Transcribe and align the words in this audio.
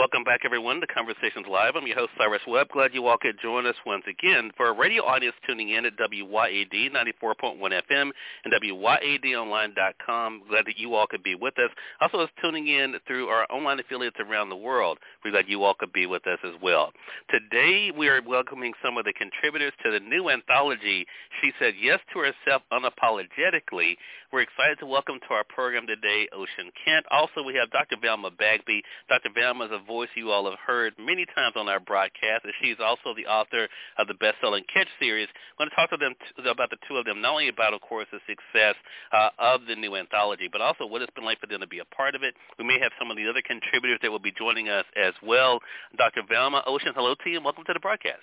Welcome 0.00 0.24
back, 0.24 0.46
everyone, 0.46 0.80
to 0.80 0.86
Conversations 0.86 1.44
Live. 1.46 1.76
I'm 1.76 1.86
your 1.86 1.94
host, 1.94 2.12
Cyrus 2.16 2.40
Webb. 2.48 2.68
Glad 2.72 2.94
you 2.94 3.06
all 3.06 3.18
could 3.18 3.36
join 3.38 3.66
us 3.66 3.74
once 3.84 4.04
again. 4.08 4.50
For 4.56 4.68
a 4.68 4.72
radio 4.72 5.02
audience 5.04 5.36
tuning 5.46 5.68
in 5.68 5.84
at 5.84 5.92
WYAD 5.98 6.90
94.1 6.90 7.60
FM 7.60 8.10
and 8.46 8.54
WYADonline.com, 8.62 10.42
glad 10.48 10.64
that 10.64 10.78
you 10.78 10.94
all 10.94 11.06
could 11.06 11.22
be 11.22 11.34
with 11.34 11.52
us. 11.58 11.68
Also, 12.00 12.22
is 12.22 12.30
tuning 12.40 12.68
in 12.68 12.94
through 13.06 13.26
our 13.26 13.46
online 13.50 13.78
affiliates 13.78 14.16
around 14.20 14.48
the 14.48 14.56
world. 14.56 14.96
We're 15.22 15.32
glad 15.32 15.44
you 15.48 15.64
all 15.64 15.74
could 15.74 15.92
be 15.92 16.06
with 16.06 16.26
us 16.26 16.38
as 16.44 16.54
well. 16.62 16.94
Today, 17.28 17.92
we 17.94 18.08
are 18.08 18.22
welcoming 18.26 18.72
some 18.82 18.96
of 18.96 19.04
the 19.04 19.12
contributors 19.12 19.74
to 19.84 19.90
the 19.90 20.00
new 20.00 20.30
anthology, 20.30 21.04
She 21.42 21.52
Said 21.58 21.74
Yes 21.78 22.00
to 22.14 22.20
Herself 22.20 22.62
Unapologetically. 22.72 23.96
We're 24.32 24.42
excited 24.46 24.78
to 24.78 24.86
welcome 24.86 25.18
to 25.26 25.34
our 25.34 25.42
program 25.42 25.88
today 25.88 26.28
Ocean 26.30 26.70
Kent. 26.84 27.04
Also, 27.10 27.42
we 27.42 27.56
have 27.58 27.68
Dr. 27.72 27.96
Velma 28.00 28.30
Bagby. 28.30 28.80
Dr. 29.08 29.30
Velma 29.34 29.64
is 29.64 29.72
a 29.74 29.82
voice 29.82 30.08
you 30.14 30.30
all 30.30 30.48
have 30.48 30.58
heard 30.64 30.94
many 31.00 31.26
times 31.34 31.54
on 31.56 31.68
our 31.68 31.80
broadcast, 31.80 32.44
and 32.44 32.54
she's 32.62 32.76
also 32.78 33.10
the 33.16 33.26
author 33.26 33.66
of 33.98 34.06
the 34.06 34.14
best-selling 34.14 34.62
Catch 34.72 34.86
series. 35.00 35.26
I'm 35.58 35.66
going 35.66 35.70
to 35.70 35.74
talk 35.74 35.90
to 35.90 35.96
them 35.96 36.14
t- 36.14 36.48
about 36.48 36.70
the 36.70 36.78
two 36.86 36.94
of 36.94 37.06
them, 37.06 37.20
not 37.20 37.32
only 37.32 37.48
about, 37.48 37.74
of 37.74 37.80
course, 37.80 38.06
the 38.12 38.22
success 38.22 38.76
uh, 39.10 39.30
of 39.40 39.66
the 39.66 39.74
new 39.74 39.96
anthology, 39.96 40.46
but 40.46 40.60
also 40.60 40.86
what 40.86 41.02
it's 41.02 41.10
been 41.18 41.24
like 41.26 41.40
for 41.40 41.48
them 41.48 41.58
to 41.58 41.66
be 41.66 41.80
a 41.80 41.90
part 41.90 42.14
of 42.14 42.22
it. 42.22 42.34
We 42.56 42.64
may 42.64 42.78
have 42.78 42.92
some 43.00 43.10
of 43.10 43.16
the 43.16 43.28
other 43.28 43.42
contributors 43.42 43.98
that 44.02 44.12
will 44.12 44.22
be 44.22 44.30
joining 44.30 44.68
us 44.68 44.84
as 44.94 45.14
well. 45.26 45.58
Dr. 45.98 46.22
Velma 46.30 46.62
Ocean, 46.70 46.92
hello 46.94 47.16
to 47.18 47.30
you, 47.30 47.42
and 47.42 47.44
welcome 47.44 47.64
to 47.66 47.72
the 47.74 47.80
broadcast. 47.80 48.22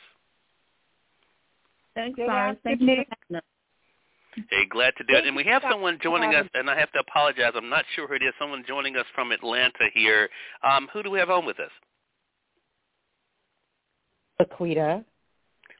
Thanks, 1.95 2.15
Cyrus. 2.15 2.55
Thank 2.63 2.79
you 2.79 3.03
Hey, 4.49 4.65
glad 4.69 4.93
to 4.97 5.03
do 5.03 5.15
it. 5.15 5.25
And 5.25 5.35
we 5.35 5.43
have 5.45 5.63
someone 5.69 5.97
joining 6.01 6.35
us, 6.35 6.45
and 6.53 6.69
I 6.69 6.77
have 6.77 6.91
to 6.91 6.99
apologize. 6.99 7.53
I'm 7.55 7.69
not 7.69 7.85
sure 7.95 8.07
who 8.07 8.13
it 8.13 8.23
is. 8.23 8.33
Someone 8.39 8.63
joining 8.67 8.95
us 8.95 9.05
from 9.15 9.31
Atlanta 9.31 9.89
here. 9.93 10.29
Um, 10.63 10.87
who 10.93 11.01
do 11.01 11.09
we 11.09 11.19
have 11.19 11.29
on 11.29 11.45
with 11.45 11.59
us? 11.59 11.71
Laquita. 14.39 15.03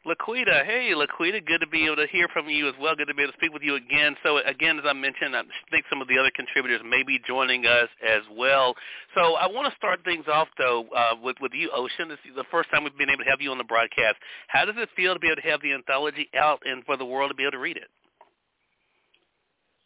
Laquita, 0.08 0.66
hey, 0.66 0.94
Laquita, 0.95 1.45
good 1.45 1.59
to 1.59 1.67
be 1.67 1.86
able 1.86 1.97
to 1.97 2.08
hear 2.08 2.30
from 2.30 2.47
you 2.47 2.67
as 2.69 2.73
well. 2.80 2.95
Good 2.95 3.09
to 3.09 3.14
be 3.14 3.23
able 3.23 3.33
to 3.33 3.38
speak 3.38 3.52
with 3.52 3.61
you 3.61 3.75
again. 3.75 4.16
So 4.23 4.38
again, 4.38 4.80
as 4.80 4.86
I 4.88 4.94
mentioned, 4.94 5.36
I 5.36 5.42
think 5.69 5.86
some 5.89 6.02
of 6.02 6.08
the 6.08 6.17
other 6.17 6.31
contributors 6.33 6.80
may 6.88 7.03
be 7.03 7.19
joining 7.27 7.66
us 7.66 7.89
as 8.02 8.21
well. 8.31 8.73
So 9.16 9.36
I 9.36 9.47
want 9.47 9.69
to 9.69 9.75
start 9.75 9.99
things 10.05 10.23
off 10.31 10.47
though 10.58 10.86
uh, 10.95 11.16
with 11.21 11.36
with 11.42 11.52
you, 11.53 11.69
Ocean. 11.75 12.08
This 12.08 12.19
is 12.23 12.36
the 12.38 12.45
first 12.49 12.71
time 12.71 12.86
we've 12.86 12.97
been 12.97 13.09
able 13.09 13.25
to 13.25 13.30
have 13.30 13.42
you 13.42 13.52
on 13.52 13.58
the 13.58 13.66
broadcast. 13.66 14.16
How 14.47 14.64
does 14.64 14.75
it 14.77 14.88
feel 14.95 15.14
to 15.14 15.19
be 15.19 15.27
able 15.27 15.42
to 15.42 15.49
have 15.49 15.61
the 15.61 15.73
anthology 15.73 16.30
out 16.39 16.61
and 16.66 16.86
for 16.86 16.95
the 16.95 17.05
world 17.05 17.30
to 17.30 17.36
be 17.36 17.44
able 17.44 17.52
to 17.52 17.59
read 17.59 17.75
it? 17.75 17.89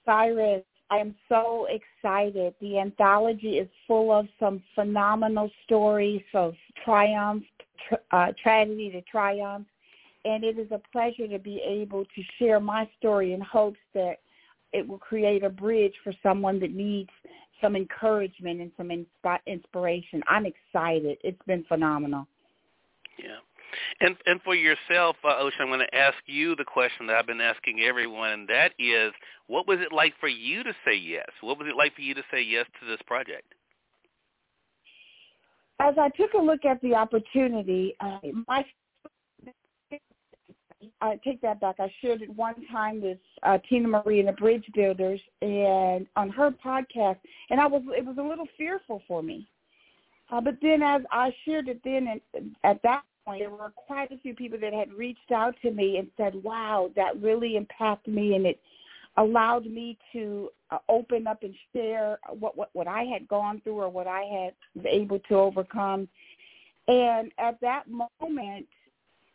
Cyrus, 0.05 0.63
I 0.89 0.97
am 0.97 1.16
so 1.30 1.67
excited. 1.69 2.53
The 2.59 2.80
anthology 2.80 3.57
is 3.57 3.67
full 3.88 4.11
of 4.11 4.27
some 4.39 4.61
phenomenal 4.75 5.49
stories 5.63 6.23
of 6.33 6.53
triumph, 6.83 7.44
tr- 7.88 7.95
uh, 8.11 8.33
tragedy 8.41 8.89
to 8.91 9.02
triumph, 9.03 9.67
and 10.25 10.44
it 10.44 10.59
is 10.59 10.72
a 10.72 10.81
pleasure 10.91 11.27
to 11.27 11.39
be 11.39 11.61
able 11.66 12.03
to 12.03 12.22
share 12.38 12.59
my 12.59 12.89
story 12.99 13.33
in 13.33 13.41
hopes 13.41 13.79
that 13.94 14.17
it 14.73 14.88
will 14.88 14.97
create 14.97 15.44
a 15.44 15.49
bridge 15.49 15.94
for 16.03 16.13
someone 16.22 16.59
that 16.59 16.72
needs 16.72 17.09
some 17.61 17.75
encouragement 17.75 18.59
and 18.59 18.72
some 18.75 18.89
insp- 18.89 19.39
inspiration. 19.47 20.22
I'm 20.27 20.45
excited. 20.45 21.17
It's 21.23 21.41
been 21.45 21.63
phenomenal. 21.66 22.27
Yeah. 23.17 23.38
And 24.00 24.16
and 24.25 24.41
for 24.41 24.56
yourself, 24.56 25.16
uh, 25.23 25.38
Ocean, 25.38 25.62
I'm 25.62 25.68
going 25.68 25.79
to 25.79 25.95
ask 25.95 26.18
you 26.25 26.56
the 26.56 26.66
question 26.66 27.07
that 27.07 27.16
I've 27.16 27.28
been 27.28 27.41
asking 27.41 27.81
everyone, 27.81 28.31
and 28.31 28.47
that 28.50 28.73
is, 28.79 29.12
what 29.47 29.68
was 29.68 29.79
it 29.79 29.94
like 29.94 30.13
for 30.19 30.29
you 30.29 30.63
to 30.63 30.73
say 30.85 30.95
yes? 30.95 31.28
What 31.41 31.57
was 31.57 31.68
it 31.68 31.75
like 31.75 31.95
for 31.95 32.01
you 32.01 32.13
to 32.13 32.23
say 32.31 32.41
yes 32.41 32.66
to 32.79 32.88
this 32.88 33.00
project? 33.06 33.53
As 35.79 35.95
I 35.97 36.09
took 36.09 36.34
a 36.34 36.38
look 36.38 36.63
at 36.66 36.79
the 36.81 36.94
opportunity, 36.95 37.95
uh, 38.00 38.19
my 38.47 38.63
I 41.00 41.19
take 41.24 41.41
that 41.41 41.59
back. 41.59 41.75
I 41.79 41.91
shared 42.01 42.22
it 42.22 42.35
one 42.35 42.56
time 42.72 43.01
with 43.01 43.18
uh, 43.44 43.57
Tina 43.69 43.88
Marie 43.88 44.19
and 44.19 44.28
the 44.28 44.34
Bridge 44.34 44.66
Builders, 44.74 45.22
and 45.41 46.07
on 46.16 46.29
her 46.29 46.51
podcast, 46.51 47.18
and 47.50 47.59
I 47.59 47.68
was 47.68 47.84
it 47.97 48.06
was 48.06 48.18
a 48.18 48.24
little 48.24 48.47
fearful 48.57 49.01
for 49.07 49.22
me. 49.22 49.47
Uh, 50.31 50.41
but 50.41 50.56
then, 50.62 50.81
as 50.81 51.01
I 51.12 51.34
shared 51.45 51.68
it 51.68 51.81
then, 51.84 52.07
and 52.34 52.56
at 52.63 52.81
that 52.84 53.03
point, 53.25 53.41
there 53.41 53.49
were 53.49 53.71
quite 53.75 54.11
a 54.11 54.17
few 54.17 54.33
people 54.33 54.59
that 54.59 54.73
had 54.73 54.93
reached 54.93 55.31
out 55.33 55.55
to 55.61 55.71
me 55.71 55.97
and 55.97 56.07
said, 56.17 56.41
"Wow, 56.43 56.91
that 56.95 57.21
really 57.21 57.55
impacted 57.55 58.13
me," 58.13 58.35
and 58.35 58.45
it 58.45 58.59
allowed 59.17 59.65
me 59.65 59.97
to 60.13 60.49
uh, 60.69 60.77
open 60.87 61.27
up 61.27 61.43
and 61.43 61.53
share 61.73 62.17
what, 62.39 62.57
what 62.57 62.69
what 62.73 62.87
I 62.87 63.03
had 63.03 63.27
gone 63.27 63.61
through 63.61 63.81
or 63.81 63.89
what 63.89 64.07
I 64.07 64.21
had 64.21 64.83
been 64.83 64.87
able 64.87 65.19
to 65.19 65.35
overcome. 65.35 66.07
And 66.87 67.31
at 67.37 67.59
that 67.61 67.83
moment, 67.89 68.67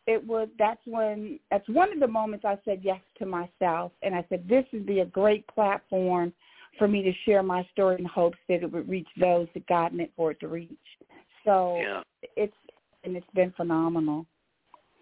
it 0.07 0.25
was 0.25 0.49
that's 0.59 0.81
when 0.85 1.39
that's 1.51 1.69
one 1.69 1.93
of 1.93 2.01
the 2.01 2.09
moments 2.09 2.45
I 2.45 2.59
said 2.65 2.81
yes 2.83 3.01
to 3.19 3.27
myself, 3.27 3.93
and 4.03 4.15
I 4.15 4.25
said 4.29 4.49
this 4.49 4.65
would 4.73 4.87
be 4.87 5.01
a 5.01 5.07
great 5.07 5.47
platform 5.49 6.33
for 6.79 6.87
me 6.87 7.03
to 7.03 7.13
share 7.25 7.43
my 7.43 7.67
story 7.73 7.97
in 7.99 8.05
hopes 8.05 8.39
that 8.49 8.63
it 8.63 8.71
would 8.71 8.89
reach 8.89 9.09
those 9.19 9.49
that 9.55 9.67
God 9.67 9.95
meant 9.95 10.11
for 10.17 10.31
it 10.33 10.41
to 10.41 10.49
reach. 10.49 10.71
So 11.45 11.79
yeah. 11.81 12.03
And 13.07 13.17
it's 13.17 13.27
been 13.35 13.53
phenomenal. 13.57 14.27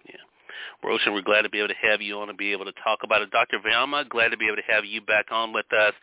Yeah. 0.06 0.16
Roshan, 0.82 1.12
we're 1.12 1.22
glad 1.22 1.42
to 1.42 1.50
be 1.50 1.59
able 1.59 1.69
to 1.69 1.88
have 1.91 2.00
you 2.00 2.19
on 2.19 2.28
and 2.28 2.38
be 2.38 2.53
able 2.53 2.66
to 2.66 2.72
talk 2.84 3.00
about 3.03 3.22
it. 3.22 3.31
Dr. 3.31 3.59
Velma, 3.65 4.04
glad 4.09 4.28
to 4.28 4.37
be 4.37 4.47
able 4.47 4.56
to 4.56 4.72
have 4.72 4.84
you 4.84 5.00
back 5.00 5.26
on 5.31 5.53
with 5.53 5.66
us. 5.72 5.94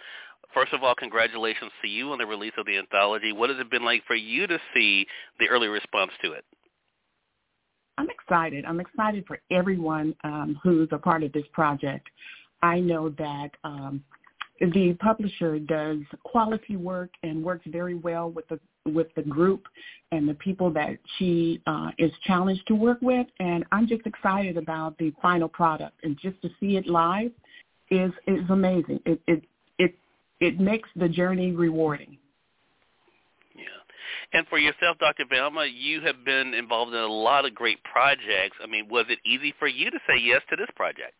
First 0.54 0.74
of 0.74 0.84
all, 0.84 0.96
congratulations 0.96 1.72
to 1.82 1.88
you 1.88 2.12
on 2.12 2.18
the 2.18 2.26
release 2.26 2.54
of 2.58 2.66
the 2.66 2.78
anthology. 2.78 3.32
What 3.32 3.50
has 3.50 3.60
it 3.60 3.72
been 3.72 3.86
like 3.86 4.04
for 4.06 4.16
you 4.16 4.48
to 4.48 4.60
see 4.74 5.06
the 5.40 5.48
early 5.48 5.68
response 5.68 6.12
to 6.24 6.34
it? 6.34 6.44
I'm 7.98 8.10
excited. 8.10 8.66
I'm 8.66 8.80
excited 8.80 9.26
for 9.28 9.40
everyone 9.52 10.16
um, 10.24 10.60
who's 10.62 10.90
a 10.92 10.98
part 10.98 11.24
of 11.24 11.32
this 11.32 11.46
project. 11.54 12.08
I 12.64 12.80
know 12.80 13.10
that 13.18 13.50
um, 13.64 14.04
the 14.62 14.96
publisher 15.00 15.58
does 15.58 15.98
quality 16.24 16.76
work 16.76 17.10
and 17.24 17.44
works 17.44 17.66
very 17.68 17.96
well 17.96 18.30
with 18.30 18.48
the 18.48 18.60
with 18.86 19.08
the 19.16 19.22
group 19.24 19.64
and 20.12 20.28
the 20.28 20.34
people 20.36 20.72
that 20.72 20.98
she 21.18 21.62
uh, 21.68 21.90
is 21.98 22.12
challenged 22.26 22.66
to 22.68 22.76
work 22.76 23.00
with. 23.02 23.28
And 23.40 23.64
I'm 23.72 23.88
just 23.88 24.06
excited 24.06 24.58
about 24.58 24.98
the 24.98 25.14
final 25.22 25.48
product 25.48 25.98
and 26.04 26.18
just 26.20 26.42
to 26.44 26.50
see 26.60 26.78
it 26.78 26.88
live 26.88 27.32
is 27.90 28.12
is 28.28 28.50
amazing. 28.50 29.00
It 29.06 29.20
it 29.28 29.44
it 29.80 29.96
it 30.40 30.60
makes 30.60 30.90
the 30.96 31.10
journey 31.10 31.52
rewarding. 31.54 32.18
Yeah. 33.56 33.64
And 34.34 34.48
for 34.48 34.60
yourself, 34.60 34.98
Dr. 35.00 35.26
Velma, 35.28 35.66
you 35.66 36.02
have 36.02 36.24
been 36.24 36.54
involved 36.54 36.94
in 36.94 37.02
a 37.02 37.08
lot 37.08 37.46
of 37.46 37.56
great 37.56 37.84
projects. 37.84 38.58
I 38.64 38.68
mean, 38.68 38.88
was 38.90 39.06
it 39.10 39.20
easy 39.26 39.56
for 39.58 39.68
you 39.68 39.90
to 39.90 40.00
say 40.08 40.20
yes 40.20 40.42
to 40.52 40.56
this 40.56 40.70
project? 40.76 41.14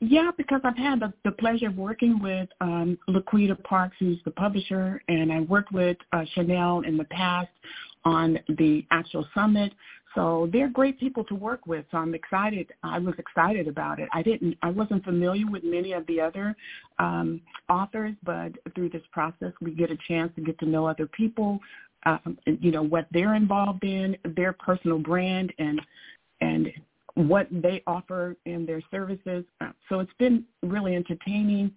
Yeah, 0.00 0.30
because 0.36 0.60
I've 0.62 0.76
had 0.76 1.00
the, 1.00 1.12
the 1.24 1.32
pleasure 1.32 1.68
of 1.68 1.76
working 1.76 2.20
with 2.20 2.48
um, 2.60 2.98
Laquita 3.08 3.62
Parks, 3.64 3.96
who's 3.98 4.18
the 4.24 4.30
publisher, 4.30 5.02
and 5.08 5.32
I 5.32 5.40
worked 5.40 5.72
with 5.72 5.96
uh, 6.12 6.24
Chanelle 6.36 6.86
in 6.86 6.98
the 6.98 7.04
past 7.04 7.48
on 8.04 8.38
the 8.58 8.84
actual 8.90 9.26
summit. 9.34 9.72
So 10.14 10.48
they're 10.52 10.68
great 10.68 11.00
people 11.00 11.24
to 11.24 11.34
work 11.34 11.66
with. 11.66 11.84
So 11.90 11.98
I'm 11.98 12.14
excited. 12.14 12.72
I 12.82 12.98
was 12.98 13.14
excited 13.18 13.68
about 13.68 13.98
it. 13.98 14.08
I 14.12 14.22
didn't. 14.22 14.56
I 14.62 14.70
wasn't 14.70 15.04
familiar 15.04 15.46
with 15.50 15.64
many 15.64 15.92
of 15.92 16.06
the 16.06 16.20
other 16.20 16.54
um, 16.98 17.40
authors, 17.68 18.14
but 18.22 18.52
through 18.74 18.90
this 18.90 19.02
process, 19.12 19.52
we 19.60 19.72
get 19.72 19.90
a 19.90 19.98
chance 20.08 20.32
to 20.36 20.42
get 20.42 20.58
to 20.60 20.66
know 20.66 20.86
other 20.86 21.06
people. 21.06 21.58
Um, 22.04 22.38
you 22.46 22.70
know 22.70 22.82
what 22.82 23.08
they're 23.12 23.34
involved 23.34 23.84
in, 23.84 24.16
their 24.36 24.52
personal 24.52 24.98
brand, 24.98 25.52
and 25.58 25.80
and 26.40 26.70
what 27.16 27.48
they 27.50 27.82
offer 27.86 28.36
in 28.44 28.66
their 28.66 28.82
services. 28.90 29.44
Uh, 29.60 29.70
so 29.88 30.00
it's 30.00 30.12
been 30.18 30.44
really 30.62 30.94
entertaining 30.94 31.72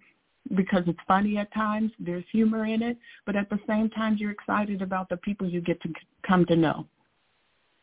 because 0.54 0.82
it's 0.86 0.98
funny 1.08 1.38
at 1.38 1.52
times. 1.52 1.90
There's 1.98 2.24
humor 2.30 2.66
in 2.66 2.82
it, 2.82 2.98
but 3.26 3.36
at 3.36 3.48
the 3.48 3.58
same 3.66 3.88
time, 3.90 4.16
you're 4.18 4.30
excited 4.30 4.82
about 4.82 5.08
the 5.08 5.16
people 5.16 5.48
you 5.48 5.60
get 5.60 5.80
to 5.82 5.88
come 6.26 6.44
to 6.46 6.56
know. 6.56 6.86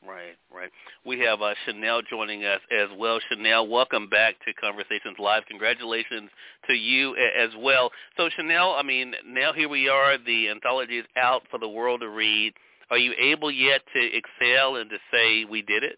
Right, 0.08 0.38
right. 0.54 0.70
We 1.04 1.20
have 1.22 1.42
uh, 1.42 1.54
Chanelle 1.68 2.02
joining 2.10 2.46
us 2.46 2.62
as 2.72 2.88
well. 2.98 3.20
Chanelle, 3.32 3.68
welcome 3.68 4.08
back 4.08 4.36
to 4.46 4.54
Conversations 4.54 5.18
Live. 5.20 5.44
Congratulations 5.50 6.30
to 6.68 6.74
you 6.74 7.16
as 7.16 7.50
well. 7.58 7.90
So 8.16 8.30
Chanelle, 8.40 8.80
I 8.80 8.84
mean, 8.84 9.14
now 9.26 9.52
here 9.52 9.68
we 9.68 9.90
are. 9.90 10.18
The 10.18 10.50
anthology 10.50 11.00
is 11.00 11.06
out 11.18 11.42
for 11.50 11.60
the 11.60 11.68
world 11.68 12.02
to 12.02 12.10
read. 12.10 12.54
Are 12.90 12.98
you 12.98 13.14
able 13.20 13.52
yet 13.52 13.82
to 13.94 14.00
excel 14.00 14.78
and 14.78 14.90
to 14.92 14.98
say 15.12 15.44
we 15.44 15.62
did 15.62 15.84
it? 15.84 15.98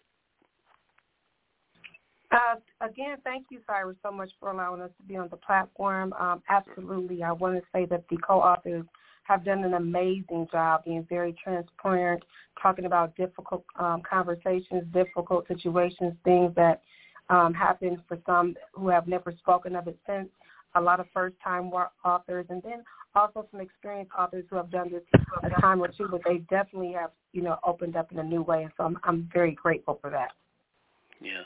Uh, 2.32 2.54
again, 2.80 3.16
thank 3.24 3.46
you, 3.50 3.60
Cyrus, 3.66 3.96
so 4.02 4.12
much 4.12 4.30
for 4.38 4.50
allowing 4.50 4.80
us 4.80 4.90
to 4.98 5.02
be 5.02 5.16
on 5.16 5.28
the 5.30 5.36
platform. 5.36 6.12
Um, 6.12 6.42
absolutely. 6.48 7.22
I 7.22 7.32
want 7.32 7.56
to 7.56 7.62
say 7.72 7.86
that 7.86 8.04
the 8.08 8.18
co-authors 8.18 8.84
have 9.24 9.44
done 9.44 9.64
an 9.64 9.74
amazing 9.74 10.46
job 10.50 10.84
being 10.84 11.04
very 11.08 11.34
transparent, 11.42 12.22
talking 12.60 12.84
about 12.84 13.16
difficult 13.16 13.64
um, 13.78 14.02
conversations, 14.08 14.84
difficult 14.92 15.46
situations, 15.48 16.14
things 16.24 16.54
that 16.54 16.82
um, 17.30 17.52
happen 17.52 18.02
for 18.08 18.18
some 18.26 18.54
who 18.72 18.88
have 18.88 19.08
never 19.08 19.32
spoken 19.38 19.74
of 19.74 19.88
it 19.88 19.98
since, 20.06 20.28
a 20.76 20.80
lot 20.80 21.00
of 21.00 21.06
first-time 21.12 21.70
authors, 22.04 22.46
and 22.48 22.62
then 22.62 22.84
also 23.16 23.46
some 23.50 23.60
experienced 23.60 24.12
authors 24.16 24.44
who 24.48 24.56
have 24.56 24.70
done 24.70 24.90
this 24.90 25.02
a 25.42 25.60
time 25.60 25.82
or 25.82 25.88
two, 25.88 26.06
but 26.08 26.20
they 26.24 26.38
definitely 26.48 26.92
have, 26.92 27.10
you 27.32 27.42
know, 27.42 27.58
opened 27.66 27.96
up 27.96 28.12
in 28.12 28.18
a 28.20 28.22
new 28.22 28.42
way. 28.42 28.62
And 28.62 28.72
so 28.76 28.84
I'm, 28.84 28.98
I'm 29.02 29.28
very 29.32 29.52
grateful 29.52 29.98
for 30.00 30.10
that. 30.10 30.30
Yeah. 31.22 31.42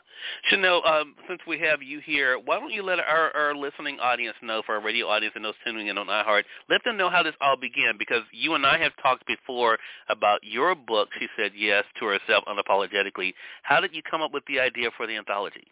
Chanelle, 0.50 0.86
um, 0.86 1.16
since 1.28 1.40
we 1.48 1.58
have 1.58 1.82
you 1.82 1.98
here, 1.98 2.38
why 2.38 2.60
don't 2.60 2.70
you 2.70 2.84
let 2.84 3.00
our, 3.00 3.34
our 3.34 3.56
listening 3.56 3.98
audience 3.98 4.36
know, 4.40 4.62
for 4.64 4.76
our 4.76 4.80
radio 4.80 5.08
audience 5.08 5.32
and 5.34 5.44
those 5.44 5.54
tuning 5.66 5.88
in 5.88 5.98
on 5.98 6.06
iHeart, 6.06 6.44
let 6.70 6.82
them 6.84 6.96
know 6.96 7.10
how 7.10 7.24
this 7.24 7.34
all 7.40 7.56
began 7.56 7.94
because 7.98 8.22
you 8.30 8.54
and 8.54 8.64
I 8.64 8.78
have 8.78 8.92
talked 9.02 9.26
before 9.26 9.78
about 10.08 10.40
your 10.44 10.76
book, 10.76 11.08
She 11.18 11.26
Said 11.36 11.52
Yes 11.56 11.84
to 11.98 12.06
Herself 12.06 12.44
Unapologetically. 12.46 13.34
How 13.64 13.80
did 13.80 13.94
you 13.94 14.02
come 14.08 14.22
up 14.22 14.32
with 14.32 14.44
the 14.46 14.60
idea 14.60 14.90
for 14.96 15.08
the 15.08 15.16
anthology? 15.16 15.66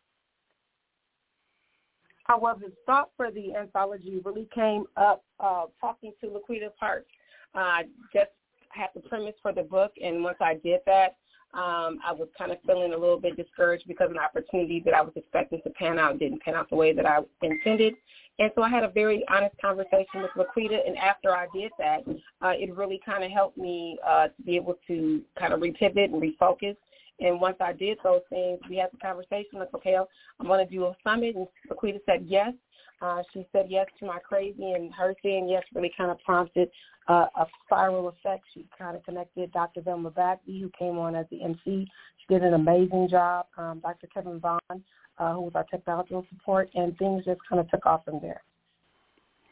However, 2.24 2.60
the 2.66 2.72
thought 2.86 3.10
for 3.16 3.30
the 3.30 3.54
anthology 3.54 4.20
really 4.24 4.48
came 4.54 4.84
up 4.96 5.24
uh, 5.38 5.66
talking 5.80 6.12
to 6.20 6.28
Laquita 6.28 6.74
Parks. 6.78 7.06
I 7.54 7.80
uh, 7.80 7.82
just 8.12 8.30
had 8.70 8.88
the 8.94 9.00
premise 9.08 9.34
for 9.42 9.52
the 9.52 9.62
book, 9.62 9.92
and 10.02 10.24
once 10.24 10.38
I 10.40 10.54
did 10.54 10.80
that, 10.86 11.16
um, 11.54 11.98
I 12.04 12.12
was 12.12 12.28
kind 12.36 12.50
of 12.50 12.58
feeling 12.66 12.94
a 12.94 12.96
little 12.96 13.20
bit 13.20 13.36
discouraged 13.36 13.84
because 13.86 14.10
an 14.10 14.18
opportunity 14.18 14.82
that 14.86 14.94
I 14.94 15.02
was 15.02 15.12
expecting 15.16 15.60
to 15.62 15.70
pan 15.70 15.98
out 15.98 16.18
didn't 16.18 16.42
pan 16.42 16.54
out 16.54 16.70
the 16.70 16.76
way 16.76 16.94
that 16.94 17.04
I 17.04 17.18
intended. 17.42 17.94
And 18.38 18.50
so 18.54 18.62
I 18.62 18.70
had 18.70 18.84
a 18.84 18.88
very 18.88 19.22
honest 19.28 19.54
conversation 19.60 20.22
with 20.22 20.30
Laquita, 20.36 20.78
and 20.86 20.96
after 20.96 21.36
I 21.36 21.46
did 21.54 21.70
that, 21.78 22.00
uh, 22.40 22.52
it 22.56 22.74
really 22.74 23.00
kind 23.04 23.22
of 23.22 23.30
helped 23.30 23.58
me 23.58 23.98
uh, 24.06 24.28
to 24.28 24.42
be 24.44 24.56
able 24.56 24.78
to 24.88 25.20
kind 25.38 25.52
of 25.52 25.60
repivot 25.60 26.04
and 26.04 26.22
refocus. 26.22 26.76
And 27.20 27.40
once 27.40 27.56
I 27.60 27.74
did 27.74 27.98
those 28.02 28.22
things, 28.30 28.58
we 28.70 28.76
had 28.76 28.88
the 28.90 28.98
conversation 28.98 29.58
like, 29.58 29.74
okay, 29.74 29.96
I'm 30.40 30.46
going 30.46 30.66
to 30.66 30.72
do 30.72 30.86
a 30.86 30.96
summit, 31.04 31.36
and 31.36 31.46
Laquita 31.70 32.00
said 32.06 32.24
yes. 32.26 32.54
Uh, 33.02 33.20
she 33.32 33.44
said 33.50 33.66
yes 33.68 33.86
to 33.98 34.06
my 34.06 34.20
crazy, 34.20 34.72
and 34.72 34.94
her 34.94 35.12
saying 35.24 35.48
yes 35.48 35.64
really 35.74 35.92
kind 35.96 36.10
of 36.10 36.18
prompted 36.20 36.70
uh, 37.08 37.26
a 37.36 37.46
spiral 37.66 38.08
effect. 38.08 38.44
She 38.54 38.64
kind 38.78 38.96
of 38.96 39.04
connected 39.04 39.50
Dr. 39.50 39.80
Velma 39.80 40.10
Bagby, 40.10 40.60
who 40.60 40.70
came 40.78 40.98
on 40.98 41.16
as 41.16 41.26
the 41.30 41.42
MC. 41.42 41.60
She 41.66 42.32
did 42.32 42.44
an 42.44 42.54
amazing 42.54 43.08
job. 43.10 43.46
Um, 43.58 43.80
Dr. 43.80 44.06
Kevin 44.06 44.38
Vaughn, 44.38 44.60
uh, 44.70 45.34
who 45.34 45.40
was 45.40 45.52
our 45.56 45.66
technological 45.68 46.24
support, 46.30 46.70
and 46.74 46.96
things 46.96 47.24
just 47.24 47.40
kind 47.48 47.60
of 47.60 47.68
took 47.70 47.86
off 47.86 48.04
from 48.04 48.20
there. 48.22 48.42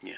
Yeah. 0.01 0.13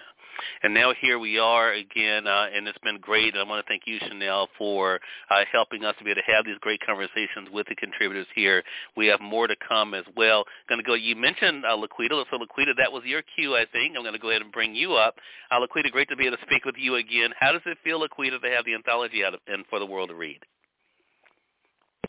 And 0.63 0.73
now 0.73 0.93
here 0.99 1.19
we 1.19 1.39
are 1.39 1.71
again, 1.73 2.27
uh, 2.27 2.47
and 2.53 2.67
it's 2.67 2.77
been 2.79 2.99
great. 2.99 3.33
And 3.33 3.41
I 3.41 3.49
want 3.49 3.65
to 3.65 3.69
thank 3.69 3.83
you, 3.85 3.99
Chanelle, 3.99 4.47
for 4.57 4.99
uh, 5.29 5.43
helping 5.51 5.83
us 5.85 5.95
to 5.99 6.03
be 6.03 6.11
able 6.11 6.21
to 6.21 6.31
have 6.31 6.45
these 6.45 6.57
great 6.61 6.79
conversations 6.85 7.49
with 7.51 7.67
the 7.67 7.75
contributors 7.75 8.27
here. 8.35 8.63
We 8.95 9.07
have 9.07 9.21
more 9.21 9.47
to 9.47 9.55
come 9.67 9.93
as 9.93 10.05
well. 10.15 10.45
Going 10.69 10.79
to 10.79 10.85
go. 10.85 10.93
You 10.93 11.15
mentioned 11.15 11.65
uh, 11.65 11.77
Laquita, 11.77 12.23
so 12.29 12.37
Laquita, 12.37 12.73
that 12.77 12.91
was 12.91 13.03
your 13.05 13.21
cue, 13.35 13.55
I 13.55 13.65
think. 13.71 13.95
I'm 13.95 14.03
going 14.03 14.13
to 14.13 14.19
go 14.19 14.29
ahead 14.29 14.41
and 14.41 14.51
bring 14.51 14.75
you 14.75 14.93
up. 14.93 15.15
Uh, 15.51 15.59
Laquita, 15.59 15.91
great 15.91 16.09
to 16.09 16.15
be 16.15 16.27
able 16.27 16.37
to 16.37 16.43
speak 16.43 16.65
with 16.65 16.75
you 16.77 16.95
again. 16.95 17.31
How 17.39 17.51
does 17.51 17.61
it 17.65 17.77
feel, 17.83 17.99
Laquita, 17.99 18.41
to 18.41 18.49
have 18.49 18.65
the 18.65 18.73
anthology 18.73 19.23
out 19.23 19.33
of, 19.33 19.39
and 19.47 19.65
for 19.69 19.79
the 19.79 19.85
world 19.85 20.09
to 20.09 20.15
read? 20.15 20.39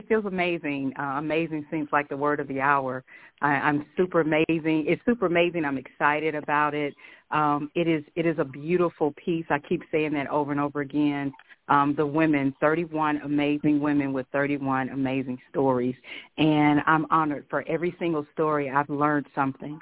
Feels 0.07 0.25
amazing. 0.25 0.93
Uh, 0.97 1.15
amazing 1.17 1.65
seems 1.71 1.89
like 1.91 2.09
the 2.09 2.17
word 2.17 2.39
of 2.39 2.47
the 2.47 2.61
hour. 2.61 3.03
I, 3.41 3.47
I'm 3.47 3.85
super 3.97 4.21
amazing. 4.21 4.85
It's 4.87 5.01
super 5.05 5.25
amazing. 5.25 5.65
I'm 5.65 5.77
excited 5.77 6.35
about 6.35 6.73
it. 6.73 6.93
Um, 7.31 7.69
it 7.75 7.87
is 7.87 8.03
it 8.15 8.25
is 8.25 8.37
a 8.39 8.45
beautiful 8.45 9.13
piece. 9.13 9.45
I 9.49 9.59
keep 9.59 9.81
saying 9.91 10.13
that 10.13 10.27
over 10.27 10.51
and 10.51 10.59
over 10.59 10.81
again. 10.81 11.33
Um, 11.67 11.95
the 11.97 12.05
women, 12.05 12.53
31 12.61 13.21
amazing 13.23 13.79
women 13.79 14.13
with 14.13 14.27
31 14.31 14.89
amazing 14.89 15.39
stories, 15.49 15.95
and 16.37 16.81
I'm 16.85 17.07
honored 17.09 17.45
for 17.49 17.63
every 17.67 17.95
single 17.97 18.25
story. 18.33 18.69
I've 18.69 18.89
learned 18.89 19.25
something. 19.33 19.79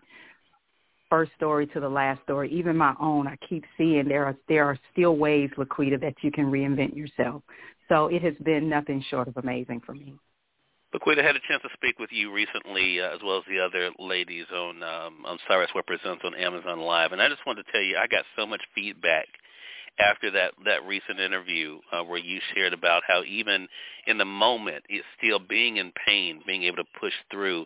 First 1.09 1.33
story 1.35 1.67
to 1.67 1.79
the 1.79 1.89
last 1.89 2.23
story, 2.23 2.49
even 2.51 2.77
my 2.77 2.95
own. 2.99 3.27
I 3.27 3.35
keep 3.47 3.65
seeing 3.77 4.07
there 4.07 4.25
are 4.25 4.35
there 4.47 4.65
are 4.65 4.79
still 4.93 5.17
ways, 5.17 5.49
Laquita, 5.57 5.99
that 5.99 6.15
you 6.21 6.31
can 6.31 6.45
reinvent 6.45 6.95
yourself. 6.95 7.43
So 7.89 8.07
it 8.07 8.21
has 8.23 8.35
been 8.43 8.69
nothing 8.69 9.03
short 9.09 9.27
of 9.27 9.37
amazing 9.37 9.81
for 9.85 9.93
me. 9.93 10.15
Laquita, 10.93 11.23
had 11.23 11.35
a 11.35 11.39
chance 11.47 11.61
to 11.63 11.69
speak 11.73 11.97
with 11.97 12.11
you 12.11 12.31
recently, 12.31 13.01
uh, 13.01 13.15
as 13.15 13.19
well 13.23 13.37
as 13.37 13.43
the 13.49 13.59
other 13.59 13.89
ladies 13.97 14.45
on 14.53 14.83
um, 14.83 15.25
on 15.25 15.39
Cyrus 15.47 15.71
Represents 15.73 16.21
on 16.23 16.35
Amazon 16.35 16.79
Live, 16.81 17.11
and 17.13 17.21
I 17.21 17.29
just 17.29 17.41
wanted 17.47 17.65
to 17.65 17.71
tell 17.71 17.81
you, 17.81 17.97
I 17.97 18.05
got 18.05 18.25
so 18.37 18.45
much 18.45 18.61
feedback 18.75 19.25
after 19.99 20.29
that 20.31 20.53
that 20.65 20.85
recent 20.85 21.19
interview 21.19 21.79
uh, 21.91 22.03
where 22.03 22.19
you 22.19 22.39
shared 22.53 22.73
about 22.73 23.03
how 23.07 23.23
even 23.23 23.67
in 24.05 24.17
the 24.19 24.25
moment, 24.25 24.83
it's 24.89 25.05
still 25.17 25.39
being 25.39 25.77
in 25.77 25.91
pain, 26.05 26.41
being 26.45 26.63
able 26.63 26.77
to 26.77 26.99
push 26.99 27.13
through. 27.31 27.65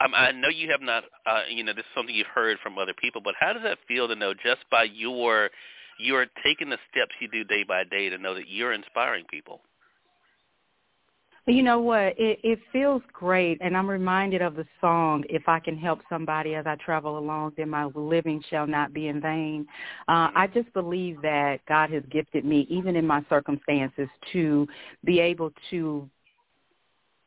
Um, 0.00 0.12
I 0.14 0.32
know 0.32 0.48
you 0.48 0.70
have 0.70 0.80
not, 0.80 1.04
uh, 1.26 1.42
you 1.48 1.62
know, 1.62 1.72
this 1.72 1.84
is 1.84 1.90
something 1.94 2.14
you've 2.14 2.26
heard 2.26 2.58
from 2.62 2.78
other 2.78 2.94
people, 3.00 3.20
but 3.22 3.34
how 3.38 3.52
does 3.52 3.62
that 3.62 3.78
feel 3.86 4.08
to 4.08 4.16
know 4.16 4.34
just 4.34 4.60
by 4.70 4.84
your 4.84 5.50
you're 5.98 6.26
taking 6.44 6.68
the 6.68 6.78
steps 6.90 7.12
you 7.20 7.28
do 7.28 7.44
day 7.44 7.64
by 7.64 7.84
day 7.84 8.08
to 8.08 8.18
know 8.18 8.34
that 8.34 8.48
you're 8.48 8.72
inspiring 8.72 9.24
people. 9.30 9.60
You 11.46 11.62
know 11.62 11.78
what? 11.78 12.14
It, 12.18 12.38
it 12.42 12.58
feels 12.72 13.02
great, 13.12 13.58
and 13.60 13.76
I'm 13.76 13.88
reminded 13.88 14.40
of 14.40 14.56
the 14.56 14.64
song, 14.80 15.24
If 15.28 15.46
I 15.46 15.60
Can 15.60 15.76
Help 15.76 16.00
Somebody 16.08 16.54
As 16.54 16.66
I 16.66 16.76
Travel 16.76 17.18
Along, 17.18 17.52
Then 17.58 17.68
My 17.68 17.84
Living 17.84 18.42
Shall 18.48 18.66
Not 18.66 18.94
Be 18.94 19.08
in 19.08 19.20
Vain. 19.20 19.66
Uh, 20.08 20.30
I 20.34 20.48
just 20.54 20.72
believe 20.72 21.20
that 21.20 21.58
God 21.68 21.90
has 21.90 22.02
gifted 22.10 22.46
me, 22.46 22.66
even 22.70 22.96
in 22.96 23.06
my 23.06 23.22
circumstances, 23.28 24.08
to 24.32 24.66
be 25.04 25.20
able 25.20 25.52
to 25.70 26.08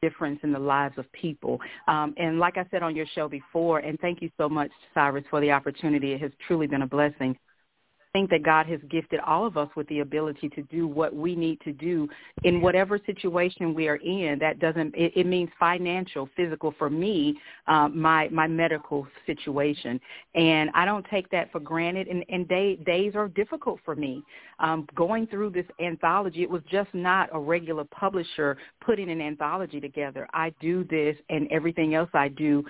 difference 0.02 0.40
in 0.44 0.52
the 0.52 0.60
lives 0.60 0.98
of 0.98 1.12
people. 1.12 1.60
Um, 1.88 2.14
and 2.18 2.40
like 2.40 2.58
I 2.58 2.66
said 2.72 2.82
on 2.84 2.96
your 2.96 3.08
show 3.14 3.28
before, 3.28 3.80
and 3.80 4.00
thank 4.00 4.22
you 4.22 4.32
so 4.38 4.50
much, 4.50 4.72
Cyrus, 4.94 5.26
for 5.30 5.42
the 5.42 5.52
opportunity. 5.52 6.14
It 6.14 6.22
has 6.22 6.32
truly 6.48 6.68
been 6.68 6.84
a 6.84 6.88
blessing 6.88 7.38
think 8.18 8.32
that 8.32 8.42
God 8.42 8.66
has 8.66 8.80
gifted 8.90 9.20
all 9.20 9.46
of 9.46 9.58
us 9.58 9.70
with 9.76 9.88
the 9.90 10.00
ability 10.00 10.50
to 10.50 10.64
do 10.64 10.88
what 10.88 11.14
we 11.14 11.36
need 11.36 11.62
to 11.62 11.72
do 11.72 12.10
in 12.44 12.62
whatever 12.62 13.00
situation 13.06 13.76
we 13.76 13.88
are 13.88 13.98
in. 13.98 14.40
That 14.40 14.58
doesn't 14.60 14.96
it, 14.96 15.14
it 15.16 15.28
means 15.28 15.50
financial, 15.60 16.28
physical 16.36 16.74
for 16.80 16.90
me, 16.90 17.38
um, 17.68 18.00
my 18.00 18.28
my 18.30 18.48
medical 18.48 19.06
situation, 19.28 20.02
and 20.34 20.72
I 20.74 20.84
don't 20.84 21.06
take 21.12 21.30
that 21.30 21.52
for 21.52 21.60
granted. 21.60 22.08
And, 22.08 22.26
and 22.30 22.48
day, 22.48 22.78
days 22.78 23.14
are 23.14 23.28
difficult 23.28 23.80
for 23.86 23.96
me. 23.96 24.24
Um, 24.60 24.88
going 24.96 25.28
through 25.28 25.52
this 25.52 25.68
anthology, 25.80 26.42
it 26.42 26.50
was 26.50 26.64
just 26.72 26.90
not 26.96 27.30
a 27.34 27.40
regular 27.40 27.84
publisher 27.84 28.58
putting 28.84 29.12
an 29.12 29.22
anthology 29.22 29.80
together. 29.80 30.28
I 30.34 30.52
do 30.60 30.84
this 30.86 31.16
and 31.30 31.48
everything 31.52 31.94
else 31.94 32.10
I 32.16 32.30
do 32.30 32.66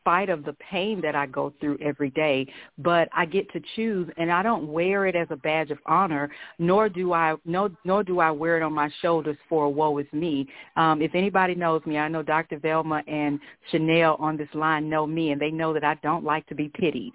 spite 0.00 0.28
of 0.28 0.44
the 0.44 0.54
pain 0.54 1.00
that 1.02 1.14
I 1.14 1.26
go 1.26 1.52
through 1.60 1.78
every 1.82 2.10
day, 2.10 2.46
but 2.78 3.08
I 3.12 3.26
get 3.26 3.50
to 3.52 3.60
choose 3.76 4.08
and 4.16 4.30
I 4.30 4.42
don't 4.42 4.68
wear 4.68 5.06
it 5.06 5.14
as 5.14 5.28
a 5.30 5.36
badge 5.36 5.70
of 5.70 5.78
honor, 5.86 6.30
nor 6.58 6.88
do 6.88 7.12
I 7.12 7.34
no, 7.44 7.70
nor 7.84 8.02
do 8.02 8.20
I 8.20 8.30
wear 8.30 8.56
it 8.56 8.62
on 8.62 8.72
my 8.72 8.90
shoulders 9.00 9.36
for 9.48 9.72
woe 9.72 9.98
is 9.98 10.06
me. 10.12 10.48
Um, 10.76 11.02
if 11.02 11.14
anybody 11.14 11.54
knows 11.54 11.82
me, 11.86 11.98
I 11.98 12.08
know 12.08 12.22
Dr. 12.22 12.58
Velma 12.58 13.02
and 13.06 13.38
Chanelle 13.72 14.20
on 14.20 14.36
this 14.36 14.48
line 14.54 14.88
know 14.88 15.06
me 15.06 15.32
and 15.32 15.40
they 15.40 15.50
know 15.50 15.72
that 15.74 15.84
I 15.84 15.94
don't 16.02 16.24
like 16.24 16.46
to 16.48 16.54
be 16.54 16.70
pitied. 16.74 17.12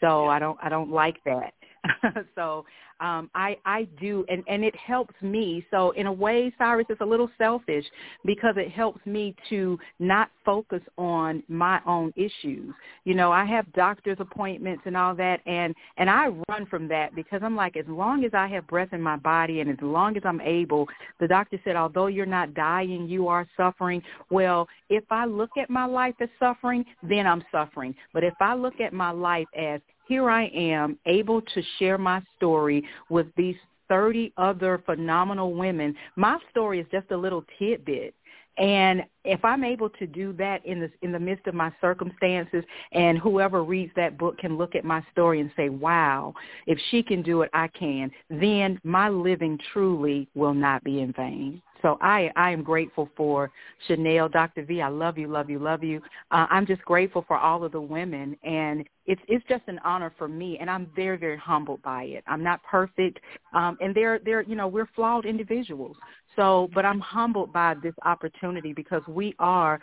So 0.00 0.26
I 0.26 0.38
don't 0.38 0.58
I 0.62 0.68
don't 0.68 0.90
like 0.90 1.16
that. 1.24 1.54
so 2.34 2.64
um, 3.00 3.30
I 3.34 3.56
I 3.64 3.88
do, 4.00 4.24
and 4.28 4.44
and 4.46 4.64
it 4.64 4.74
helps 4.76 5.14
me. 5.20 5.66
So 5.70 5.90
in 5.92 6.06
a 6.06 6.12
way, 6.12 6.52
Cyrus 6.58 6.86
is 6.88 6.96
a 7.00 7.04
little 7.04 7.30
selfish 7.36 7.84
because 8.24 8.54
it 8.56 8.70
helps 8.70 9.04
me 9.04 9.34
to 9.50 9.78
not 9.98 10.30
focus 10.44 10.80
on 10.96 11.42
my 11.48 11.80
own 11.86 12.12
issues. 12.16 12.72
You 13.04 13.14
know, 13.14 13.32
I 13.32 13.44
have 13.46 13.70
doctor's 13.72 14.18
appointments 14.20 14.82
and 14.86 14.96
all 14.96 15.14
that, 15.16 15.40
and 15.46 15.74
and 15.96 16.08
I 16.08 16.28
run 16.48 16.66
from 16.66 16.88
that 16.88 17.14
because 17.14 17.40
I'm 17.42 17.56
like, 17.56 17.76
as 17.76 17.86
long 17.88 18.24
as 18.24 18.32
I 18.32 18.46
have 18.48 18.66
breath 18.66 18.92
in 18.92 19.02
my 19.02 19.16
body 19.16 19.60
and 19.60 19.70
as 19.70 19.78
long 19.82 20.16
as 20.16 20.22
I'm 20.24 20.40
able, 20.40 20.86
the 21.20 21.28
doctor 21.28 21.58
said, 21.64 21.76
although 21.76 22.06
you're 22.06 22.26
not 22.26 22.54
dying, 22.54 23.08
you 23.08 23.28
are 23.28 23.46
suffering. 23.56 24.02
Well, 24.30 24.68
if 24.88 25.04
I 25.10 25.24
look 25.24 25.50
at 25.60 25.68
my 25.68 25.84
life 25.84 26.14
as 26.20 26.28
suffering, 26.38 26.84
then 27.02 27.26
I'm 27.26 27.44
suffering. 27.50 27.94
But 28.12 28.24
if 28.24 28.34
I 28.40 28.54
look 28.54 28.80
at 28.80 28.92
my 28.92 29.10
life 29.10 29.48
as 29.56 29.80
here 30.06 30.30
I 30.30 30.46
am 30.46 30.98
able 31.06 31.40
to 31.40 31.62
share 31.78 31.98
my 31.98 32.22
story 32.36 32.84
with 33.08 33.26
these 33.36 33.56
30 33.88 34.32
other 34.36 34.82
phenomenal 34.86 35.54
women. 35.54 35.94
My 36.16 36.38
story 36.50 36.80
is 36.80 36.86
just 36.90 37.10
a 37.10 37.16
little 37.16 37.44
tidbit. 37.58 38.14
And 38.56 39.02
if 39.24 39.44
I'm 39.44 39.64
able 39.64 39.90
to 39.90 40.06
do 40.06 40.32
that 40.34 40.64
in 40.64 40.78
the 40.78 40.90
in 41.02 41.10
the 41.10 41.18
midst 41.18 41.48
of 41.48 41.54
my 41.54 41.72
circumstances, 41.80 42.62
and 42.92 43.18
whoever 43.18 43.64
reads 43.64 43.90
that 43.96 44.16
book 44.16 44.38
can 44.38 44.56
look 44.56 44.76
at 44.76 44.84
my 44.84 45.02
story 45.10 45.40
and 45.40 45.50
say, 45.56 45.70
"Wow, 45.70 46.34
if 46.68 46.78
she 46.90 47.02
can 47.02 47.20
do 47.20 47.42
it, 47.42 47.50
I 47.52 47.66
can," 47.68 48.12
then 48.30 48.78
my 48.84 49.08
living 49.08 49.58
truly 49.72 50.28
will 50.36 50.54
not 50.54 50.84
be 50.84 51.00
in 51.00 51.12
vain. 51.12 51.62
So 51.84 51.98
I 52.00 52.30
I 52.34 52.50
am 52.50 52.62
grateful 52.62 53.10
for 53.14 53.50
Chanelle, 53.86 54.32
Dr. 54.32 54.64
V. 54.64 54.80
I 54.80 54.88
love 54.88 55.18
you, 55.18 55.28
love 55.28 55.50
you, 55.50 55.58
love 55.58 55.84
you. 55.84 56.00
Uh, 56.30 56.46
I'm 56.48 56.66
just 56.66 56.82
grateful 56.82 57.26
for 57.28 57.36
all 57.36 57.62
of 57.62 57.72
the 57.72 57.80
women, 57.80 58.38
and 58.42 58.88
it's 59.04 59.20
it's 59.28 59.44
just 59.50 59.64
an 59.66 59.78
honor 59.84 60.10
for 60.16 60.26
me, 60.26 60.56
and 60.58 60.70
I'm 60.70 60.90
very 60.96 61.18
very 61.18 61.36
humbled 61.36 61.82
by 61.82 62.04
it. 62.04 62.24
I'm 62.26 62.42
not 62.42 62.62
perfect, 62.62 63.20
um, 63.52 63.76
and 63.82 63.94
they're 63.94 64.18
they're 64.18 64.40
you 64.40 64.56
know 64.56 64.66
we're 64.66 64.88
flawed 64.96 65.26
individuals. 65.26 65.96
So, 66.36 66.70
but 66.74 66.86
I'm 66.86 67.00
humbled 67.00 67.52
by 67.52 67.74
this 67.74 67.94
opportunity 68.02 68.72
because 68.72 69.02
we 69.06 69.34
are 69.38 69.78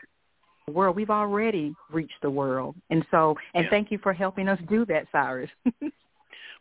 world. 0.67 0.95
We've 0.95 1.11
already 1.11 1.75
reached 1.91 2.21
the 2.23 2.31
world. 2.31 2.75
And 2.89 3.05
so, 3.11 3.35
and 3.53 3.65
yeah. 3.65 3.69
thank 3.69 3.91
you 3.91 3.99
for 3.99 4.13
helping 4.13 4.47
us 4.47 4.59
do 4.69 4.85
that, 4.85 5.05
Cyrus. 5.11 5.49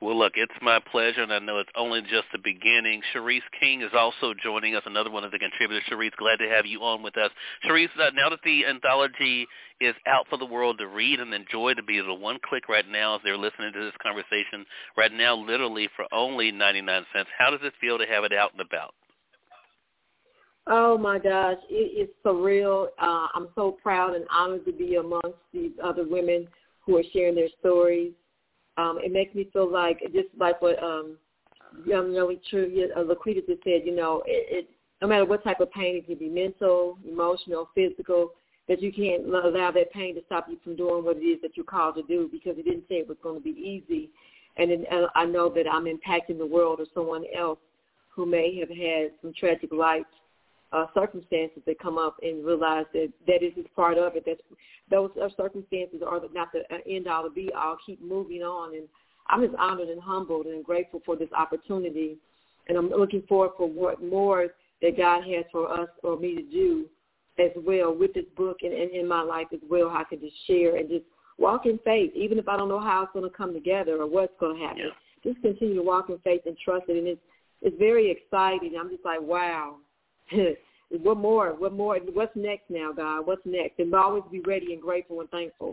well, 0.00 0.18
look, 0.18 0.32
it's 0.36 0.52
my 0.62 0.80
pleasure, 0.90 1.22
and 1.22 1.32
I 1.32 1.38
know 1.40 1.58
it's 1.58 1.70
only 1.76 2.00
just 2.00 2.24
the 2.32 2.38
beginning. 2.42 3.02
Charise 3.14 3.42
King 3.60 3.82
is 3.82 3.90
also 3.92 4.32
joining 4.42 4.74
us, 4.74 4.82
another 4.86 5.10
one 5.10 5.24
of 5.24 5.30
the 5.30 5.38
contributors. 5.38 5.84
Charise, 5.90 6.16
glad 6.16 6.38
to 6.38 6.48
have 6.48 6.64
you 6.64 6.80
on 6.80 7.02
with 7.02 7.18
us. 7.18 7.30
Charise, 7.66 7.88
uh, 8.00 8.10
now 8.14 8.30
that 8.30 8.40
the 8.42 8.64
anthology 8.64 9.46
is 9.78 9.94
out 10.06 10.26
for 10.30 10.38
the 10.38 10.46
world 10.46 10.78
to 10.78 10.86
read 10.86 11.20
and 11.20 11.34
enjoy, 11.34 11.74
to 11.74 11.82
be 11.82 11.98
able 11.98 12.16
to 12.16 12.22
one 12.22 12.38
click 12.48 12.66
right 12.68 12.88
now 12.88 13.16
as 13.16 13.20
they're 13.24 13.36
listening 13.36 13.74
to 13.74 13.84
this 13.84 13.94
conversation 14.02 14.64
right 14.96 15.12
now, 15.12 15.36
literally 15.36 15.88
for 15.96 16.06
only 16.12 16.50
99 16.50 17.04
cents, 17.14 17.28
how 17.38 17.50
does 17.50 17.60
it 17.62 17.74
feel 17.78 17.98
to 17.98 18.06
have 18.06 18.24
it 18.24 18.32
out 18.32 18.52
and 18.52 18.62
about? 18.62 18.94
Oh 20.66 20.96
my 20.96 21.18
gosh, 21.18 21.58
it 21.68 22.08
is 22.08 22.08
surreal. 22.24 22.86
Uh, 22.98 23.26
I'm 23.34 23.48
so 23.54 23.76
proud 23.82 24.14
and 24.14 24.24
honored 24.32 24.64
to 24.64 24.72
be 24.72 24.96
amongst 24.96 25.38
these 25.52 25.72
other 25.82 26.06
women 26.08 26.48
who 26.86 26.96
are 26.96 27.02
sharing 27.12 27.34
their 27.34 27.48
stories. 27.58 28.12
Um, 28.76 28.98
it 29.02 29.12
makes 29.12 29.34
me 29.34 29.48
feel 29.52 29.70
like 29.70 30.00
just 30.12 30.28
like 30.38 30.60
what 30.62 30.82
um, 30.82 31.16
young 31.84 32.12
really 32.12 32.40
true. 32.48 32.88
Uh, 32.96 33.00
Laquita 33.00 33.46
just 33.46 33.62
said. 33.64 33.82
You 33.84 33.94
know, 33.94 34.22
it, 34.26 34.64
it 34.64 34.70
no 35.02 35.08
matter 35.08 35.24
what 35.24 35.44
type 35.44 35.60
of 35.60 35.70
pain, 35.72 35.96
it 35.96 36.06
can 36.06 36.18
be 36.18 36.28
mental, 36.28 36.98
emotional, 37.06 37.68
physical. 37.74 38.32
That 38.68 38.80
you 38.80 38.92
can't 38.92 39.26
allow 39.26 39.72
that 39.72 39.92
pain 39.92 40.14
to 40.14 40.20
stop 40.26 40.46
you 40.48 40.56
from 40.62 40.76
doing 40.76 41.04
what 41.04 41.16
it 41.16 41.24
is 41.24 41.40
that 41.42 41.56
you're 41.56 41.64
called 41.64 41.96
to 41.96 42.04
do 42.04 42.28
because 42.30 42.56
it 42.56 42.64
didn't 42.64 42.84
say 42.88 42.96
it 42.96 43.08
was 43.08 43.16
going 43.20 43.34
to 43.34 43.42
be 43.42 43.50
easy. 43.50 44.10
And, 44.58 44.70
it, 44.70 44.86
and 44.88 45.06
I 45.16 45.24
know 45.24 45.48
that 45.48 45.66
I'm 45.68 45.86
impacting 45.86 46.38
the 46.38 46.46
world 46.46 46.78
or 46.78 46.86
someone 46.94 47.24
else 47.36 47.58
who 48.10 48.26
may 48.26 48.56
have 48.60 48.68
had 48.68 49.10
some 49.22 49.32
tragic 49.36 49.72
life 49.72 50.04
uh, 50.72 50.86
circumstances 50.94 51.62
that 51.66 51.78
come 51.80 51.98
up 51.98 52.16
and 52.22 52.44
realize 52.44 52.86
that 52.92 53.10
that 53.26 53.42
is 53.42 53.52
just 53.54 53.74
part 53.74 53.98
of 53.98 54.14
it. 54.16 54.24
That 54.24 54.38
those 54.90 55.10
circumstances 55.36 56.00
are 56.06 56.20
not 56.32 56.48
the 56.52 56.62
end 56.88 57.08
all 57.08 57.24
to 57.24 57.30
be 57.30 57.50
all. 57.56 57.76
Keep 57.84 58.02
moving 58.02 58.42
on, 58.42 58.74
and 58.74 58.84
I'm 59.28 59.42
just 59.44 59.56
honored 59.58 59.88
and 59.88 60.00
humbled 60.00 60.46
and 60.46 60.64
grateful 60.64 61.02
for 61.04 61.16
this 61.16 61.32
opportunity, 61.36 62.16
and 62.68 62.78
I'm 62.78 62.90
looking 62.90 63.22
forward 63.28 63.52
for 63.56 63.68
what 63.68 64.02
more 64.02 64.48
that 64.82 64.96
God 64.96 65.22
has 65.24 65.44
for 65.52 65.70
us 65.72 65.88
or 66.02 66.18
me 66.18 66.36
to 66.36 66.42
do 66.42 66.86
as 67.38 67.50
well 67.56 67.94
with 67.94 68.14
this 68.14 68.24
book 68.36 68.58
and, 68.62 68.72
and 68.72 68.90
in 68.92 69.06
my 69.06 69.22
life 69.22 69.48
as 69.52 69.60
well. 69.68 69.88
How 69.88 70.00
I 70.00 70.04
can 70.04 70.20
just 70.20 70.36
share 70.46 70.76
and 70.76 70.88
just 70.88 71.04
walk 71.38 71.66
in 71.66 71.78
faith, 71.84 72.12
even 72.14 72.38
if 72.38 72.48
I 72.48 72.56
don't 72.56 72.68
know 72.68 72.80
how 72.80 73.02
it's 73.02 73.12
going 73.12 73.28
to 73.28 73.36
come 73.36 73.52
together 73.52 73.96
or 73.96 74.06
what's 74.06 74.32
going 74.38 74.56
to 74.56 74.62
happen. 74.62 74.82
Yeah. 74.86 75.32
Just 75.32 75.42
continue 75.42 75.74
to 75.76 75.82
walk 75.82 76.08
in 76.08 76.18
faith 76.18 76.42
and 76.46 76.56
trust 76.64 76.84
it, 76.88 76.96
and 76.96 77.06
it's 77.06 77.20
it's 77.62 77.76
very 77.78 78.10
exciting. 78.10 78.74
I'm 78.80 78.88
just 78.88 79.04
like, 79.04 79.20
wow, 79.20 79.76
what 80.90 81.16
more? 81.16 81.50
What 81.50 81.72
more? 81.72 81.98
What's 82.12 82.34
next 82.34 82.70
now, 82.70 82.92
God? 82.92 83.26
What's 83.26 83.42
next? 83.44 83.78
And 83.78 83.94
always 83.94 84.24
be 84.30 84.40
ready 84.40 84.72
and 84.72 84.82
grateful 84.82 85.20
and 85.20 85.30
thankful. 85.30 85.72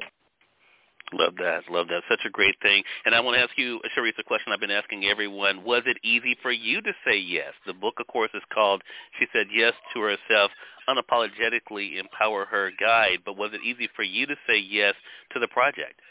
Love 1.14 1.36
that. 1.38 1.62
Love 1.70 1.88
that. 1.88 2.02
Such 2.10 2.20
a 2.26 2.30
great 2.30 2.56
thing. 2.62 2.84
And 3.06 3.16
I 3.16 3.22
want 3.22 3.38
to 3.38 3.42
ask 3.42 3.58
you, 3.58 3.80
Charise, 3.96 4.20
a 4.20 4.24
question 4.24 4.52
I've 4.52 4.60
been 4.60 4.72
asking 4.72 5.06
everyone. 5.06 5.64
Was 5.64 5.84
it 5.86 5.98
easy 6.04 6.36
for 6.42 6.52
you 6.52 6.82
to 6.82 6.92
say 7.06 7.18
yes? 7.18 7.54
The 7.66 7.74
book, 7.74 7.96
of 8.00 8.08
course, 8.08 8.30
is 8.34 8.42
called 8.54 8.82
She 9.18 9.26
Said 9.32 9.48
Yes 9.54 9.74
to 9.94 10.02
Herself, 10.02 10.52
Unapologetically 10.90 11.98
Empower 11.98 12.46
Her 12.46 12.72
Guide. 12.78 13.20
But 13.26 13.38
was 13.38 13.52
it 13.54 13.62
easy 13.64 13.88
for 13.96 14.04
you 14.04 14.26
to 14.26 14.36
say 14.46 14.58
yes 14.58 14.96
to 15.32 15.40
the 15.40 15.48
project? 15.48 16.02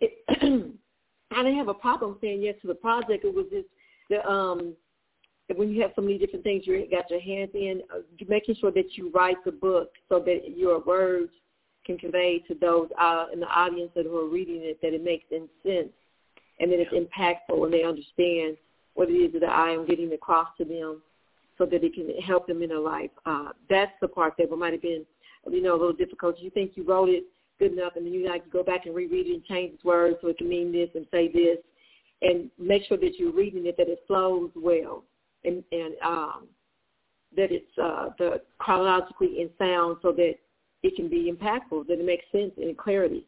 It, 0.00 0.12
I 1.30 1.36
didn't 1.36 1.56
have 1.56 1.68
a 1.68 1.74
problem 1.74 2.18
saying 2.20 2.42
yes 2.42 2.56
to 2.62 2.66
the 2.66 2.74
project. 2.74 3.24
It 3.24 3.32
was 3.32 3.46
just 3.52 3.68
the 4.10 4.28
um 4.28 4.74
when 5.56 5.70
you 5.70 5.82
have 5.82 5.92
so 5.94 6.02
many 6.02 6.18
different 6.18 6.44
things 6.44 6.66
you 6.66 6.86
got 6.90 7.10
your 7.10 7.20
hands 7.20 7.50
in, 7.54 7.82
uh, 7.94 8.00
making 8.28 8.54
sure 8.60 8.70
that 8.70 8.96
you 8.96 9.10
write 9.14 9.36
the 9.44 9.52
book 9.52 9.90
so 10.08 10.18
that 10.20 10.56
your 10.56 10.80
words 10.84 11.30
can 11.84 11.98
convey 11.98 12.42
to 12.48 12.54
those 12.54 12.88
uh, 13.00 13.26
in 13.32 13.40
the 13.40 13.46
audience 13.46 13.90
that 13.94 14.04
who 14.04 14.16
are 14.16 14.28
reading 14.28 14.60
it 14.62 14.80
that 14.82 14.94
it 14.94 15.02
makes 15.02 15.28
sense 15.28 15.90
and 16.60 16.70
that 16.70 16.78
it's 16.78 16.92
impactful 16.92 17.64
and 17.64 17.72
they 17.72 17.82
understand 17.82 18.56
what 18.94 19.08
it 19.08 19.14
is 19.14 19.32
that 19.40 19.48
I 19.48 19.70
am 19.70 19.86
getting 19.86 20.12
across 20.12 20.48
to 20.58 20.64
them 20.64 21.02
so 21.58 21.66
that 21.66 21.82
it 21.82 21.94
can 21.94 22.08
help 22.20 22.46
them 22.46 22.62
in 22.62 22.68
their 22.68 22.78
life. 22.78 23.10
Uh, 23.26 23.48
that's 23.68 23.92
the 24.00 24.08
part 24.08 24.34
that 24.38 24.50
might 24.50 24.72
have 24.72 24.82
been, 24.82 25.04
you 25.50 25.62
know, 25.62 25.72
a 25.72 25.78
little 25.78 25.92
difficult. 25.92 26.38
You 26.38 26.50
think 26.50 26.72
you 26.76 26.84
wrote 26.84 27.08
it 27.08 27.24
good 27.58 27.72
enough 27.72 27.94
and 27.96 28.06
then 28.06 28.12
you 28.12 28.28
like 28.28 28.44
to 28.44 28.50
go 28.50 28.62
back 28.62 28.86
and 28.86 28.94
reread 28.94 29.26
it 29.26 29.34
and 29.34 29.44
change 29.44 29.74
its 29.74 29.84
words 29.84 30.16
so 30.20 30.28
it 30.28 30.38
can 30.38 30.48
mean 30.48 30.72
this 30.72 30.88
and 30.94 31.06
say 31.10 31.30
this 31.32 31.58
and 32.22 32.50
make 32.58 32.84
sure 32.86 32.96
that 32.96 33.18
you're 33.18 33.32
reading 33.32 33.66
it, 33.66 33.76
that 33.76 33.88
it 33.88 34.02
flows 34.06 34.50
well 34.54 35.04
and, 35.44 35.62
and 35.72 35.94
um, 36.04 36.48
that 37.36 37.50
it's 37.50 37.78
uh, 37.82 38.10
the 38.18 38.40
chronologically 38.58 39.40
in 39.40 39.50
sound 39.58 39.96
so 40.02 40.12
that 40.12 40.34
it 40.82 40.96
can 40.96 41.08
be 41.08 41.32
impactful, 41.32 41.86
that 41.86 41.98
it 42.00 42.04
makes 42.04 42.24
sense 42.32 42.52
and 42.56 42.76
clarity 42.76 43.26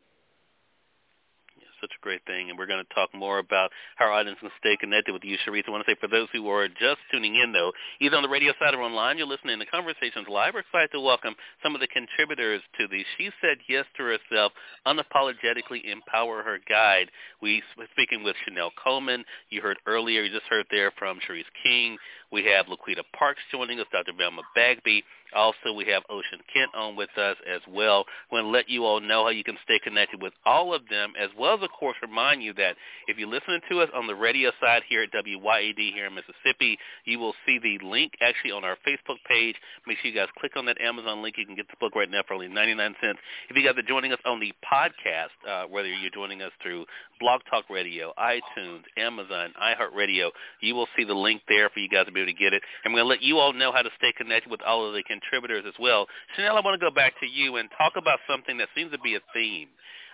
such 1.85 1.93
a 2.01 2.03
great 2.03 2.25
thing, 2.25 2.49
and 2.49 2.59
we're 2.59 2.65
going 2.67 2.83
to 2.83 2.95
talk 2.95 3.13
more 3.15 3.39
about 3.39 3.71
how 3.97 4.07
our 4.07 4.13
audience 4.13 4.39
can 4.41 4.49
stay 4.59 4.75
connected 4.81 5.13
with 5.13 5.23
you, 5.23 5.37
Charise. 5.45 5.69
I 5.69 5.71
want 5.71 5.85
to 5.85 5.91
say 5.93 5.97
for 6.01 6.09
those 6.09 6.29
who 6.33 6.49
are 6.49 6.67
just 6.67 6.97
tuning 7.13 7.37
in, 7.37 7.53
though, 7.53 7.73
either 8.01 8.17
on 8.17 8.23
the 8.23 8.29
radio 8.29 8.55
side 8.59 8.73
or 8.73 8.81
online, 8.81 9.19
you're 9.19 9.27
listening 9.27 9.59
to 9.59 9.67
Conversations 9.67 10.25
Live. 10.31 10.55
We're 10.55 10.61
excited 10.61 10.89
to 10.93 11.01
welcome 11.01 11.35
some 11.63 11.75
of 11.75 11.83
the 11.83 11.87
contributors 11.89 12.63
to 12.81 12.89
the 12.89 13.05
She 13.19 13.29
Said 13.43 13.59
Yes 13.69 13.85
to 13.99 14.17
Herself, 14.17 14.53
Unapologetically 14.87 15.85
Empower 15.85 16.43
Her 16.43 16.59
Guide. 16.67 17.11
We're 17.43 17.61
speaking 17.93 18.25
with 18.25 18.37
Chanelle 18.49 18.71
Coleman. 18.83 19.23
You 19.51 19.61
heard 19.61 19.77
earlier, 19.87 20.23
you 20.23 20.33
just 20.33 20.49
heard 20.49 20.65
there 20.71 20.91
from 20.99 21.19
Charise 21.29 21.45
King. 21.63 21.99
We 22.33 22.47
have 22.47 22.67
Laquita 22.67 23.03
Parks 23.17 23.41
joining 23.53 23.79
us, 23.79 23.87
Dr. 23.93 24.13
Velma 24.17 24.43
Bagby. 24.55 25.05
Also, 25.35 25.73
we 25.75 25.85
have 25.87 26.03
Ocean 26.09 26.41
Kent 26.53 26.71
on 26.75 26.97
with 26.97 27.11
us 27.19 27.37
as 27.53 27.61
well. 27.69 28.05
we 28.31 28.37
want 28.37 28.47
to 28.47 28.51
let 28.51 28.69
you 28.69 28.85
all 28.85 29.01
know 29.01 29.25
how 29.25 29.31
you 29.31 29.45
can 29.45 29.57
stay 29.65 29.79
connected 29.83 30.23
with 30.23 30.33
all 30.47 30.75
of 30.75 30.83
them, 30.89 31.13
as 31.19 31.31
well 31.39 31.55
as, 31.55 31.63
of 31.63 31.71
course, 31.71 31.97
remind 32.03 32.43
you 32.43 32.53
that 32.55 32.77
if 33.09 33.19
you're 33.19 33.29
listening 33.29 33.61
to 33.71 33.81
us 33.81 33.89
on 33.95 34.07
the 34.07 34.15
radio 34.15 34.51
side 34.61 34.83
here 34.89 35.03
at 35.03 35.11
WYAD 35.13 35.93
here 35.93 36.07
in 36.07 36.15
Mississippi, 36.15 36.79
you 37.05 37.19
will 37.19 37.35
see 37.47 37.59
the 37.59 37.79
link 37.85 38.13
actually 38.21 38.53
on 38.53 38.65
our 38.65 38.77
Facebook 38.87 39.19
page. 39.29 39.57
Make 39.87 39.99
sure 39.99 40.11
you 40.11 40.17
guys 40.17 40.29
click 40.39 40.53
on 40.57 40.67
that 40.67 40.81
Amazon 40.81 41.23
link. 41.23 41.37
You 41.39 41.47
can 41.47 41.57
get 41.57 41.69
the 41.69 41.77
book 41.81 41.95
right 41.95 42.11
now 42.11 42.23
for 42.27 42.35
only 42.35 42.49
99 42.49 42.95
cents. 43.01 43.19
If 43.51 43.57
you 43.57 43.65
guys 43.65 43.79
are 43.79 43.87
joining 43.87 44.13
us 44.13 44.21
on 44.25 44.41
the 44.41 44.53
podcast, 44.65 45.35
uh, 45.49 45.67
whether 45.69 45.89
you're 45.89 46.11
joining 46.11 46.43
us 46.43 46.53
through 46.63 46.87
Blog 47.21 47.41
Talk 47.51 47.71
Radio, 47.71 48.13
iTunes, 48.19 48.83
Amazon, 48.97 49.53
iHeartRadio, 49.61 50.31
you 50.61 50.75
will 50.75 50.89
see 50.97 51.05
the 51.05 51.15
link 51.15 51.43
there 51.49 51.69
for 51.71 51.81
you 51.81 51.89
guys 51.89 52.07
to 52.07 52.13
be 52.13 52.21
able 52.21 52.33
to 52.33 52.39
get 52.39 52.53
it. 52.53 52.63
And 52.85 52.93
we're 52.93 53.01
going 53.01 53.09
to 53.09 53.15
let 53.15 53.23
you 53.23 53.39
all 53.39 53.53
know 53.53 53.73
how 53.73 53.83
to 53.83 53.91
stay 53.99 54.13
connected 54.17 54.51
with 54.51 54.63
all 54.63 54.87
of 54.87 54.95
the 54.95 55.03
contributors 55.25 55.65
as 55.67 55.75
well. 55.81 56.07
Chanelle, 56.37 56.57
I 56.57 56.61
want 56.61 56.81
to 56.81 56.85
go 56.85 56.95
back 56.95 57.15
to 57.21 57.27
you 57.27 57.57
and 57.57 57.69
talk 57.77 57.95
about 57.97 58.19
something 58.29 58.59
that 58.59 58.69
seems 58.77 58.93
to 58.93 58.99
be 58.99 59.15
a 59.15 59.21
theme 59.33 59.69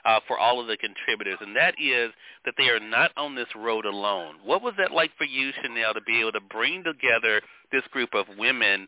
uh, 0.04 0.20
for 0.26 0.38
all 0.38 0.60
of 0.60 0.66
the 0.66 0.76
contributors, 0.76 1.38
and 1.40 1.54
that 1.56 1.74
is 1.78 2.10
that 2.44 2.54
they 2.56 2.68
are 2.68 2.80
not 2.80 3.10
on 3.16 3.34
this 3.34 3.48
road 3.56 3.84
alone. 3.84 4.36
What 4.44 4.62
was 4.62 4.74
that 4.78 4.92
like 4.92 5.10
for 5.18 5.24
you, 5.24 5.50
Chanelle, 5.62 5.94
to 5.94 6.00
be 6.06 6.20
able 6.20 6.32
to 6.32 6.40
bring 6.40 6.84
together 6.84 7.40
this 7.72 7.82
group 7.90 8.14
of 8.14 8.26
women 8.38 8.86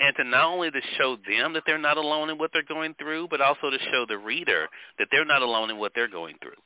and 0.00 0.16
to 0.16 0.24
not 0.24 0.44
only 0.44 0.70
to 0.70 0.80
show 0.96 1.16
them 1.28 1.52
that 1.54 1.64
they're 1.66 1.78
not 1.78 1.96
alone 1.96 2.30
in 2.30 2.38
what 2.38 2.50
they're 2.52 2.62
going 2.62 2.94
through, 2.98 3.28
but 3.28 3.40
also 3.40 3.70
to 3.70 3.78
show 3.90 4.04
the 4.08 4.18
reader 4.18 4.68
that 4.98 5.08
they're 5.10 5.24
not 5.24 5.42
alone 5.42 5.70
in 5.70 5.78
what 5.78 5.92
they're 5.94 6.08
going 6.08 6.36
through? 6.40 6.58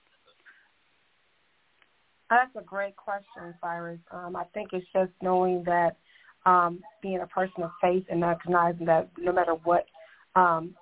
That's 2.29 2.51
a 2.57 2.63
great 2.63 2.97
question, 2.97 3.55
Cyrus. 3.61 3.99
Um, 4.11 4.37
I 4.37 4.45
think 4.55 4.71
it's 4.73 4.87
just 4.95 5.13
knowing 5.21 5.65
that 5.65 5.97
um, 6.47 6.81
being 7.03 7.21
a 7.21 7.27
person 7.27 7.63
of 7.63 7.71
faith 7.81 8.05
and 8.11 8.23
recognizing 8.23 8.87
that 8.87 9.11
no 9.19 9.33
matter 9.33 9.53
what 9.65 9.87
um, 10.35 10.75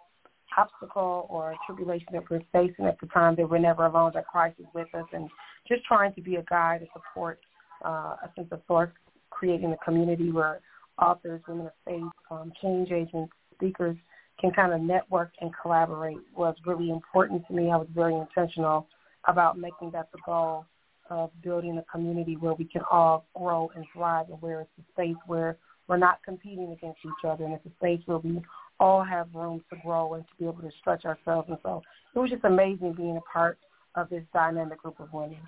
obstacle 0.57 1.27
or 1.29 1.55
tribulation 1.67 2.09
that 2.13 2.29
we're 2.31 2.41
facing 2.53 2.87
at 2.87 2.99
the 3.01 3.07
time, 3.09 3.37
that 3.37 3.49
we're 3.49 3.59
never 3.59 3.87
alone, 3.87 4.13
that 4.15 4.27
Christ 4.27 4.57
is 4.59 4.67
with 4.75 4.93
us, 4.95 5.05
and 5.13 5.29
just 5.69 5.85
trying 5.85 6.13
to 6.15 6.21
be 6.21 6.37
a 6.37 6.43
guide, 6.43 6.83
a 6.83 6.87
support, 6.93 7.41
uh, 7.85 8.17
a 8.23 8.31
sense 8.37 8.49
of 8.51 8.61
source, 8.67 8.91
creating 9.31 9.73
a 9.73 9.85
community 9.85 10.33
where 10.33 10.61
authors, 11.01 11.41
women 11.47 11.67
of 11.67 11.73
faith, 11.85 12.03
um, 12.31 12.53
change 12.61 12.91
agents, 12.91 13.33
speakers 13.55 13.97
can 14.41 14.51
kind 14.53 14.73
of 14.73 14.81
network 14.81 15.33
and 15.41 15.51
collaborate 15.61 16.19
was 16.35 16.55
really 16.67 16.91
important 16.91 17.47
to 17.47 17.53
me. 17.53 17.71
I 17.71 17.77
was 17.77 17.89
very 17.95 18.15
intentional 18.15 18.89
about 19.29 19.59
making 19.59 19.91
that 19.93 20.11
the 20.13 20.19
goal 20.25 20.65
of 21.11 21.31
building 21.43 21.77
a 21.79 21.85
community 21.91 22.37
where 22.37 22.55
we 22.55 22.65
can 22.65 22.83
all 22.91 23.27
grow 23.35 23.71
and 23.75 23.85
thrive 23.93 24.27
and 24.31 24.41
where 24.41 24.61
it's 24.61 24.71
a 24.79 24.93
space 24.93 25.17
where 25.27 25.57
we're 25.89 25.97
not 25.97 26.21
competing 26.25 26.71
against 26.73 27.01
each 27.05 27.25
other 27.27 27.45
and 27.45 27.53
it's 27.55 27.67
a 27.67 27.71
space 27.79 28.01
where 28.07 28.19
we 28.19 28.41
all 28.79 29.03
have 29.03 29.29
room 29.35 29.63
to 29.71 29.77
grow 29.85 30.15
and 30.15 30.25
to 30.25 30.31
be 30.39 30.45
able 30.45 30.63
to 30.63 30.71
stretch 30.81 31.05
ourselves. 31.05 31.49
And 31.49 31.59
so 31.63 31.83
it 32.15 32.19
was 32.19 32.31
just 32.31 32.45
amazing 32.45 32.95
being 32.95 33.17
a 33.17 33.33
part 33.33 33.59
of 33.97 34.09
this 34.09 34.23
dynamic 34.33 34.81
group 34.83 35.01
of 35.01 35.13
women. 35.13 35.39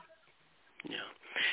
Yeah. 0.84 0.96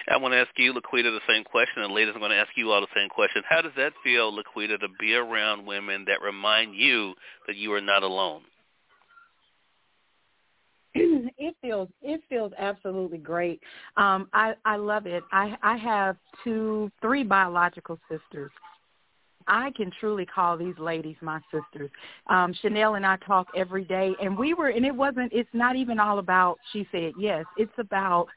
I 0.10 0.18
want 0.18 0.34
to 0.34 0.38
ask 0.38 0.50
you, 0.58 0.74
Laquita, 0.74 1.04
the 1.04 1.22
same 1.28 1.44
question, 1.44 1.84
and 1.84 1.94
ladies, 1.94 2.14
I'm 2.14 2.22
going 2.22 2.32
to 2.32 2.38
ask 2.38 2.50
you 2.56 2.72
all 2.72 2.82
the 2.82 2.88
same 2.96 3.10
question. 3.10 3.44
How 3.48 3.62
does 3.62 3.72
that 3.78 3.94
feel, 4.04 4.32
Laquita, 4.32 4.80
to 4.80 4.88
be 5.00 5.16
around 5.16 5.66
women 5.66 6.06
that 6.08 6.22
remind 6.22 6.76
you 6.76 7.14
that 7.48 7.56
you 7.56 7.72
are 7.74 7.82
not 7.82 8.04
alone? 8.04 8.42
it 10.96 11.56
feels 11.62 11.88
it 12.02 12.22
feels 12.30 12.52
absolutely 12.58 13.20
great. 13.20 13.62
Um, 13.98 14.28
I 14.34 14.54
I 14.66 14.76
love 14.78 15.06
it. 15.06 15.24
I 15.32 15.56
I 15.62 15.78
have 15.78 16.18
two, 16.44 16.92
three 17.02 17.24
biological 17.24 18.00
sisters. 18.10 18.52
I 19.48 19.72
can 19.72 19.92
truly 20.00 20.26
call 20.26 20.58
these 20.58 20.78
ladies 20.78 21.16
my 21.22 21.40
sisters. 21.52 21.90
Um, 22.28 22.54
Chanelle 22.64 22.98
and 22.98 23.06
I 23.06 23.18
talk 23.18 23.48
every 23.56 23.84
day, 23.84 24.14
and 24.22 24.38
we 24.38 24.54
were, 24.54 24.70
and 24.70 24.86
it 24.86 24.94
wasn't. 24.96 25.32
It's 25.34 25.50
not 25.54 25.76
even 25.76 26.00
all 26.00 26.20
about. 26.20 26.58
She 26.72 26.88
said 26.92 27.14
yes. 27.20 27.46
It's 27.58 27.72
about 27.78 28.28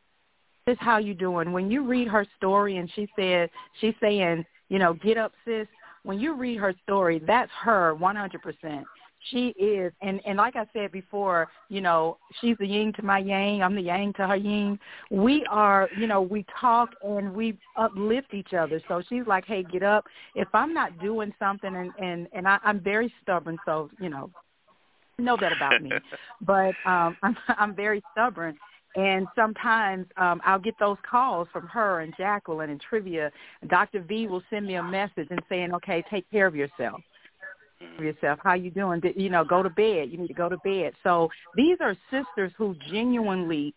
this. 0.67 0.77
How 0.81 0.99
you 0.99 1.15
doing? 1.15 1.53
When 1.53 1.71
you 1.71 1.85
read 1.87 2.09
her 2.09 2.27
story, 2.37 2.77
and 2.77 2.91
she 2.95 3.09
said 3.17 3.51
she's 3.81 3.95
saying, 4.01 4.45
you 4.69 4.79
know, 4.79 4.95
get 4.95 5.17
up, 5.19 5.33
sis. 5.45 5.67
When 6.05 6.19
you 6.19 6.35
read 6.35 6.59
her 6.59 6.75
story, 6.83 7.23
that's 7.25 7.51
her 7.63 7.95
100% 7.95 8.85
she 9.31 9.49
is 9.51 9.93
and 10.03 10.21
and 10.27 10.39
like 10.39 10.57
i 10.57 10.67
said 10.73 10.91
before 10.93 11.49
you 11.69 11.81
know 11.81 12.19
she's 12.41 12.57
the 12.59 12.67
yin 12.67 12.93
to 12.93 13.03
my 13.03 13.19
yang 13.19 13.63
i'm 13.63 13.75
the 13.75 13.81
yang 13.81 14.13
to 14.13 14.27
her 14.27 14.37
yin 14.37 14.79
we 15.11 15.45
are 15.51 15.89
you 15.97 16.07
know 16.07 16.21
we 16.21 16.45
talk 16.61 16.91
and 17.03 17.33
we 17.33 17.57
uplift 17.77 18.35
each 18.35 18.53
other 18.55 18.81
so 18.89 19.03
she's 19.09 19.27
like 19.27 19.45
hey 19.47 19.63
get 19.63 19.83
up 19.83 20.05
if 20.35 20.49
i'm 20.55 20.75
not 20.75 20.99
doing 21.01 21.33
something 21.39 21.75
and 21.75 21.93
and 22.01 22.29
and 22.33 22.49
I, 22.49 22.59
i'm 22.65 22.81
very 22.81 23.13
stubborn 23.23 23.59
so 23.65 23.91
you 23.99 24.09
know 24.09 24.31
know 25.19 25.37
that 25.41 25.53
about 25.53 25.83
me 25.83 25.91
but 26.41 26.75
um 26.85 27.17
i'm 27.23 27.37
i'm 27.59 27.75
very 27.75 28.03
stubborn 28.13 28.57
and 28.95 29.27
sometimes 29.35 30.07
um 30.17 30.41
I'll 30.45 30.59
get 30.59 30.75
those 30.79 30.99
calls 31.09 31.49
from 31.53 31.67
her 31.69 32.01
and 32.01 32.15
Jacqueline 32.17 32.69
and 32.69 32.79
Trivia. 32.79 33.33
Dr. 33.69 34.03
V 34.03 34.27
will 34.27 34.43
send 34.51 34.67
me 34.67 34.75
a 34.75 34.83
message 34.83 35.29
and 35.31 35.41
saying, 35.49 35.73
"Okay, 35.73 36.05
take 36.11 36.31
care 36.31 36.47
of 36.47 36.55
yourself." 36.55 37.01
Yourself. 37.99 38.39
How 38.43 38.55
you 38.55 38.71
doing? 38.71 39.01
You 39.17 39.31
know, 39.31 39.45
go 39.45 39.63
to 39.63 39.71
bed. 39.71 40.11
You 40.11 40.19
need 40.19 40.29
to 40.29 40.35
go 40.35 40.49
to 40.49 40.59
bed. 40.59 40.93
So 41.03 41.29
these 41.57 41.79
are 41.81 41.97
sisters 42.11 42.53
who 42.57 42.75
genuinely 42.91 43.75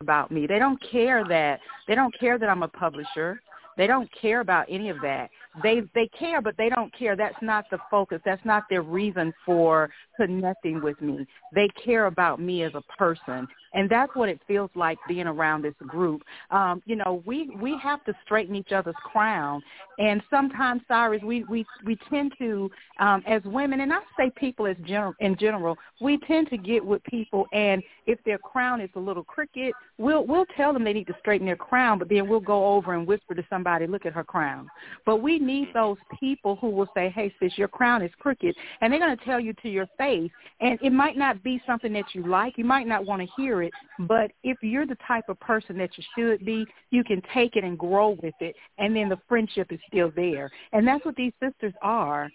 about 0.00 0.30
me. 0.30 0.46
They 0.46 0.58
don't 0.58 0.80
care 0.90 1.24
that 1.28 1.60
they 1.86 1.94
don't 1.94 2.14
care 2.18 2.38
that 2.38 2.48
I'm 2.48 2.62
a 2.62 2.68
publisher. 2.68 3.40
They 3.76 3.86
don't 3.86 4.10
care 4.20 4.40
about 4.40 4.66
any 4.68 4.90
of 4.90 5.00
that. 5.02 5.30
They 5.62 5.82
they 5.94 6.08
care, 6.18 6.40
but 6.40 6.56
they 6.56 6.68
don't 6.68 6.92
care. 6.96 7.16
That's 7.16 7.40
not 7.42 7.64
the 7.70 7.78
focus. 7.90 8.20
That's 8.24 8.44
not 8.44 8.64
their 8.68 8.82
reason 8.82 9.32
for 9.44 9.90
connecting 10.16 10.82
with 10.82 11.00
me. 11.00 11.26
They 11.54 11.68
care 11.82 12.06
about 12.06 12.40
me 12.40 12.62
as 12.62 12.72
a 12.74 12.82
person, 12.98 13.46
and 13.74 13.88
that's 13.88 14.14
what 14.14 14.28
it 14.28 14.40
feels 14.46 14.70
like 14.74 14.98
being 15.08 15.26
around 15.26 15.62
this 15.62 15.74
group. 15.86 16.22
Um, 16.50 16.82
you 16.86 16.96
know, 16.96 17.22
we 17.24 17.50
we 17.60 17.78
have 17.82 18.04
to 18.04 18.14
straighten 18.24 18.54
each 18.54 18.72
other's 18.72 18.94
crown, 19.04 19.62
and 19.98 20.22
sometimes, 20.30 20.82
Cyrus, 20.88 21.22
we 21.22 21.44
we 21.44 21.64
we 21.84 21.96
tend 22.08 22.32
to, 22.38 22.70
um, 22.98 23.22
as 23.26 23.42
women, 23.44 23.80
and 23.80 23.92
I 23.92 24.00
say 24.16 24.30
people 24.36 24.66
as 24.66 24.76
general 24.84 25.14
in 25.20 25.36
general, 25.36 25.76
we 26.00 26.18
tend 26.26 26.48
to 26.50 26.56
get 26.56 26.84
with 26.84 27.02
people, 27.04 27.46
and 27.52 27.82
if 28.06 28.18
their 28.24 28.38
crown 28.38 28.80
is 28.80 28.90
a 28.96 29.00
little 29.00 29.24
crooked, 29.24 29.72
we'll 29.98 30.26
we'll 30.26 30.46
tell 30.56 30.72
them 30.72 30.84
they 30.84 30.92
need 30.92 31.06
to 31.06 31.16
straighten 31.20 31.46
their 31.46 31.56
crown, 31.56 31.98
but 31.98 32.08
then 32.08 32.28
we'll 32.28 32.40
go 32.40 32.74
over 32.74 32.94
and 32.94 33.06
whisper 33.06 33.34
to 33.34 33.44
somebody, 33.48 33.86
look 33.86 34.06
at 34.06 34.12
her 34.12 34.24
crown. 34.24 34.68
But 35.06 35.16
we 35.16 35.38
need 35.38 35.68
those 35.74 35.98
people 36.18 36.56
who 36.56 36.70
will 36.70 36.88
say, 36.94 37.10
hey, 37.10 37.32
sis, 37.40 37.56
your 37.56 37.68
crown 37.68 38.02
is 38.02 38.10
crooked, 38.18 38.54
and 38.80 38.92
they're 38.92 39.00
going 39.00 39.16
to 39.16 39.24
tell 39.24 39.40
you 39.40 39.52
to 39.62 39.68
your 39.68 39.86
face, 39.98 40.30
and 40.60 40.78
it 40.82 40.92
might 40.92 41.16
not 41.16 41.42
be 41.42 41.62
something 41.66 41.92
that 41.92 42.06
you 42.14 42.26
like, 42.26 42.56
you 42.56 42.64
might 42.64 42.86
not 42.86 43.04
want 43.04 43.22
to 43.22 43.28
but 44.00 44.30
if 44.42 44.58
you're 44.62 44.86
the 44.86 44.96
type 45.06 45.28
of 45.28 45.38
person 45.40 45.76
that 45.78 45.90
you 45.96 46.04
should 46.16 46.44
be, 46.44 46.66
you 46.90 47.04
can 47.04 47.22
take 47.34 47.56
it 47.56 47.64
and 47.64 47.78
grow 47.78 48.16
with 48.22 48.34
it, 48.40 48.54
and 48.78 48.94
then 48.94 49.08
the 49.08 49.18
friendship 49.28 49.72
is 49.72 49.80
still 49.88 50.12
there. 50.14 50.50
And 50.72 50.86
that's 50.86 51.04
what 51.04 51.16
these 51.16 51.32
sisters 51.42 51.74
are. 51.82 52.30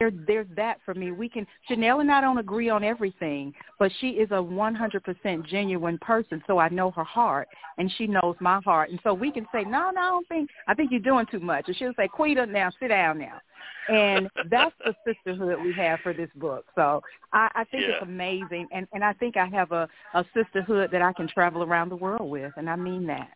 There, 0.00 0.12
there's 0.28 0.46
that 0.54 0.78
for 0.84 0.94
me. 0.94 1.10
We 1.10 1.28
can 1.28 1.44
Chanelle 1.68 2.00
and 2.00 2.10
I 2.10 2.20
don't 2.20 2.38
agree 2.38 2.70
on 2.70 2.84
everything, 2.84 3.52
but 3.80 3.90
she 4.00 4.10
is 4.10 4.30
a 4.30 4.34
100% 4.34 5.46
genuine 5.46 5.98
person, 5.98 6.40
so 6.46 6.58
I 6.58 6.68
know 6.68 6.92
her 6.92 7.02
heart, 7.02 7.48
and 7.78 7.92
she 7.98 8.06
knows 8.06 8.36
my 8.38 8.60
heart, 8.64 8.90
and 8.90 9.00
so 9.02 9.12
we 9.12 9.32
can 9.32 9.44
say, 9.52 9.64
no, 9.64 9.90
no, 9.90 10.00
I 10.00 10.08
don't 10.10 10.28
think. 10.28 10.50
I 10.68 10.74
think 10.74 10.92
you're 10.92 11.00
doing 11.00 11.26
too 11.30 11.40
much, 11.40 11.64
and 11.66 11.76
she'll 11.76 11.94
say, 11.96 12.06
Quita, 12.06 12.46
now 12.46 12.70
sit 12.78 12.88
down 12.88 13.18
now, 13.18 13.40
and 13.88 14.28
that's 14.48 14.74
the 14.84 14.94
sisterhood 15.04 15.60
we 15.62 15.72
have 15.72 15.98
for 16.00 16.12
this 16.12 16.30
book. 16.36 16.64
So 16.76 17.02
I, 17.32 17.50
I 17.54 17.64
think 17.64 17.82
yeah. 17.82 17.94
it's 17.94 18.02
amazing, 18.02 18.68
and 18.72 18.86
and 18.92 19.02
I 19.02 19.14
think 19.14 19.36
I 19.36 19.46
have 19.46 19.72
a 19.72 19.88
a 20.14 20.24
sisterhood 20.32 20.90
that 20.92 21.02
I 21.02 21.12
can 21.12 21.26
travel 21.26 21.64
around 21.64 21.88
the 21.88 21.96
world 21.96 22.30
with, 22.30 22.52
and 22.56 22.70
I 22.70 22.76
mean 22.76 23.06
that. 23.08 23.30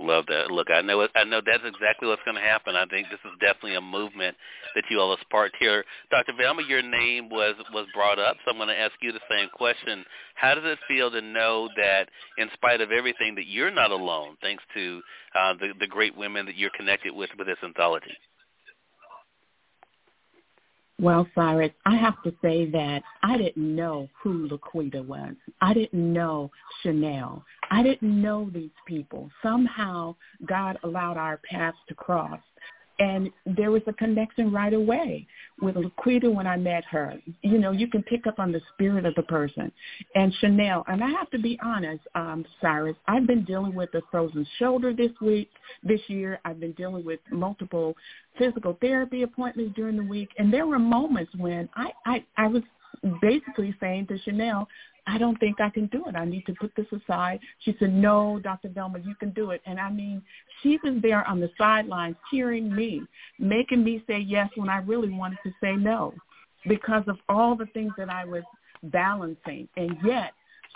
Love 0.00 0.26
that. 0.26 0.50
Look, 0.50 0.70
I 0.70 0.82
know 0.82 1.06
I 1.14 1.22
know 1.22 1.40
that's 1.44 1.62
exactly 1.64 2.08
what's 2.08 2.22
going 2.24 2.34
to 2.36 2.42
happen. 2.42 2.74
I 2.74 2.84
think 2.86 3.08
this 3.10 3.20
is 3.24 3.38
definitely 3.40 3.76
a 3.76 3.80
movement 3.80 4.36
that 4.74 4.82
you 4.90 4.98
all 4.98 5.10
have 5.14 5.20
sparked 5.20 5.54
here. 5.60 5.84
Dr. 6.10 6.32
Velma, 6.36 6.62
your 6.66 6.82
name 6.82 7.30
was 7.30 7.54
was 7.72 7.86
brought 7.94 8.18
up, 8.18 8.36
so 8.44 8.50
I'm 8.50 8.56
going 8.56 8.68
to 8.68 8.78
ask 8.78 8.92
you 9.00 9.12
the 9.12 9.20
same 9.30 9.48
question. 9.54 10.04
How 10.34 10.56
does 10.56 10.64
it 10.64 10.80
feel 10.88 11.12
to 11.12 11.20
know 11.20 11.68
that, 11.76 12.08
in 12.38 12.48
spite 12.54 12.80
of 12.80 12.90
everything, 12.90 13.36
that 13.36 13.46
you're 13.46 13.70
not 13.70 13.92
alone, 13.92 14.36
thanks 14.42 14.64
to 14.74 15.00
uh, 15.38 15.54
the 15.60 15.68
the 15.78 15.86
great 15.86 16.16
women 16.16 16.44
that 16.46 16.56
you're 16.56 16.74
connected 16.76 17.14
with 17.14 17.30
with 17.38 17.46
this 17.46 17.58
anthology? 17.62 18.16
Well, 21.00 21.26
Cyrus, 21.34 21.72
I 21.86 21.96
have 21.96 22.22
to 22.22 22.32
say 22.40 22.70
that 22.70 23.02
I 23.22 23.36
didn't 23.36 23.74
know 23.74 24.08
who 24.22 24.48
Laquita 24.48 25.04
was. 25.04 25.34
I 25.60 25.74
didn't 25.74 26.12
know 26.12 26.50
Chanelle. 26.84 27.42
I 27.70 27.82
didn't 27.82 28.22
know 28.22 28.48
these 28.52 28.70
people. 28.86 29.28
Somehow 29.42 30.14
God 30.46 30.78
allowed 30.84 31.16
our 31.16 31.38
paths 31.38 31.78
to 31.88 31.94
cross. 31.94 32.40
And 32.98 33.30
there 33.44 33.70
was 33.70 33.82
a 33.86 33.92
connection 33.92 34.52
right 34.52 34.72
away 34.72 35.26
with 35.60 35.74
Laquita 35.74 36.32
when 36.32 36.46
I 36.46 36.56
met 36.56 36.84
her. 36.84 37.14
You 37.42 37.58
know, 37.58 37.72
you 37.72 37.88
can 37.88 38.02
pick 38.04 38.26
up 38.26 38.38
on 38.38 38.52
the 38.52 38.60
spirit 38.72 39.04
of 39.04 39.14
the 39.16 39.22
person. 39.24 39.72
And 40.14 40.32
Chanelle, 40.40 40.84
and 40.86 41.02
I 41.02 41.08
have 41.10 41.30
to 41.30 41.38
be 41.38 41.58
honest, 41.62 42.02
um, 42.14 42.44
Cyrus, 42.60 42.96
I've 43.08 43.26
been 43.26 43.44
dealing 43.44 43.74
with 43.74 43.92
a 43.94 44.02
frozen 44.10 44.46
shoulder 44.58 44.92
this 44.92 45.10
week, 45.20 45.50
this 45.82 46.00
year. 46.06 46.40
I've 46.44 46.60
been 46.60 46.72
dealing 46.72 47.04
with 47.04 47.20
multiple 47.30 47.96
physical 48.38 48.78
therapy 48.80 49.22
appointments 49.22 49.74
during 49.74 49.96
the 49.96 50.04
week. 50.04 50.30
And 50.38 50.52
there 50.52 50.66
were 50.66 50.78
moments 50.78 51.32
when 51.36 51.68
I, 51.74 51.90
I, 52.06 52.24
I 52.36 52.46
was 52.46 52.62
basically 53.20 53.74
saying 53.80 54.06
to 54.06 54.18
Chanelle, 54.20 54.66
I 55.06 55.18
don't 55.18 55.38
think 55.38 55.60
I 55.60 55.70
can 55.70 55.86
do 55.86 56.04
it. 56.06 56.16
I 56.16 56.24
need 56.24 56.46
to 56.46 56.54
put 56.54 56.72
this 56.76 56.86
aside. 56.92 57.40
She 57.60 57.76
said, 57.78 57.92
no, 57.92 58.40
Dr. 58.42 58.68
Velma, 58.68 59.00
you 59.00 59.14
can 59.14 59.30
do 59.30 59.50
it. 59.50 59.60
And 59.66 59.78
I 59.78 59.90
mean, 59.90 60.22
she 60.62 60.78
was 60.82 60.94
there 61.02 61.26
on 61.28 61.40
the 61.40 61.50
sidelines 61.58 62.16
cheering 62.30 62.74
me, 62.74 63.02
making 63.38 63.84
me 63.84 64.02
say 64.06 64.18
yes 64.18 64.48
when 64.56 64.68
I 64.68 64.78
really 64.78 65.10
wanted 65.10 65.38
to 65.44 65.52
say 65.62 65.76
no 65.76 66.14
because 66.66 67.04
of 67.06 67.18
all 67.28 67.54
the 67.54 67.66
things 67.66 67.92
that 67.98 68.08
I 68.08 68.24
was 68.24 68.42
balancing. 68.84 69.68
And 69.76 69.96
yet 70.04 70.32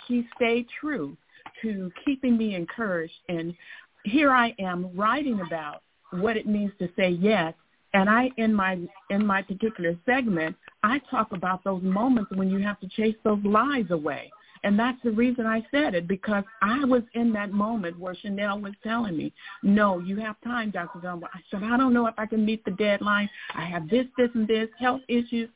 she 0.07 0.27
stayed 0.35 0.67
true 0.79 1.17
to 1.63 1.91
keeping 2.05 2.37
me 2.37 2.53
encouraged. 2.53 3.13
And 3.29 3.55
here 4.03 4.31
I 4.31 4.53
am 4.59 4.95
writing 4.95 5.41
about 5.41 5.81
what 6.11 6.37
it 6.37 6.45
means 6.45 6.71
to 6.79 6.89
say 6.95 7.09
yes 7.09 7.53
and 7.93 8.09
I 8.09 8.29
in 8.37 8.53
my 8.53 8.77
in 9.09 9.25
my 9.25 9.41
particular 9.41 9.97
segment, 10.05 10.55
I 10.83 10.99
talk 11.09 11.31
about 11.31 11.63
those 11.63 11.83
moments 11.83 12.31
when 12.33 12.49
you 12.49 12.59
have 12.59 12.79
to 12.79 12.87
chase 12.87 13.15
those 13.23 13.43
lies 13.43 13.89
away. 13.89 14.31
And 14.63 14.77
that's 14.77 14.97
the 15.03 15.11
reason 15.11 15.45
I 15.45 15.65
said 15.71 15.95
it 15.95 16.07
because 16.07 16.43
I 16.61 16.83
was 16.83 17.03
in 17.13 17.31
that 17.33 17.51
moment 17.51 17.97
where 17.97 18.13
Chanelle 18.15 18.61
was 18.61 18.73
telling 18.83 19.15
me, 19.15 19.31
no, 19.63 19.99
you 19.99 20.17
have 20.17 20.35
time, 20.43 20.71
Dr. 20.71 20.99
Dunbar. 20.99 21.29
I 21.33 21.39
said, 21.49 21.63
I 21.63 21.77
don't 21.77 21.93
know 21.93 22.07
if 22.07 22.15
I 22.17 22.25
can 22.25 22.45
meet 22.45 22.65
the 22.65 22.71
deadline. 22.71 23.29
I 23.55 23.63
have 23.65 23.89
this, 23.89 24.05
this, 24.17 24.29
and 24.33 24.47
this, 24.47 24.67
health 24.77 25.01
issues. 25.07 25.49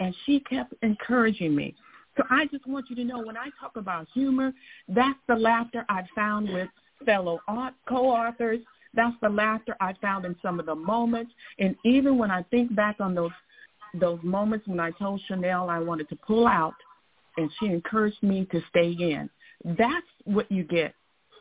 And 0.00 0.14
she 0.26 0.40
kept 0.40 0.74
encouraging 0.82 1.54
me. 1.54 1.74
So 2.16 2.24
I 2.30 2.46
just 2.46 2.66
want 2.66 2.86
you 2.90 2.96
to 2.96 3.04
know 3.04 3.20
when 3.20 3.36
I 3.36 3.48
talk 3.60 3.76
about 3.76 4.08
humor, 4.12 4.52
that's 4.88 5.18
the 5.28 5.36
laughter 5.36 5.84
I 5.88 6.02
found 6.14 6.52
with 6.52 6.68
fellow 7.06 7.40
co-authors. 7.88 8.58
That's 8.94 9.14
the 9.22 9.28
laughter 9.28 9.76
I 9.80 9.94
found 10.02 10.24
in 10.24 10.34
some 10.42 10.58
of 10.58 10.66
the 10.66 10.74
moments. 10.74 11.30
And 11.60 11.76
even 11.84 12.18
when 12.18 12.32
I 12.32 12.42
think 12.44 12.74
back 12.74 12.96
on 12.98 13.14
those 13.14 13.30
those 13.94 14.18
moments 14.22 14.66
when 14.66 14.80
I 14.80 14.90
told 14.92 15.20
Chanelle 15.28 15.68
I 15.68 15.78
wanted 15.78 16.08
to 16.10 16.16
pull 16.16 16.46
out 16.46 16.74
and 17.36 17.50
she 17.58 17.66
encouraged 17.66 18.22
me 18.22 18.46
to 18.50 18.60
stay 18.70 18.90
in. 18.90 19.30
That's 19.64 20.06
what 20.24 20.50
you 20.50 20.64
get 20.64 20.94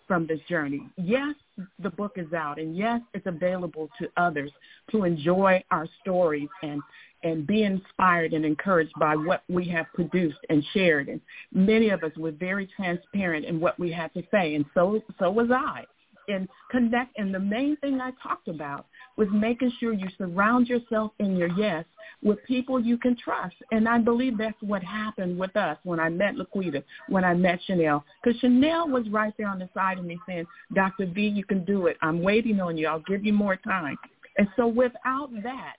from 0.07 0.25
this 0.25 0.39
journey. 0.47 0.89
Yes, 0.97 1.35
the 1.79 1.89
book 1.89 2.13
is 2.15 2.31
out 2.33 2.59
and 2.59 2.75
yes, 2.77 3.01
it's 3.13 3.25
available 3.25 3.89
to 3.99 4.07
others 4.15 4.51
to 4.91 5.03
enjoy 5.03 5.63
our 5.71 5.87
stories 6.01 6.49
and 6.63 6.81
and 7.23 7.47
be 7.47 7.63
inspired 7.63 8.33
and 8.33 8.45
encouraged 8.45 8.93
by 8.99 9.15
what 9.15 9.41
we 9.49 9.67
have 9.67 9.87
produced 9.95 10.37
and 10.49 10.63
shared. 10.73 11.09
And 11.09 11.19
many 11.51 11.89
of 11.89 12.03
us 12.03 12.11
were 12.15 12.31
very 12.31 12.69
transparent 12.75 13.43
in 13.43 13.59
what 13.59 13.77
we 13.79 13.91
had 13.91 14.13
to 14.13 14.21
say, 14.31 14.53
and 14.55 14.65
so 14.73 15.01
so 15.19 15.31
was 15.31 15.49
I. 15.51 15.85
and 16.27 16.47
connect. 16.71 17.17
And 17.17 17.33
the 17.33 17.39
main 17.39 17.77
thing 17.77 17.99
I 18.01 18.11
talked 18.21 18.47
about 18.47 18.85
was 19.17 19.27
making 19.31 19.71
sure 19.79 19.93
you 19.93 20.07
surround 20.17 20.67
yourself 20.67 21.11
in 21.19 21.35
your 21.35 21.49
yes 21.57 21.85
with 22.23 22.43
people 22.45 22.79
you 22.79 22.97
can 22.97 23.15
trust. 23.15 23.55
And 23.71 23.87
I 23.87 23.99
believe 23.99 24.37
that's 24.37 24.61
what 24.61 24.83
happened 24.83 25.37
with 25.37 25.55
us 25.55 25.77
when 25.83 25.99
I 25.99 26.09
met 26.09 26.35
Laquita, 26.35 26.83
when 27.09 27.23
I 27.23 27.33
met 27.33 27.59
Chanelle. 27.67 28.03
Because 28.23 28.39
Chanelle 28.41 28.89
was 28.89 29.07
right 29.09 29.33
there 29.37 29.47
on 29.47 29.59
the 29.59 29.69
side 29.73 29.99
of 29.99 30.05
me 30.05 30.19
saying, 30.27 30.45
Dr. 30.73 31.05
V, 31.05 31.27
you 31.27 31.43
can 31.43 31.63
do 31.65 31.87
it. 31.87 31.97
I'm 32.01 32.21
waiting 32.21 32.59
on 32.59 32.77
you. 32.77 32.87
I'll 32.87 33.03
give 33.07 33.25
you 33.25 33.33
more 33.33 33.55
time. 33.55 33.97
And 34.37 34.47
so 34.55 34.67
without 34.67 35.29
that, 35.43 35.75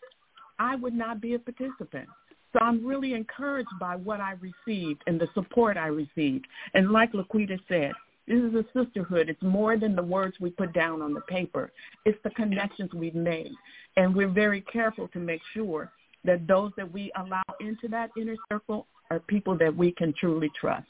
I 0.58 0.76
would 0.76 0.94
not 0.94 1.20
be 1.20 1.34
a 1.34 1.38
participant. 1.38 2.08
So 2.52 2.60
I'm 2.60 2.84
really 2.84 3.14
encouraged 3.14 3.68
by 3.78 3.96
what 3.96 4.20
I 4.20 4.34
received 4.40 5.02
and 5.06 5.20
the 5.20 5.28
support 5.34 5.76
I 5.76 5.88
received. 5.88 6.46
And 6.74 6.90
like 6.90 7.12
Laquita 7.12 7.58
said, 7.68 7.92
this 8.28 8.38
is 8.38 8.54
a 8.54 8.64
sisterhood. 8.74 9.28
It's 9.28 9.42
more 9.42 9.78
than 9.78 9.96
the 9.96 10.02
words 10.02 10.36
we 10.38 10.50
put 10.50 10.72
down 10.74 11.00
on 11.00 11.14
the 11.14 11.22
paper. 11.22 11.72
It's 12.04 12.18
the 12.24 12.30
connections 12.30 12.92
we've 12.92 13.14
made. 13.14 13.52
And 13.96 14.14
we're 14.14 14.28
very 14.28 14.60
careful 14.60 15.08
to 15.08 15.18
make 15.18 15.40
sure 15.54 15.90
that 16.24 16.46
those 16.46 16.72
that 16.76 16.92
we 16.92 17.10
allow 17.16 17.42
into 17.60 17.88
that 17.88 18.10
inner 18.20 18.36
circle 18.50 18.86
are 19.10 19.18
people 19.20 19.56
that 19.58 19.74
we 19.74 19.92
can 19.92 20.12
truly 20.20 20.50
trust. 20.60 20.86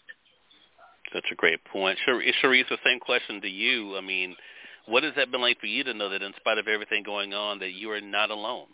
Such 1.12 1.26
a 1.32 1.34
great 1.36 1.64
point. 1.64 1.98
Charise, 2.06 2.68
the 2.68 2.76
same 2.84 2.98
question 3.00 3.40
to 3.40 3.48
you. 3.48 3.96
I 3.96 4.00
mean, 4.00 4.34
what 4.86 5.04
has 5.04 5.12
that 5.16 5.30
been 5.30 5.40
like 5.40 5.60
for 5.60 5.66
you 5.66 5.84
to 5.84 5.94
know 5.94 6.08
that 6.10 6.22
in 6.22 6.32
spite 6.36 6.58
of 6.58 6.66
everything 6.66 7.02
going 7.04 7.34
on, 7.34 7.60
that 7.60 7.72
you 7.72 7.90
are 7.92 8.00
not 8.00 8.30
alone? 8.30 8.66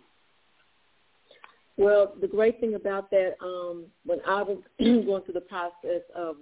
Well, 1.76 2.14
the 2.20 2.28
great 2.28 2.60
thing 2.60 2.74
about 2.74 3.10
that, 3.10 3.34
um, 3.42 3.86
when 4.06 4.20
I 4.26 4.42
was 4.42 4.58
going 4.78 5.22
through 5.22 5.34
the 5.34 5.40
process 5.40 6.02
of 6.16 6.36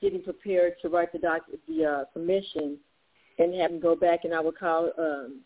getting 0.00 0.22
prepared 0.22 0.74
to 0.82 0.88
write 0.88 1.12
the 1.12 1.18
doc, 1.18 1.42
the 1.68 1.84
uh, 1.84 2.04
submission, 2.12 2.78
and 3.38 3.54
having 3.54 3.80
go 3.80 3.94
back, 3.94 4.20
and 4.24 4.34
I 4.34 4.40
would 4.40 4.58
call 4.58 4.90
um, 4.98 5.40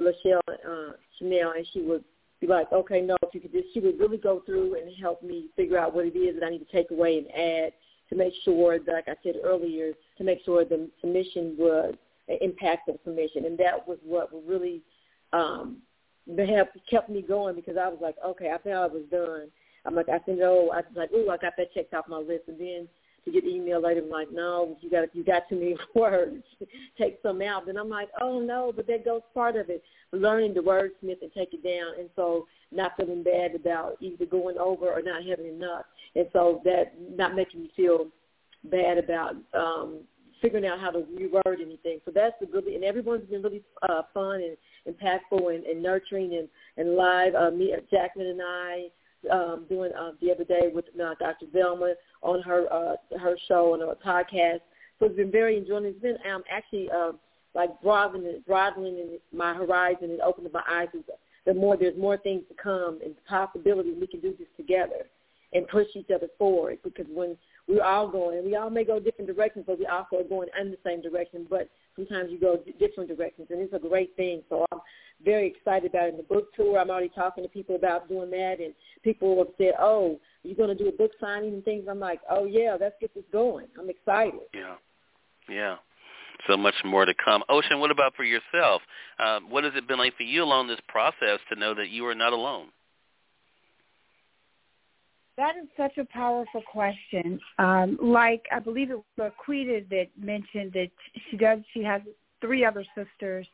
Lachelle 0.00 0.40
uh, 0.48 0.92
Chanelle, 1.20 1.56
and 1.56 1.66
she 1.72 1.82
would 1.82 2.04
be 2.40 2.46
like, 2.46 2.72
"Okay, 2.72 3.00
no, 3.00 3.16
if 3.22 3.34
you 3.34 3.40
could 3.40 3.52
just," 3.52 3.72
she 3.74 3.80
would 3.80 3.98
really 3.98 4.18
go 4.18 4.42
through 4.46 4.76
and 4.80 4.94
help 5.00 5.22
me 5.22 5.48
figure 5.56 5.78
out 5.78 5.94
what 5.94 6.06
it 6.06 6.16
is 6.16 6.38
that 6.38 6.46
I 6.46 6.50
need 6.50 6.66
to 6.66 6.72
take 6.72 6.90
away 6.90 7.18
and 7.18 7.30
add 7.30 7.72
to 8.10 8.16
make 8.16 8.34
sure, 8.44 8.78
that, 8.78 8.92
like 8.92 9.08
I 9.08 9.14
said 9.22 9.36
earlier, 9.42 9.92
to 10.18 10.24
make 10.24 10.44
sure 10.44 10.64
the 10.64 10.88
submission 11.00 11.56
was 11.58 11.94
an 12.28 12.38
impactful 12.42 13.02
submission, 13.04 13.46
and 13.46 13.58
that 13.58 13.86
was 13.86 13.98
what 14.04 14.30
really 14.46 14.82
um, 15.32 15.78
helped 16.28 16.76
kept 16.88 17.08
me 17.08 17.22
going 17.22 17.54
because 17.54 17.76
I 17.76 17.88
was 17.88 17.98
like, 18.00 18.16
okay, 18.24 18.50
I 18.50 18.58
thought 18.58 18.72
I 18.72 18.86
was 18.86 19.04
done. 19.10 19.48
I'm 19.84 19.94
like, 19.96 20.08
I 20.08 20.20
said, 20.26 20.38
oh, 20.42 20.70
I 20.72 20.76
was 20.76 20.84
like, 20.94 21.10
oh, 21.14 21.28
I 21.30 21.36
got 21.38 21.54
that 21.56 21.72
checked 21.74 21.94
off 21.94 22.06
my 22.06 22.18
list, 22.18 22.44
and 22.48 22.60
then 22.60 22.88
to 23.24 23.30
get 23.30 23.44
the 23.44 23.50
email 23.50 23.80
later, 23.80 24.00
I'm 24.00 24.10
like, 24.10 24.32
no, 24.32 24.76
you 24.80 24.90
got 24.90 25.14
you 25.14 25.24
got 25.24 25.48
too 25.48 25.56
many 25.56 25.76
words, 25.94 26.42
take 26.98 27.18
some 27.22 27.42
out. 27.42 27.68
And 27.68 27.78
I'm 27.78 27.88
like, 27.88 28.08
oh 28.20 28.40
no, 28.40 28.72
but 28.74 28.86
that 28.86 29.04
goes 29.04 29.22
part 29.34 29.56
of 29.56 29.70
it, 29.70 29.82
learning 30.12 30.54
the 30.54 30.60
wordsmith 30.60 31.22
and 31.22 31.32
take 31.32 31.54
it 31.54 31.62
down, 31.62 31.98
and 31.98 32.08
so 32.16 32.46
not 32.70 32.92
feeling 32.96 33.22
bad 33.22 33.54
about 33.54 33.96
either 34.00 34.26
going 34.26 34.58
over 34.58 34.90
or 34.90 35.02
not 35.02 35.24
having 35.24 35.46
enough, 35.46 35.84
and 36.14 36.26
so 36.32 36.60
that 36.64 36.94
not 37.16 37.34
making 37.34 37.62
me 37.62 37.70
feel 37.76 38.06
bad 38.64 38.98
about 38.98 39.34
um, 39.54 40.00
figuring 40.40 40.66
out 40.66 40.80
how 40.80 40.90
to 40.90 41.00
reword 41.00 41.60
anything. 41.60 42.00
So 42.04 42.10
that's 42.14 42.34
the 42.40 42.46
good, 42.46 42.64
and 42.64 42.84
everyone's 42.84 43.28
been 43.28 43.42
really 43.42 43.62
uh, 43.88 44.02
fun 44.12 44.42
and 44.42 44.56
impactful 44.88 45.54
and, 45.54 45.64
and 45.64 45.82
nurturing 45.82 46.34
and, 46.34 46.48
and 46.76 46.96
live. 46.96 47.34
Uh, 47.34 47.50
me, 47.50 47.74
Jacqueline 47.90 48.28
and 48.28 48.42
I 48.42 48.86
um, 49.30 49.66
doing 49.68 49.92
uh, 49.98 50.12
the 50.20 50.30
other 50.32 50.44
day 50.44 50.70
with 50.74 50.86
uh, 51.00 51.14
Dr. 51.18 51.46
Velma 51.52 51.94
on 52.22 52.42
her 52.42 52.72
uh, 52.72 52.96
her 53.18 53.36
show 53.48 53.74
and 53.74 53.82
her 53.82 53.94
podcast. 54.04 54.60
So 54.98 55.06
it's 55.06 55.16
been 55.16 55.30
very 55.30 55.56
enjoying. 55.56 55.84
It's 55.84 56.00
been 56.00 56.18
um, 56.32 56.42
actually 56.50 56.90
uh, 56.90 57.12
like 57.54 57.70
broadening, 57.82 58.42
broadening 58.46 59.18
my 59.32 59.54
horizon 59.54 60.10
and 60.10 60.20
opening 60.20 60.52
my 60.52 60.62
eyes. 60.70 60.88
The 61.44 61.54
more 61.54 61.76
there's 61.76 61.98
more 61.98 62.16
things 62.16 62.42
to 62.48 62.54
come 62.54 63.00
and 63.04 63.14
possibilities 63.26 63.96
we 64.00 64.06
can 64.06 64.20
do 64.20 64.34
this 64.38 64.48
together 64.56 65.06
and 65.52 65.66
push 65.68 65.88
each 65.94 66.10
other 66.14 66.28
forward. 66.38 66.78
Because 66.82 67.06
when 67.12 67.36
we're 67.68 67.82
all 67.82 68.08
going, 68.08 68.44
we 68.44 68.56
all 68.56 68.70
may 68.70 68.84
go 68.84 68.98
different 69.00 69.28
directions, 69.28 69.64
but 69.66 69.78
we 69.78 69.86
also 69.86 70.18
are 70.18 70.24
going 70.24 70.48
in 70.58 70.70
the 70.70 70.78
same 70.84 71.02
direction. 71.02 71.46
But 71.48 71.68
sometimes 71.96 72.30
you 72.30 72.38
go 72.38 72.58
different 72.78 73.08
directions, 73.08 73.48
and 73.50 73.60
it's 73.60 73.72
a 73.74 73.78
great 73.78 74.14
thing. 74.16 74.42
So 74.48 74.66
I'm 74.72 74.80
very 75.24 75.48
excited 75.48 75.90
about 75.90 76.08
it. 76.08 76.10
In 76.10 76.16
the 76.16 76.22
book 76.22 76.54
tour, 76.54 76.78
I'm 76.78 76.90
already 76.90 77.10
talking 77.14 77.44
to 77.44 77.48
people 77.48 77.76
about 77.76 78.08
doing 78.08 78.30
that, 78.30 78.56
and 78.60 78.74
people 79.02 79.38
have 79.38 79.54
said, 79.58 79.74
"Oh, 79.78 80.20
you're 80.42 80.56
going 80.56 80.76
to 80.76 80.84
do 80.84 80.88
a 80.88 80.92
book 80.92 81.12
signing 81.20 81.54
and 81.54 81.64
things." 81.64 81.86
I'm 81.88 82.00
like, 82.00 82.20
"Oh 82.30 82.44
yeah, 82.44 82.76
let's 82.80 82.96
get 83.00 83.14
this 83.14 83.24
going." 83.32 83.66
I'm 83.78 83.90
excited. 83.90 84.40
Yeah, 84.54 84.76
yeah. 85.48 85.76
So 86.48 86.56
much 86.56 86.74
more 86.84 87.04
to 87.04 87.14
come. 87.14 87.44
Ocean, 87.48 87.78
what 87.78 87.90
about 87.90 88.14
for 88.16 88.24
yourself? 88.24 88.82
Uh, 89.18 89.40
what 89.48 89.64
has 89.64 89.74
it 89.76 89.86
been 89.86 89.98
like 89.98 90.16
for 90.16 90.24
you 90.24 90.42
along 90.42 90.66
this 90.66 90.80
process 90.88 91.38
to 91.52 91.58
know 91.58 91.74
that 91.74 91.90
you 91.90 92.04
are 92.06 92.14
not 92.14 92.32
alone? 92.32 92.68
That 95.42 95.56
is 95.60 95.68
such 95.76 95.98
a 95.98 96.04
powerful 96.04 96.62
question. 96.70 97.40
Um, 97.58 97.98
like 98.00 98.46
I 98.52 98.60
believe 98.60 98.92
it 98.92 99.00
was 99.16 99.32
Laquita 99.48 99.88
that 99.88 100.06
mentioned 100.16 100.72
that 100.74 100.90
she 101.28 101.36
does. 101.36 101.58
She 101.74 101.82
has 101.82 102.00
three 102.40 102.64
other 102.64 102.84
sisters. 102.94 103.48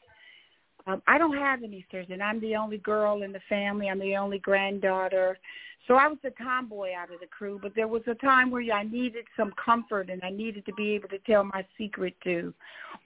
Um, 0.87 1.01
I 1.07 1.17
don't 1.17 1.39
have 1.39 1.63
any 1.63 1.81
sisters, 1.91 2.09
and 2.11 2.23
I'm 2.23 2.43
the 2.43 2.57
only 2.57 2.77
girl 2.77 3.23
in 3.23 3.33
the 3.33 3.41
family. 3.49 3.89
I'm 3.89 4.01
the 4.01 4.17
only 4.17 4.39
granddaughter, 4.39 5.39
so 5.87 5.95
I 5.95 6.09
was 6.09 6.19
the 6.23 6.33
tomboy 6.33 6.91
out 6.95 7.11
of 7.11 7.21
the 7.21 7.27
crew. 7.27 7.59
But 7.63 7.73
there 7.75 7.89
was 7.89 8.03
a 8.07 8.15
time 8.17 8.51
where 8.51 8.71
I 8.71 8.83
needed 8.83 9.25
some 9.35 9.55
comfort, 9.65 10.11
and 10.11 10.23
I 10.23 10.29
needed 10.29 10.67
to 10.67 10.75
be 10.75 10.91
able 10.91 11.09
to 11.09 11.19
tell 11.21 11.45
my 11.45 11.65
secret 11.79 12.15
to, 12.25 12.53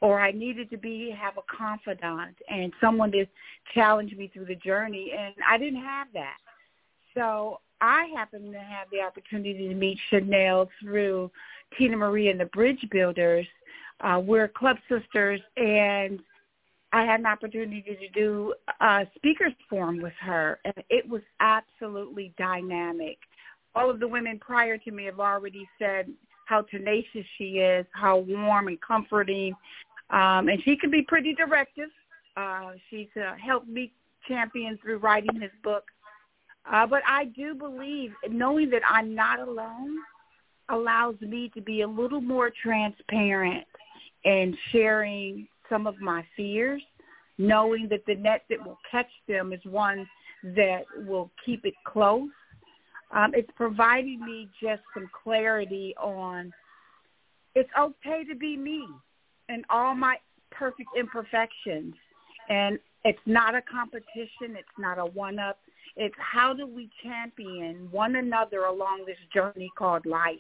or 0.01 0.21
I 0.21 0.33
needed 0.33 0.71
to 0.71 0.77
be 0.77 1.17
have 1.17 1.39
a 1.39 1.57
confidant 1.57 2.37
and 2.51 2.73
someone 2.81 3.13
to 3.13 3.27
challenge 3.75 4.13
me 4.17 4.29
through 4.35 4.47
the 4.47 4.57
journey, 4.57 5.13
and 5.17 5.37
I 5.49 5.57
didn't 5.57 5.85
have 5.85 6.09
that. 6.15 6.39
So 7.15 7.61
I 7.83 8.05
happened 8.15 8.53
to 8.53 8.61
have 8.61 8.87
the 8.93 9.01
opportunity 9.01 9.69
to 9.69 9.75
meet 9.75 9.99
Chanelle 10.11 10.69
through 10.81 11.33
Tina 11.77 11.97
Marie 11.97 12.29
and 12.29 12.39
the 12.39 12.47
Bridge 12.47 12.87
Builders. 12.93 13.47
Uh, 14.01 14.21
we're 14.25 14.47
club 14.47 14.77
sisters, 14.89 15.41
and 15.57 16.21
I 16.93 17.05
had 17.05 17.19
an 17.19 17.27
opportunity 17.27 17.83
to 17.83 18.09
do 18.11 18.55
a 18.81 19.05
speakers 19.17 19.53
forum 19.69 20.01
with 20.01 20.13
her, 20.21 20.61
and 20.65 20.75
it 20.91 21.09
was 21.09 21.23
absolutely 21.41 22.33
dynamic. 22.39 23.19
All 23.75 23.91
of 23.91 23.99
the 23.99 24.07
women 24.07 24.39
prior 24.39 24.79
to 24.79 24.91
me 24.93 25.07
have 25.07 25.19
already 25.19 25.69
said 25.77 26.09
how 26.47 26.63
tenacious 26.63 27.27
she 27.37 27.59
is, 27.59 27.85
how 27.93 28.19
warm 28.19 28.69
and 28.69 28.81
comforting, 28.81 29.55
um, 30.11 30.49
and 30.49 30.63
she 30.65 30.77
can 30.77 30.91
be 30.91 31.03
pretty 31.03 31.35
directive. 31.35 31.89
Uh, 32.37 32.73
she's 32.91 33.09
uh, 33.17 33.35
helped 33.45 33.67
me 33.67 33.93
champion 34.29 34.79
through 34.81 34.99
writing 34.99 35.41
this 35.41 35.51
book 35.65 35.85
uh, 36.71 36.87
but 36.87 37.03
I 37.09 37.27
do 37.27 37.55
believe 37.55 38.13
knowing 38.29 38.71
that 38.71 38.83
I'm 38.89 39.15
not 39.15 39.41
alone 39.41 39.97
allows 40.69 41.21
me 41.21 41.51
to 41.55 41.61
be 41.61 41.83
a 41.83 41.89
little 41.89 42.21
more 42.21 42.51
transparent 42.63 43.65
and 44.25 44.57
sharing 44.71 45.49
some 45.69 45.87
of 45.87 46.01
my 46.01 46.25
fears, 46.37 46.83
knowing 47.39 47.89
that 47.91 48.05
the 48.07 48.15
net 48.15 48.43
that 48.49 48.65
will 48.65 48.79
catch 48.91 49.11
them 49.27 49.53
is 49.53 49.61
one 49.65 50.07
that 50.43 50.83
will 51.07 51.31
keep 51.45 51.65
it 51.65 51.75
close. 51.85 52.29
Um, 53.11 53.33
it's 53.35 53.51
providing 53.57 54.25
me 54.25 54.49
just 54.63 54.83
some 54.95 55.09
clarity 55.23 55.95
on 56.01 56.53
it's 57.55 57.69
okay 57.79 58.25
to 58.25 58.35
be 58.35 58.57
me 58.57 58.87
and 59.49 59.65
all 59.69 59.95
my 59.95 60.17
perfect 60.51 60.89
imperfections. 60.99 61.95
And 62.49 62.79
it's 63.05 63.19
not 63.27 63.55
a 63.55 63.63
competition. 63.63 64.57
It's 64.57 64.79
not 64.79 64.99
a 64.99 65.05
one-up. 65.05 65.59
It's 65.97 66.15
how 66.19 66.55
do 66.55 66.67
we 66.67 66.91
champion 67.03 67.89
one 67.91 68.17
another 68.17 68.65
along 68.65 69.05
this 69.07 69.19
journey 69.33 69.71
called 69.77 70.07
life? 70.07 70.39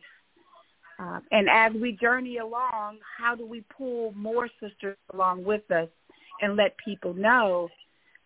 Uh, 0.98 1.20
and 1.30 1.48
as 1.50 1.72
we 1.80 1.92
journey 1.92 2.38
along, 2.38 2.98
how 3.18 3.34
do 3.34 3.46
we 3.46 3.64
pull 3.76 4.12
more 4.12 4.48
sisters 4.60 4.96
along 5.12 5.44
with 5.44 5.68
us 5.70 5.88
and 6.40 6.56
let 6.56 6.76
people 6.84 7.14
know 7.14 7.68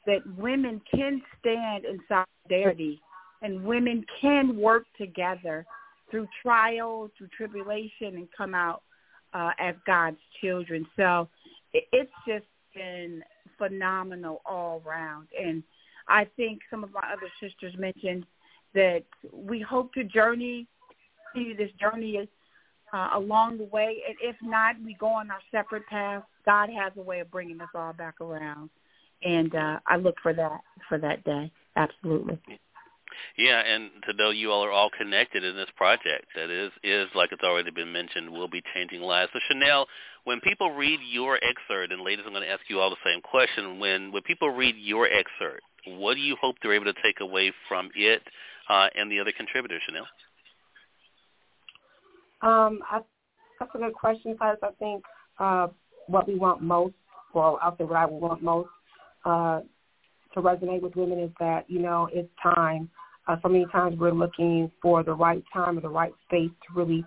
that 0.07 0.21
women 0.37 0.81
can 0.93 1.23
stand 1.41 1.85
in 1.85 2.01
solidarity 2.09 3.01
and 3.43 3.65
women 3.65 4.05
can 4.21 4.57
work 4.57 4.85
together 4.99 5.65
through 6.11 6.27
trial, 6.43 7.11
through 7.17 7.29
tribulation, 7.37 8.17
and 8.17 8.29
come 8.37 8.55
out 8.55 8.83
uh, 9.35 9.51
as 9.59 9.75
God's 9.87 10.19
children. 10.41 10.87
So 10.97 11.29
it's 11.73 12.11
just 12.27 12.45
been 12.75 13.23
phenomenal 13.59 14.43
all 14.47 14.83
around. 14.87 15.29
And 15.41 15.63
I 16.09 16.27
think 16.37 16.61
some 16.71 16.85
of 16.85 16.93
my 16.93 17.03
other 17.13 17.31
sisters 17.41 17.75
mentioned 17.79 18.27
that 18.75 19.03
we 19.33 19.61
hope 19.61 19.93
to 19.95 20.05
journey, 20.05 20.67
see 21.35 21.55
this 21.57 21.71
journey 21.81 22.13
is 22.13 22.29
uh, 22.93 23.11
along 23.15 23.59
the 23.59 23.65
way. 23.65 24.03
And 24.07 24.17
if 24.21 24.37
not, 24.43 24.77
we 24.85 24.95
go 24.99 25.09
on 25.09 25.31
our 25.31 25.41
separate 25.51 25.87
paths. 25.87 26.25
God 26.45 26.69
has 26.71 26.93
a 26.97 27.03
way 27.03 27.21
of 27.21 27.31
bringing 27.31 27.61
us 27.61 27.69
all 27.75 27.93
back 27.93 28.21
around. 28.21 28.71
And 29.23 29.55
uh, 29.55 29.81
I 29.87 29.97
look 29.97 30.17
for 30.23 30.35
that 30.35 30.61
for 30.89 30.99
that 30.99 31.25
day. 31.25 31.51
Absolutely. 31.75 32.39
Yeah, 33.39 33.61
and 33.61 33.91
to 34.09 34.13
know 34.15 34.31
you 34.31 34.51
all 34.51 34.65
are 34.65 34.71
all 34.71 34.91
connected 34.91 35.43
in 35.43 35.57
this 35.57 35.69
project 35.77 36.27
that 36.35 36.51
is 36.51 36.71
is 36.83 37.09
like 37.15 37.33
it's 37.33 37.43
already 37.43 37.71
been 37.71 37.93
mentioned 37.93 38.31
will 38.31 38.49
be 38.49 38.63
changing 38.75 39.01
lives. 39.01 39.31
So 39.33 39.41
Chanelle, 39.51 39.87
when 40.27 40.41
people 40.41 40.73
read 40.73 40.99
your 41.09 41.37
excerpt, 41.37 41.93
and 41.93 42.03
ladies, 42.03 42.25
I'm 42.27 42.33
going 42.33 42.43
to 42.43 42.51
ask 42.51 42.63
you 42.69 42.81
all 42.81 42.91
the 42.91 42.97
same 43.05 43.23
question. 43.23 43.79
When 43.79 44.11
when 44.11 44.23
people 44.23 44.51
read 44.51 44.75
your 44.77 45.07
excerpt, 45.07 45.63
what 45.87 46.15
do 46.15 46.21
you 46.21 46.37
hope 46.41 46.57
they're 46.61 46.75
able 46.75 46.93
to 46.93 47.01
take 47.01 47.21
away 47.21 47.53
from 47.69 47.91
it 47.95 48.23
uh, 48.69 48.89
and 48.97 49.09
the 49.11 49.21
other 49.21 49.31
contributors, 49.37 49.81
Chanelle? 49.89 50.09
Um, 52.47 52.81
I, 52.91 53.01
that's 53.61 53.71
a 53.73 53.79
good 53.79 53.95
question, 53.95 54.33
because 54.33 54.57
I 54.65 54.71
think 54.81 55.05
uh, 55.39 55.69
what 56.09 56.27
we 56.27 56.35
want 56.35 56.61
most, 56.61 56.95
well, 57.33 57.61
I'll 57.63 57.77
say 57.79 57.85
what 57.85 57.97
I 57.97 58.07
would 58.07 58.19
want 58.19 58.43
most 58.43 58.69
uh, 59.25 59.61
to 60.35 60.41
resonate 60.41 60.83
with 60.83 60.97
women 60.97 61.21
is 61.21 61.31
that, 61.39 61.71
you 61.71 61.79
know, 61.79 62.09
it's 62.13 62.29
time. 62.43 62.91
Uh, 63.29 63.37
so 63.43 63.49
many 63.49 63.67
times 63.67 63.97
we're 63.97 64.11
looking 64.11 64.73
for 64.83 65.05
the 65.05 65.15
right 65.15 65.45
time 65.53 65.79
or 65.79 65.81
the 65.81 65.89
right 65.89 66.13
space 66.27 66.51
to 66.67 66.75
really 66.75 67.05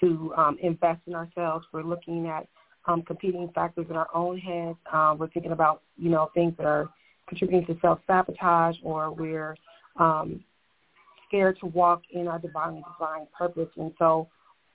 to 0.00 0.32
um, 0.38 0.56
invest 0.62 1.00
in 1.06 1.14
ourselves. 1.14 1.66
We're 1.72 1.82
looking 1.82 2.26
at 2.26 2.48
um, 2.86 3.02
competing 3.02 3.48
factors 3.54 3.86
in 3.88 3.96
our 3.96 4.08
own 4.14 4.38
heads. 4.38 4.78
Um, 4.92 5.18
we're 5.18 5.28
thinking 5.28 5.52
about, 5.52 5.82
you 5.96 6.10
know, 6.10 6.30
things 6.34 6.54
that 6.58 6.66
are 6.66 6.88
contributing 7.28 7.66
to 7.66 7.80
self-sabotage 7.80 8.76
or 8.82 9.10
we're 9.10 9.56
um, 9.98 10.42
scared 11.28 11.58
to 11.60 11.66
walk 11.66 12.02
in 12.10 12.28
our 12.28 12.38
divinely 12.38 12.82
designed 12.92 13.26
purpose. 13.32 13.68
And 13.76 13.92
so 13.98 14.28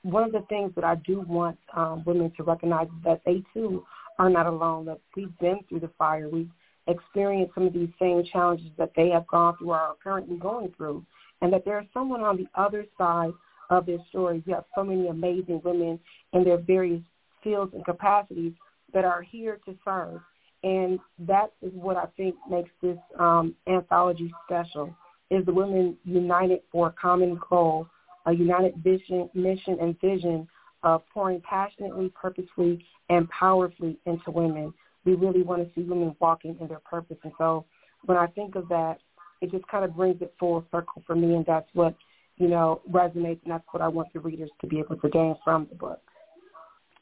one 0.04 0.24
of 0.24 0.32
the 0.32 0.42
things 0.50 0.72
that 0.76 0.84
I 0.84 0.96
do 0.96 1.22
want 1.22 1.58
um, 1.76 2.04
women 2.06 2.32
to 2.38 2.44
recognize 2.44 2.88
is 2.88 3.04
that 3.04 3.22
they 3.26 3.44
too 3.54 3.84
are 4.20 4.30
not 4.30 4.48
alone, 4.48 4.86
that 4.86 5.00
we've 5.16 5.38
been 5.40 5.60
through 5.68 5.82
the 5.82 5.92
fire. 5.98 6.30
We've 6.30 6.50
experienced 6.88 7.54
some 7.54 7.68
of 7.68 7.74
these 7.74 7.90
same 8.00 8.24
challenges 8.32 8.72
that 8.78 8.92
they 8.96 9.10
have 9.10 9.28
gone 9.28 9.56
through 9.58 9.72
or 9.72 9.78
are 9.78 9.96
currently 10.02 10.38
going 10.38 10.74
through, 10.76 11.06
and 11.42 11.52
that 11.54 11.66
there 11.66 11.80
is 11.80 11.86
someone 11.94 12.22
on 12.22 12.38
the 12.38 12.48
other 12.56 12.86
side 12.98 13.32
of 13.70 13.86
their 13.86 14.00
story. 14.10 14.42
You 14.46 14.56
have 14.56 14.64
so 14.74 14.84
many 14.84 15.08
amazing 15.08 15.62
women 15.64 16.00
in 16.34 16.44
their 16.44 16.58
various 16.58 17.02
fields 17.48 17.74
and 17.74 17.86
capacities 17.86 18.54
that 18.94 19.06
are 19.06 19.22
here 19.22 19.60
to 19.66 19.76
serve. 19.86 20.22
And 20.64 21.00
that 21.20 21.54
is 21.62 21.72
what 21.74 21.98
I 21.98 22.06
think 22.18 22.36
makes 22.50 22.72
this 22.82 22.98
um, 23.20 23.56
anthology 23.68 24.34
special, 24.46 24.96
is 25.30 25.46
the 25.46 25.54
women 25.54 25.96
united 26.04 26.62
for 26.72 26.88
a 26.88 26.92
common 26.92 27.40
goal, 27.50 27.88
a 28.26 28.34
united 28.34 28.76
vision, 28.84 29.30
mission 29.34 29.78
and 29.80 30.00
vision 30.02 30.48
of 30.84 31.04
pouring 31.14 31.42
passionately, 31.42 32.12
purposefully, 32.20 32.84
and 33.10 33.30
powerfully 33.30 33.98
into 34.06 34.32
women. 34.32 34.74
We 35.06 35.16
really 35.16 35.44
want 35.44 35.64
to 35.64 35.70
see 35.74 35.88
women 35.88 36.16
walking 36.20 36.58
in 36.60 36.68
their 36.68 36.80
purpose. 36.80 37.18
And 37.24 37.34
so 37.38 37.66
when 38.06 38.18
I 38.18 38.28
think 38.28 38.56
of 38.56 38.68
that, 38.70 38.98
it 39.42 39.52
just 39.52 39.68
kind 39.68 39.86
of 39.86 39.96
brings 39.96 40.22
it 40.22 40.34
full 40.40 40.66
circle 40.72 41.04
for 41.06 41.16
me, 41.16 41.36
and 41.36 41.46
that's 41.46 41.70
what, 41.74 41.96
you 42.38 42.48
know, 42.48 42.82
resonates, 42.92 43.42
and 43.44 43.52
that's 43.52 43.66
what 43.72 43.82
I 43.82 43.88
want 43.88 44.12
the 44.14 44.20
readers 44.20 44.50
to 44.62 44.68
be 44.68 44.80
able 44.80 44.98
to 44.98 45.10
gain 45.10 45.36
from 45.44 45.68
the 45.70 45.76
book. 45.76 46.02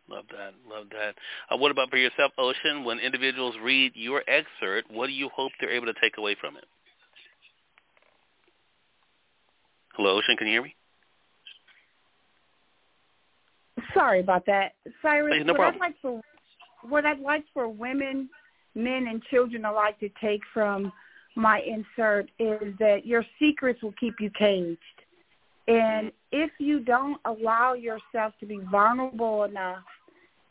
Love 0.09 0.25
that. 0.31 0.53
Love 0.69 0.87
that. 0.91 1.15
Uh, 1.49 1.57
what 1.57 1.71
about 1.71 1.89
for 1.89 1.97
yourself, 1.97 2.31
Ocean? 2.37 2.83
When 2.83 2.99
individuals 2.99 3.55
read 3.61 3.93
your 3.95 4.23
excerpt, 4.27 4.91
what 4.91 5.07
do 5.07 5.13
you 5.13 5.29
hope 5.35 5.51
they're 5.59 5.71
able 5.71 5.87
to 5.87 5.93
take 5.99 6.17
away 6.17 6.35
from 6.39 6.57
it? 6.57 6.65
Hello, 9.93 10.17
Ocean. 10.17 10.37
Can 10.37 10.47
you 10.47 10.53
hear 10.53 10.63
me? 10.63 10.75
Sorry 13.93 14.19
about 14.19 14.45
that, 14.45 14.73
Cyrus. 15.01 15.35
Hey, 15.37 15.43
no 15.43 15.53
what 15.53 15.59
problem. 15.59 15.81
I'd 15.81 15.87
like 15.87 15.95
for 16.01 16.21
what 16.87 17.05
I'd 17.05 17.19
like 17.19 17.45
for 17.53 17.67
women, 17.67 18.29
men, 18.75 19.07
and 19.07 19.23
children 19.23 19.65
alike 19.65 19.99
to 20.01 20.09
take 20.21 20.41
from 20.53 20.91
my 21.35 21.61
insert 21.61 22.29
is 22.39 22.73
that 22.79 23.05
your 23.05 23.25
secrets 23.39 23.81
will 23.81 23.93
keep 23.99 24.15
you 24.19 24.29
caged. 24.37 24.79
And 25.67 26.11
if 26.31 26.51
you 26.59 26.79
don't 26.79 27.19
allow 27.25 27.73
yourself 27.73 28.33
to 28.39 28.45
be 28.45 28.59
vulnerable 28.71 29.43
enough 29.43 29.83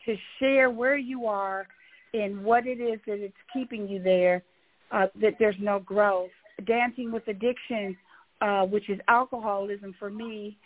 to 0.06 0.16
share 0.38 0.70
where 0.70 0.96
you 0.96 1.26
are 1.26 1.66
and 2.12 2.42
what 2.44 2.66
it 2.66 2.80
is 2.80 3.00
that 3.06 3.18
it's 3.18 3.34
keeping 3.52 3.88
you 3.88 4.02
there, 4.02 4.42
uh, 4.90 5.06
that 5.20 5.34
there's 5.38 5.56
no 5.60 5.78
growth. 5.80 6.30
Dancing 6.66 7.10
with 7.10 7.26
addiction, 7.28 7.96
uh, 8.40 8.64
which 8.64 8.88
is 8.88 8.98
alcoholism 9.08 9.94
for 9.98 10.10
me, 10.10 10.56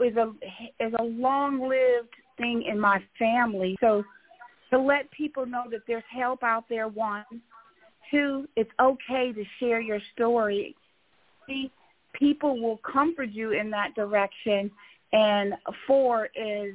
is 0.00 0.16
a 0.16 0.32
is 0.80 0.92
a 0.98 1.02
long-lived 1.02 2.14
thing 2.38 2.64
in 2.68 2.80
my 2.80 3.02
family. 3.18 3.76
So 3.80 4.02
to 4.70 4.78
let 4.78 5.10
people 5.12 5.46
know 5.46 5.64
that 5.70 5.80
there's 5.86 6.02
help 6.10 6.42
out 6.42 6.64
there, 6.68 6.88
one. 6.88 7.24
Two, 8.10 8.48
it's 8.56 8.70
okay 8.80 9.32
to 9.32 9.44
share 9.60 9.80
your 9.80 10.00
story. 10.14 10.74
Three, 11.46 11.70
people 12.12 12.60
will 12.60 12.78
comfort 12.78 13.30
you 13.30 13.52
in 13.52 13.70
that 13.70 13.94
direction. 13.94 14.70
And 15.12 15.54
four 15.86 16.28
is 16.34 16.74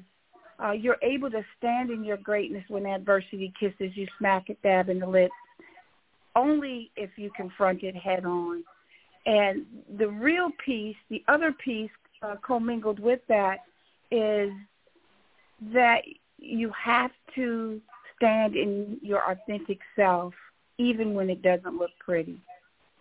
uh, 0.63 0.71
you're 0.71 0.97
able 1.01 1.31
to 1.31 1.43
stand 1.57 1.89
in 1.89 2.03
your 2.03 2.17
greatness 2.17 2.63
when 2.67 2.85
adversity 2.85 3.53
kisses 3.59 3.95
you 3.95 4.07
smack 4.17 4.49
it 4.49 4.61
dab 4.61 4.89
in 4.89 4.99
the 4.99 5.07
lips, 5.07 5.33
only 6.35 6.91
if 6.95 7.11
you 7.17 7.31
confront 7.35 7.83
it 7.83 7.95
head 7.95 8.25
on. 8.25 8.63
And 9.25 9.65
the 9.97 10.07
real 10.07 10.49
piece, 10.65 10.95
the 11.09 11.23
other 11.27 11.51
piece 11.51 11.91
uh, 12.21 12.35
commingled 12.41 12.99
with 12.99 13.21
that 13.29 13.59
is 14.11 14.51
that 15.73 16.01
you 16.37 16.71
have 16.71 17.11
to 17.35 17.81
stand 18.15 18.55
in 18.55 18.97
your 19.01 19.31
authentic 19.31 19.79
self 19.95 20.33
even 20.77 21.13
when 21.13 21.29
it 21.29 21.41
doesn't 21.41 21.77
look 21.77 21.91
pretty. 21.99 22.39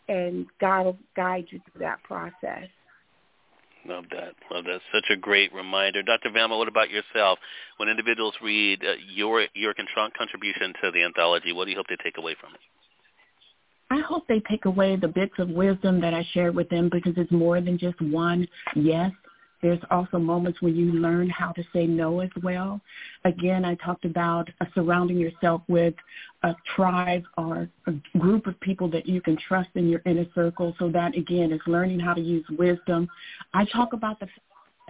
And 0.08 0.46
God 0.60 0.84
will 0.84 0.98
guide 1.16 1.46
you 1.50 1.60
through 1.60 1.80
that 1.80 2.02
process. 2.02 2.68
Love 3.88 4.04
that. 4.10 4.34
Love 4.50 4.64
that. 4.64 4.80
Such 4.92 5.06
a 5.10 5.16
great 5.16 5.52
reminder. 5.54 6.02
Dr. 6.02 6.30
Velma, 6.30 6.58
what 6.58 6.68
about 6.68 6.90
yourself? 6.90 7.38
When 7.78 7.88
individuals 7.88 8.34
read 8.42 8.84
uh, 8.84 8.92
your 9.14 9.46
your 9.54 9.72
contr- 9.72 10.12
contribution 10.16 10.74
to 10.82 10.90
the 10.90 11.02
anthology, 11.02 11.52
what 11.52 11.64
do 11.64 11.70
you 11.70 11.76
hope 11.78 11.86
they 11.88 11.96
take 12.04 12.18
away 12.18 12.36
from 12.38 12.54
it? 12.54 12.60
I 13.90 14.00
hope 14.00 14.26
they 14.28 14.40
take 14.40 14.66
away 14.66 14.96
the 14.96 15.08
bits 15.08 15.32
of 15.38 15.48
wisdom 15.48 16.02
that 16.02 16.12
I 16.12 16.26
shared 16.34 16.54
with 16.54 16.68
them 16.68 16.90
because 16.92 17.14
it's 17.16 17.32
more 17.32 17.62
than 17.62 17.78
just 17.78 17.98
one 18.02 18.46
yes. 18.74 19.10
There's 19.62 19.80
also 19.90 20.18
moments 20.18 20.60
when 20.62 20.76
you 20.76 20.92
learn 20.92 21.28
how 21.30 21.52
to 21.52 21.64
say 21.72 21.86
no 21.86 22.20
as 22.20 22.30
well. 22.42 22.80
Again, 23.24 23.64
I 23.64 23.74
talked 23.76 24.04
about 24.04 24.48
uh, 24.60 24.66
surrounding 24.74 25.16
yourself 25.18 25.62
with 25.66 25.94
a 26.42 26.54
tribe 26.76 27.24
or 27.36 27.68
a 27.86 27.92
group 28.18 28.46
of 28.46 28.58
people 28.60 28.88
that 28.90 29.06
you 29.06 29.20
can 29.20 29.36
trust 29.36 29.70
in 29.74 29.88
your 29.88 30.02
inner 30.06 30.26
circle. 30.34 30.74
So 30.78 30.88
that 30.90 31.16
again 31.16 31.52
is 31.52 31.60
learning 31.66 32.00
how 32.00 32.14
to 32.14 32.20
use 32.20 32.44
wisdom. 32.50 33.08
I 33.54 33.64
talk 33.66 33.92
about 33.92 34.20
the 34.20 34.26
fact 34.26 34.40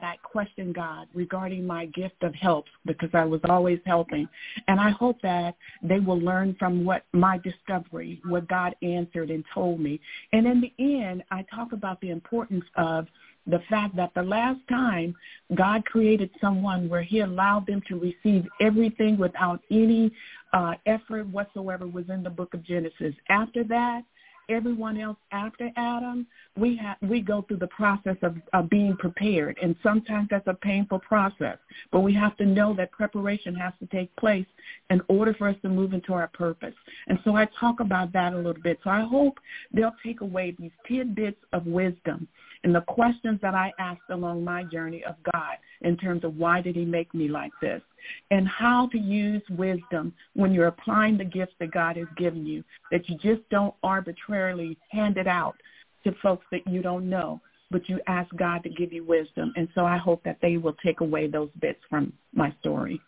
that 0.01 0.07
I 0.07 0.17
questioned 0.23 0.75
God 0.75 1.09
regarding 1.15 1.67
my 1.67 1.87
gift 1.87 2.23
of 2.23 2.35
help 2.35 2.67
because 2.87 3.11
I 3.15 3.25
was 3.25 3.41
always 3.49 3.81
helping. 3.87 4.29
And 4.69 4.79
I 4.79 4.91
hope 4.91 5.21
that 5.23 5.57
they 5.83 6.01
will 6.01 6.21
learn 6.21 6.55
from 6.59 6.85
what 6.85 7.05
my 7.13 7.39
discovery, 7.39 8.21
what 8.25 8.47
God 8.49 8.75
answered 8.83 9.31
and 9.31 9.45
told 9.53 9.81
me. 9.81 10.01
And 10.33 10.47
in 10.47 10.61
the 10.61 10.73
end, 10.79 11.25
I 11.31 11.45
talk 11.53 11.73
about 11.73 12.01
the 12.01 12.11
importance 12.11 12.65
of 12.77 13.07
the 13.49 13.61
fact 13.71 13.97
that 13.97 14.13
the 14.15 14.23
last 14.23 14.61
time 14.69 15.15
God 15.55 15.85
created 15.87 16.31
someone 16.41 16.89
where 16.89 17.03
he 17.03 17.21
allowed 17.21 17.67
them 17.67 17.83
to 17.89 17.99
receive 17.99 18.47
everything 18.61 19.17
without 19.17 19.61
any 19.71 20.13
uh, 20.53 20.75
effort 20.87 21.27
whatsoever 21.29 21.87
was 21.87 22.09
in 22.09 22.23
the 22.23 22.31
book 22.31 22.55
of 22.55 22.63
Genesis. 22.63 23.15
After 23.29 23.65
that, 23.65 24.03
everyone 24.49 24.99
else 24.99 25.19
after 25.31 25.71
Adam, 25.77 26.27
we 26.57 26.77
have 26.77 26.97
we 27.03 27.21
go 27.21 27.43
through 27.43 27.59
the 27.59 27.67
process 27.69 28.17
of, 28.23 28.37
of 28.53 28.71
being 28.71 28.97
prepared, 28.97 29.59
and 29.63 29.77
sometimes 29.83 30.29
that's 30.31 30.47
a 30.47 30.55
painful 30.55 31.01
process. 31.01 31.59
But 31.93 32.01
we 32.01 32.15
have 32.15 32.37
to 32.39 32.47
know 32.47 32.75
that 32.75 32.91
preparation 32.93 33.55
has 33.57 33.73
to 33.81 33.87
take 33.87 34.15
place 34.17 34.47
in 34.91 35.01
order 35.09 35.35
for 35.35 35.49
us 35.49 35.57
to 35.63 35.69
move 35.69 35.93
into 35.93 36.15
our 36.15 36.29
purpose. 36.29 36.75
And 37.09 37.19
so 37.25 37.37
I 37.37 37.47
talk 37.61 37.81
about 37.81 38.13
that 38.15 38.33
a 38.33 38.37
little 38.37 38.63
bit. 38.63 38.79
So 38.83 38.91
I 38.91 39.03
hope 39.03 39.39
they'll 39.73 39.97
take 40.05 40.23
away 40.23 40.57
these 40.59 40.73
tidbits 40.87 41.39
of 41.53 41.67
wisdom 41.67 42.27
and 42.65 42.75
the 42.75 42.81
questions 42.83 43.39
that 43.43 43.55
I 43.55 43.73
asked 43.79 44.11
along 44.11 44.45
my 44.45 44.65
journey 44.65 45.05
of 45.05 45.15
God 45.33 45.57
in 45.83 45.97
terms 45.97 46.25
of 46.25 46.37
why 46.37 46.61
did 46.61 46.77
he 46.77 46.85
make 46.85 47.13
me 47.15 47.29
like 47.29 47.53
this 47.61 47.83
and 48.31 48.49
how 48.49 48.89
to 48.89 48.99
use 48.99 49.43
wisdom 49.51 50.13
when 50.35 50.53
you're 50.53 50.67
applying 50.67 51.17
the 51.19 51.25
gifts 51.25 51.55
that 51.61 51.73
God 51.73 51.97
has 51.97 52.07
given 52.17 52.47
you, 52.47 52.65
that 52.91 53.09
you 53.09 53.17
just 53.19 53.49
don't 53.51 53.75
arbitrarily 53.83 54.77
hand 54.91 55.17
it 55.17 55.27
out 55.27 55.57
to 56.05 56.13
folks 56.23 56.47
that 56.51 56.67
you 56.67 56.83
don't 56.83 57.09
know, 57.09 57.41
but 57.71 57.89
you 57.89 58.01
ask 58.07 58.35
God 58.37 58.63
to 58.63 58.71
give 58.71 58.93
you 58.93 59.05
wisdom. 59.05 59.53
And 59.57 59.69
so 59.75 59.85
I 59.85 59.97
hope 59.97 60.23
that 60.25 60.39
they 60.41 60.57
will 60.57 60.77
take 60.85 61.01
away 61.01 61.27
those 61.27 61.51
bits 61.61 61.81
from 61.89 62.13
my 62.33 62.55
story. 62.61 63.01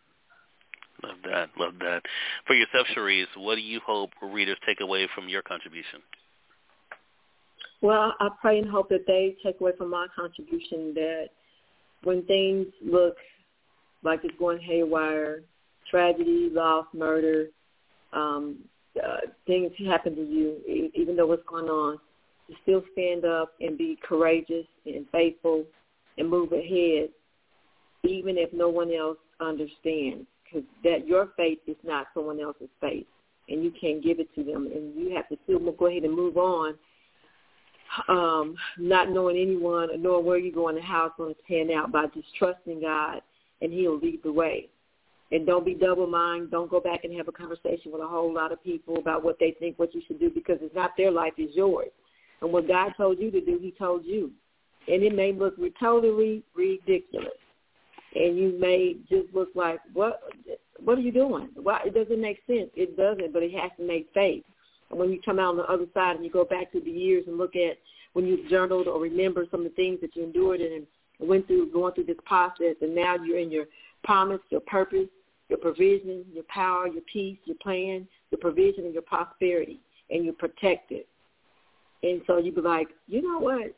Love 1.03 1.17
that. 1.25 1.49
Love 1.59 1.75
that. 1.81 2.03
For 2.47 2.55
yourself, 2.55 2.87
Charise, 2.95 3.25
what 3.37 3.55
do 3.55 3.63
you 3.63 3.81
hope 3.85 4.11
readers 4.23 4.59
take 4.67 4.81
away 4.81 5.09
from 5.15 5.29
your 5.29 5.43
contribution? 5.43 6.01
Well, 7.83 8.14
I 8.21 8.29
pray 8.40 8.59
and 8.59 8.69
hope 8.69 8.88
that 8.90 9.07
they 9.07 9.37
take 9.43 9.61
away 9.61 9.73
from 9.77 9.90
my 9.90 10.07
contribution 10.14 10.93
that 10.95 11.29
when 12.05 12.25
things 12.27 12.66
look 12.85 13.16
like 14.03 14.21
it's 14.23 14.38
going 14.38 14.61
haywire, 14.61 15.43
tragedy, 15.90 16.51
loss, 16.53 16.87
murder, 16.93 17.47
um, 18.12 18.59
uh, 18.97 19.19
things 19.47 19.73
happen 19.87 20.14
to 20.14 20.23
you, 20.23 20.90
even 20.95 21.16
though 21.16 21.27
what's 21.27 21.47
going 21.49 21.66
on, 21.66 21.99
to 22.49 22.55
still 22.62 22.83
stand 22.93 23.25
up 23.25 23.53
and 23.61 23.79
be 23.79 23.97
courageous 24.07 24.66
and 24.85 25.07
faithful 25.12 25.64
and 26.19 26.29
move 26.29 26.53
ahead, 26.53 27.09
even 28.05 28.37
if 28.37 28.53
no 28.53 28.69
one 28.69 28.93
else 28.93 29.19
understands. 29.40 30.27
because 30.45 30.66
that 30.83 31.07
your 31.07 31.29
faith 31.37 31.59
is 31.66 31.77
not 31.85 32.09
someone 32.14 32.40
else's 32.40 32.69
faith, 32.81 33.07
and 33.49 33.62
you 33.62 33.73
can't 33.81 34.03
give 34.03 34.19
it 34.21 34.29
to 34.35 34.43
them, 34.45 34.66
and 34.66 34.95
you 34.97 35.14
have 35.14 35.29
to 35.29 35.37
still 35.45 35.59
go 35.73 35.87
ahead 35.87 36.03
and 36.03 36.14
move 36.14 36.37
on, 36.37 36.75
um, 38.09 38.55
not 38.79 39.11
knowing 39.11 39.37
anyone 39.37 39.90
or 39.90 39.96
knowing 39.96 40.24
where 40.24 40.38
you're 40.38 40.55
going 40.55 40.76
and 40.76 40.85
how 40.85 41.07
it's 41.07 41.14
going 41.16 41.35
to 41.35 41.42
pan 41.42 41.70
out 41.76 41.92
by 41.92 42.07
just 42.14 42.29
trusting 42.38 42.81
God, 42.81 43.20
and 43.61 43.72
He'll 43.72 43.98
lead 43.98 44.20
the 44.22 44.33
way. 44.33 44.68
And 45.33 45.46
don't 45.46 45.64
be 45.64 45.74
double-minded. 45.74 46.50
Don't 46.50 46.70
go 46.70 46.81
back 46.81 47.05
and 47.05 47.16
have 47.16 47.29
a 47.29 47.33
conversation 47.33 47.92
with 47.92 48.00
a 48.00 48.07
whole 48.07 48.33
lot 48.35 48.50
of 48.50 48.62
people 48.64 48.96
about 48.98 49.22
what 49.22 49.38
they 49.38 49.55
think 49.59 49.79
what 49.79 49.94
you 49.94 50.03
should 50.07 50.18
do 50.18 50.31
because 50.31 50.59
it's 50.61 50.74
not 50.74 50.92
their 50.96 51.11
life, 51.11 51.35
it's 51.37 51.55
yours. 51.55 51.90
And 52.40 52.53
what 52.53 52.66
God 52.66 52.92
told 52.96 53.18
you 53.20 53.31
to 53.31 53.40
do, 53.40 53.59
He 53.61 53.72
told 53.72 54.05
you. 54.05 54.33
And 54.88 55.03
it 55.03 55.14
may 55.14 55.33
look 55.33 55.55
totally 55.79 56.42
ridiculous 56.57 57.31
and 58.14 58.37
you 58.37 58.59
may 58.59 58.96
just 59.09 59.33
look 59.35 59.50
like, 59.55 59.81
what 59.92 60.20
what 60.83 60.98
are 60.98 61.03
you 61.03 61.12
doing? 61.12 61.48
Why 61.55 61.81
it 61.85 61.94
doesn't 61.94 62.20
make 62.20 62.38
sense. 62.46 62.70
It 62.74 62.96
doesn't, 62.96 63.33
but 63.33 63.42
it 63.42 63.53
has 63.53 63.70
to 63.79 63.87
make 63.87 64.09
faith. 64.14 64.44
And 64.90 64.98
when 64.98 65.11
you 65.11 65.20
come 65.24 65.38
out 65.38 65.50
on 65.50 65.57
the 65.57 65.64
other 65.64 65.87
side 65.94 66.16
and 66.16 66.24
you 66.24 66.31
go 66.31 66.44
back 66.44 66.72
through 66.72 66.83
the 66.83 66.90
years 66.90 67.24
and 67.26 67.38
look 67.38 67.57
at 67.57 67.79
when 68.12 68.26
you've 68.26 68.48
journaled 68.48 68.88
or 68.88 69.00
remember 69.00 69.46
some 69.50 69.61
of 69.61 69.64
the 69.64 69.76
things 69.76 70.00
that 70.00 70.16
you 70.16 70.24
endured 70.24 70.61
and 70.61 70.87
went 71.20 71.46
through 71.46 71.70
going 71.72 71.94
through 71.94 72.05
this 72.05 72.16
process 72.24 72.74
and 72.81 72.94
now 72.94 73.14
you're 73.16 73.38
in 73.38 73.50
your 73.50 73.66
promise, 74.03 74.40
your 74.50 74.61
purpose, 74.62 75.09
your 75.48 75.59
provision, 75.59 76.24
your 76.33 76.44
power, 76.44 76.88
your 76.88 77.03
peace, 77.12 77.38
your 77.44 77.57
plan, 77.57 78.07
your 78.31 78.38
provision 78.40 78.85
and 78.85 78.94
your 78.94 79.03
prosperity 79.03 79.81
and 80.11 80.24
you're 80.24 80.35
protected. 80.35 81.05
And 82.03 82.22
so 82.26 82.38
you 82.38 82.53
be 82.53 82.61
like, 82.61 82.88
you 83.07 83.22
know 83.22 83.38
what? 83.38 83.74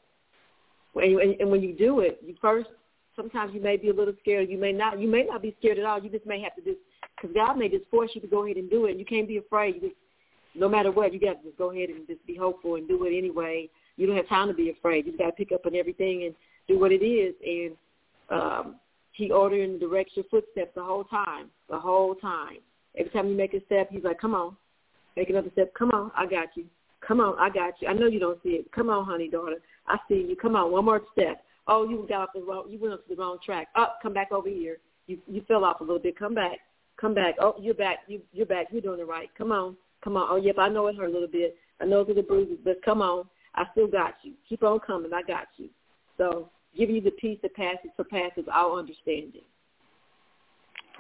And, 1.03 1.41
and 1.41 1.51
when 1.51 1.63
you 1.63 1.75
do 1.75 2.01
it, 2.01 2.21
you 2.25 2.35
first 2.41 2.69
sometimes 3.17 3.55
you 3.55 3.61
may 3.61 3.77
be 3.77 3.89
a 3.91 3.95
little 3.95 4.15
scared. 4.21 4.49
You 4.49 4.59
may 4.59 4.73
not. 4.73 5.01
You 5.01 5.09
may 5.09 5.25
not 5.25 5.43
be 5.43 5.55
scared 5.59 5.79
at 5.79 5.85
all. 5.85 6.03
You 6.03 6.11
just 6.11 6.27
may 6.27 6.41
have 6.41 6.55
to 6.57 6.63
just 6.63 6.79
because 7.17 7.35
God 7.35 7.59
may 7.59 7.69
just 7.69 7.89
force 7.91 8.11
you 8.15 8.21
to 8.21 8.27
go 8.27 8.45
ahead 8.45 8.57
and 8.57 8.71
do 8.71 8.87
it. 8.87 8.99
You 8.99 9.05
can't 9.05 9.29
be 9.29 9.37
afraid. 9.37 9.77
You 9.77 9.81
just, 9.83 9.95
no 10.55 10.69
matter 10.69 10.91
what, 10.91 11.13
you 11.13 11.21
got 11.21 11.43
to 11.43 11.49
just 11.49 11.59
go 11.59 11.71
ahead 11.71 11.91
and 11.91 12.07
just 12.07 12.25
be 12.27 12.37
hopeful 12.37 12.77
and 12.77 12.87
do 12.89 13.05
it 13.05 13.17
anyway. 13.17 13.69
You 13.97 14.07
don't 14.07 14.17
have 14.17 14.29
time 14.29 14.49
to 14.49 14.55
be 14.55 14.71
afraid. 14.71 15.07
You 15.07 15.17
got 15.17 15.27
to 15.27 15.33
pick 15.33 15.53
up 15.53 15.67
on 15.67 15.75
everything 15.75 16.25
and 16.25 16.35
do 16.69 16.79
what 16.79 16.93
it 16.93 17.05
is. 17.05 17.35
And 17.45 17.77
um, 18.31 18.77
He 19.13 19.31
ordered 19.31 19.69
and 19.69 19.81
directs 19.81 20.13
your 20.15 20.25
footsteps 20.31 20.73
the 20.75 20.83
whole 20.83 21.05
time. 21.05 21.51
The 21.69 21.79
whole 21.79 22.15
time. 22.15 22.59
Every 22.97 23.11
time 23.11 23.29
you 23.29 23.37
make 23.37 23.55
a 23.55 23.65
step, 23.67 23.89
He's 23.91 24.05
like, 24.05 24.21
"Come 24.21 24.35
on, 24.35 24.57
make 25.17 25.31
another 25.31 25.49
step. 25.53 25.73
Come 25.75 25.91
on, 25.93 26.13
I 26.17 26.27
got 26.27 26.49
you. 26.55 26.67
Come 27.07 27.21
on, 27.21 27.39
I 27.39 27.49
got 27.49 27.75
you. 27.81 27.89
I 27.89 27.95
know 27.95 28.07
you 28.07 28.21
don't 28.21 28.39
see 28.43 28.51
it. 28.51 28.71
Come 28.73 28.91
on, 28.91 29.07
honey, 29.07 29.29
daughter. 29.29 29.57
I 29.87 29.97
see 30.09 30.27
you. 30.29 30.37
Come 30.37 30.57
on, 30.57 30.71
one 30.71 30.85
more 30.85 31.01
step 31.13 31.43
oh, 31.67 31.89
you 31.89 32.07
got 32.09 32.23
off 32.23 32.29
the 32.35 32.41
wrong, 32.41 32.65
you 32.69 32.79
went 32.79 32.95
off 32.95 33.01
the 33.09 33.17
wrong 33.17 33.39
track. 33.45 33.69
Up, 33.75 33.95
oh, 33.97 33.99
come 34.03 34.13
back 34.13 34.33
over 34.33 34.49
here. 34.49 34.79
You 35.07 35.19
you 35.27 35.43
fell 35.49 35.65
off 35.65 35.81
a 35.81 35.85
little 35.85 35.99
bit. 35.99 36.19
Come 36.19 36.35
back, 36.35 36.59
come 37.01 37.15
back. 37.15 37.37
Oh, 37.41 37.55
you're 37.59 37.75
back. 37.75 37.99
You 38.07 38.21
you're 38.33 38.47
back. 38.47 38.69
You're 38.71 38.83
doing 38.83 39.01
it 39.01 39.07
right. 39.07 39.29
Come 39.37 39.53
on, 39.53 39.77
come 40.03 40.17
on. 40.17 40.29
Oh, 40.31 40.37
yep, 40.37 40.57
I 40.59 40.69
know 40.69 40.87
it 40.89 40.97
hurt 40.97 41.11
a 41.11 41.13
little 41.13 41.29
bit. 41.29 41.57
I 41.81 41.85
know 41.85 42.01
it's 42.01 42.15
the 42.15 42.23
bruises, 42.23 42.59
but 42.65 42.83
come 42.85 43.03
on. 43.03 43.25
I 43.55 43.65
still 43.73 43.89
got 43.89 44.15
you. 44.23 44.33
Keep 44.49 44.63
on 44.63 44.81
coming. 44.81 45.13
I 45.13 45.23
got 45.23 45.49
you. 45.57 45.69
So 46.17 46.49
give 46.77 46.91
you 46.91 47.01
the 47.01 47.11
peace 47.13 47.39
that 47.43 47.55
passes 47.55 47.91
surpasses 47.97 48.45
all 48.53 48.79
understanding. 48.79 49.43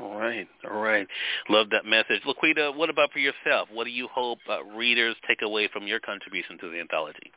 All 0.01 0.19
right, 0.19 0.49
all 0.71 0.81
right. 0.81 1.07
Love 1.49 1.69
that 1.71 1.85
message. 1.85 2.23
Laquita, 2.27 2.75
what 2.75 2.89
about 2.89 3.13
for 3.13 3.19
yourself? 3.19 3.69
What 3.71 3.85
do 3.85 3.91
you 3.91 4.09
hope 4.09 4.39
uh, 4.49 4.65
readers 4.65 5.17
take 5.29 5.43
away 5.43 5.69
from 5.73 5.87
your 5.87 6.01
contribution 6.01 6.59
to 6.59 6.71
the 6.71 6.81
anthology? 6.81 7.31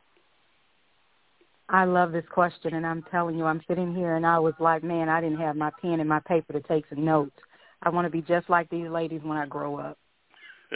I 1.68 1.84
love 1.84 2.12
this 2.12 2.24
question, 2.32 2.74
and 2.74 2.86
I'm 2.86 3.02
telling 3.10 3.36
you, 3.36 3.44
I'm 3.44 3.60
sitting 3.68 3.94
here, 3.94 4.14
and 4.14 4.24
I 4.24 4.38
was 4.38 4.54
like, 4.58 4.82
man, 4.84 5.08
I 5.08 5.20
didn't 5.20 5.40
have 5.40 5.56
my 5.56 5.70
pen 5.82 6.00
and 6.00 6.08
my 6.08 6.20
paper 6.20 6.52
to 6.52 6.60
take 6.60 6.84
some 6.88 7.04
notes. 7.04 7.36
I 7.82 7.90
want 7.90 8.06
to 8.06 8.10
be 8.10 8.22
just 8.22 8.48
like 8.48 8.70
these 8.70 8.88
ladies 8.88 9.20
when 9.22 9.36
I 9.36 9.46
grow 9.46 9.76
up. 9.78 9.98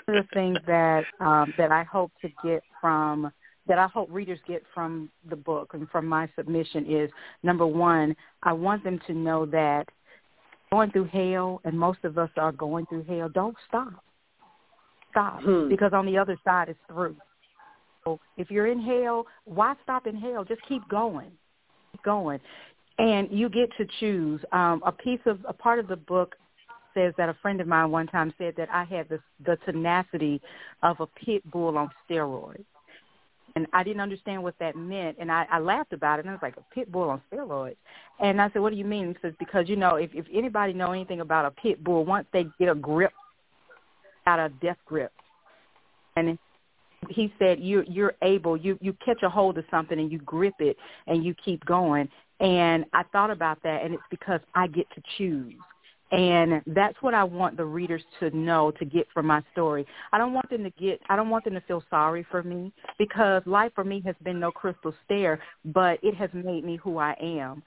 One 0.07 0.19
of 0.19 0.27
the 0.27 0.35
things 0.35 0.59
that 0.67 1.05
um, 1.21 1.53
that 1.59 1.73
I 1.73 1.85
hope 1.85 2.13
to 2.23 2.29
get 2.45 2.63
from 2.81 3.33
that 3.67 3.79
I 3.79 3.87
hope 3.87 4.09
readers 4.11 4.39
get 4.49 4.63
from 4.75 5.11
the 5.29 5.37
book 5.37 5.71
and 5.75 5.89
from 5.91 6.07
my 6.07 6.29
submission 6.37 6.87
is 6.91 7.11
number 7.43 7.67
one, 7.67 8.17
I 8.43 8.53
want 8.53 8.83
them 8.83 8.99
to 9.07 9.13
know 9.13 9.47
that 9.47 9.87
going 10.73 10.91
through 10.91 11.07
hell, 11.07 11.61
and 11.65 11.79
most 11.79 11.99
of 12.05 12.19
us 12.19 12.31
are 12.37 12.53
going 12.53 12.87
through 12.87 13.05
hell. 13.05 13.29
Don't 13.29 13.57
stop. 13.69 14.05
Stop, 15.11 15.43
hmm. 15.43 15.69
because 15.69 15.93
on 15.93 16.07
the 16.07 16.17
other 16.17 16.37
side 16.45 16.69
is 16.69 16.77
through. 16.87 17.17
So 18.05 18.19
if 18.37 18.51
you're 18.51 18.69
in 18.69 18.81
hell, 18.81 19.27
why 19.45 19.75
stop 19.83 20.07
in 20.07 20.17
hell? 20.17 20.45
Just 20.45 20.63
keep 20.69 20.89
going, 20.89 21.31
keep 21.93 22.03
going, 22.03 22.41
and 22.99 23.29
you 23.31 23.49
get 23.49 23.71
to 23.79 23.87
choose. 23.99 24.41
Um, 24.53 24.83
a 24.87 24.93
piece 24.93 25.21
of 25.27 25.39
a 25.49 25.53
part 25.53 25.79
of 25.79 25.89
the 25.89 25.97
book 25.97 26.37
says 26.95 27.15
that 27.17 27.29
a 27.29 27.35
friend 27.35 27.61
of 27.61 27.67
mine 27.67 27.91
one 27.91 28.07
time 28.07 28.33
said 28.39 28.55
that 28.57 28.69
I 28.71 28.85
had 28.85 29.09
the 29.09 29.21
the 29.45 29.57
tenacity 29.65 30.41
of 30.83 31.01
a 31.01 31.07
pit 31.07 31.49
bull 31.51 31.77
on 31.79 31.91
steroids. 32.09 32.65
And 33.57 33.67
I 33.73 33.83
didn't 33.83 34.01
understand 34.01 34.45
what 34.45 34.55
that 34.61 34.77
meant, 34.77 35.17
and 35.19 35.31
I, 35.31 35.45
I 35.51 35.59
laughed 35.59 35.93
about 35.93 36.21
it. 36.21 36.23
And 36.23 36.31
I 36.31 36.35
was 36.35 36.43
like, 36.43 36.57
a 36.57 36.75
pit 36.75 36.93
bull 36.93 37.11
on 37.11 37.21
steroids. 37.33 37.75
And 38.21 38.41
I 38.41 38.49
said, 38.53 38.63
what 38.63 38.71
do 38.71 38.79
you 38.79 38.85
mean? 38.85 39.09
He 39.09 39.17
says, 39.23 39.35
because 39.41 39.69
you 39.69 39.75
know, 39.75 39.97
if 39.97 40.11
if 40.15 40.27
anybody 40.33 40.73
know 40.73 40.93
anything 40.93 41.21
about 41.21 41.47
a 41.47 41.51
pit 41.51 41.83
bull, 41.83 42.05
once 42.05 42.27
they 42.33 42.47
get 42.61 42.69
a 42.69 42.75
grip, 42.77 43.13
out 44.27 44.39
of 44.39 44.61
death 44.61 44.79
grip, 44.87 45.13
and 46.17 46.39
he 47.09 47.33
said 47.39 47.59
you're 47.61 47.85
you're 47.85 48.15
able 48.23 48.57
you 48.57 48.79
you 48.81 48.95
catch 49.05 49.23
a 49.23 49.31
hold 49.31 49.57
of 49.57 49.65
something 49.71 49.99
and 49.99 50.13
you 50.13 50.19
grip 50.19 50.55
it 50.59 50.77
and 51.07 51.25
you 51.25 51.35
keep 51.43 51.65
going 51.65 52.09
and 52.41 52.85
i 52.93 53.03
thought 53.05 53.31
about 53.31 53.63
that 53.63 53.83
and 53.83 53.95
it's 53.95 54.03
because 54.11 54.41
i 54.55 54.67
get 54.67 54.87
to 54.95 55.03
choose 55.17 55.55
and 56.11 56.63
that's 56.69 56.97
what 57.01 57.15
i 57.15 57.23
want 57.23 57.57
the 57.57 57.65
readers 57.65 58.03
to 58.19 58.31
know 58.37 58.71
to 58.73 58.85
get 58.85 59.07
from 59.15 59.27
my 59.27 59.43
story 59.53 59.87
i 60.13 60.19
don't 60.19 60.33
want 60.33 60.49
them 60.51 60.65
to 60.65 60.71
get 60.71 61.01
i 61.09 61.17
don't 61.17 61.31
want 61.31 61.45
them 61.45 61.55
to 61.55 61.61
feel 61.63 61.83
sorry 61.91 62.27
for 62.31 62.43
me 62.43 62.73
because 62.99 63.43
life 63.47 63.73
for 63.75 63.85
me 63.85 64.03
has 64.05 64.17
been 64.23 64.41
no 64.41 64.51
crystal 64.51 64.95
stair 65.05 65.41
but 65.67 65.99
it 66.03 66.15
has 66.15 66.31
made 66.33 66.65
me 66.65 66.77
who 66.77 66.99
i 66.99 67.15
am 67.21 67.63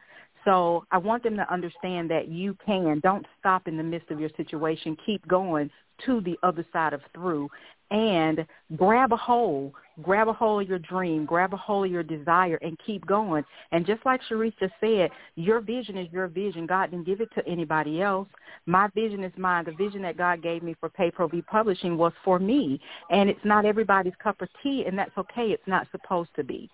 so 0.45 0.85
I 0.91 0.97
want 0.97 1.23
them 1.23 1.37
to 1.37 1.53
understand 1.53 2.09
that 2.11 2.27
you 2.27 2.57
can. 2.65 2.99
Don't 3.01 3.25
stop 3.39 3.67
in 3.67 3.77
the 3.77 3.83
midst 3.83 4.11
of 4.11 4.19
your 4.19 4.29
situation. 4.35 4.97
Keep 5.05 5.27
going 5.27 5.69
to 6.05 6.21
the 6.21 6.37
other 6.43 6.65
side 6.71 6.93
of 6.93 7.01
through 7.13 7.49
and 7.91 8.45
grab 8.75 9.11
a 9.11 9.17
hold, 9.17 9.71
grab 10.01 10.27
a 10.27 10.33
hold 10.33 10.63
of 10.63 10.69
your 10.69 10.79
dream, 10.79 11.25
grab 11.25 11.53
a 11.53 11.57
hold 11.57 11.85
of 11.85 11.91
your 11.91 12.01
desire, 12.01 12.57
and 12.63 12.77
keep 12.85 13.05
going. 13.05 13.43
And 13.71 13.85
just 13.85 14.03
like 14.03 14.19
just 14.29 14.73
said, 14.81 15.11
your 15.35 15.61
vision 15.61 15.97
is 15.97 16.11
your 16.11 16.27
vision. 16.27 16.65
God 16.65 16.89
didn't 16.89 17.05
give 17.05 17.21
it 17.21 17.29
to 17.35 17.47
anybody 17.47 18.01
else. 18.01 18.27
My 18.65 18.89
vision 18.95 19.23
is 19.23 19.31
mine. 19.37 19.65
The 19.65 19.73
vision 19.73 20.01
that 20.01 20.17
God 20.17 20.41
gave 20.41 20.63
me 20.63 20.75
for 20.79 20.89
Pay 20.89 21.11
Pro 21.11 21.27
V 21.27 21.43
Publishing 21.43 21.95
was 21.95 22.13
for 22.25 22.39
me, 22.39 22.81
and 23.11 23.29
it's 23.29 23.45
not 23.45 23.63
everybody's 23.63 24.13
cup 24.21 24.41
of 24.41 24.49
tea, 24.63 24.85
and 24.87 24.97
that's 24.97 25.15
okay. 25.17 25.51
It's 25.51 25.67
not 25.67 25.87
supposed 25.91 26.31
to 26.35 26.43
be. 26.43 26.69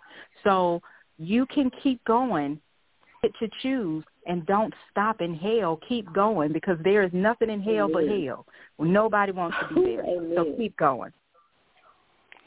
So 0.46 0.82
you 1.18 1.46
can 1.48 1.70
keep 1.84 2.02
going 2.06 2.62
to 3.24 3.50
choose 3.62 4.06
and 4.26 4.46
don't 4.46 4.74
stop 4.92 5.22
in 5.22 5.34
hell. 5.36 5.80
Keep 5.88 6.14
going 6.14 6.52
because 6.52 6.78
there 6.84 7.04
is 7.04 7.12
nothing 7.14 7.50
in 7.50 7.62
hell 7.62 7.90
Amen. 7.90 7.92
but 7.94 8.08
hell. 8.08 8.46
Nobody 8.80 9.32
wants 9.32 9.58
to 9.68 9.76
be 9.76 9.96
there. 9.96 10.06
Amen. 10.06 10.34
So 10.36 10.56
keep 10.58 10.78
going. 10.78 11.12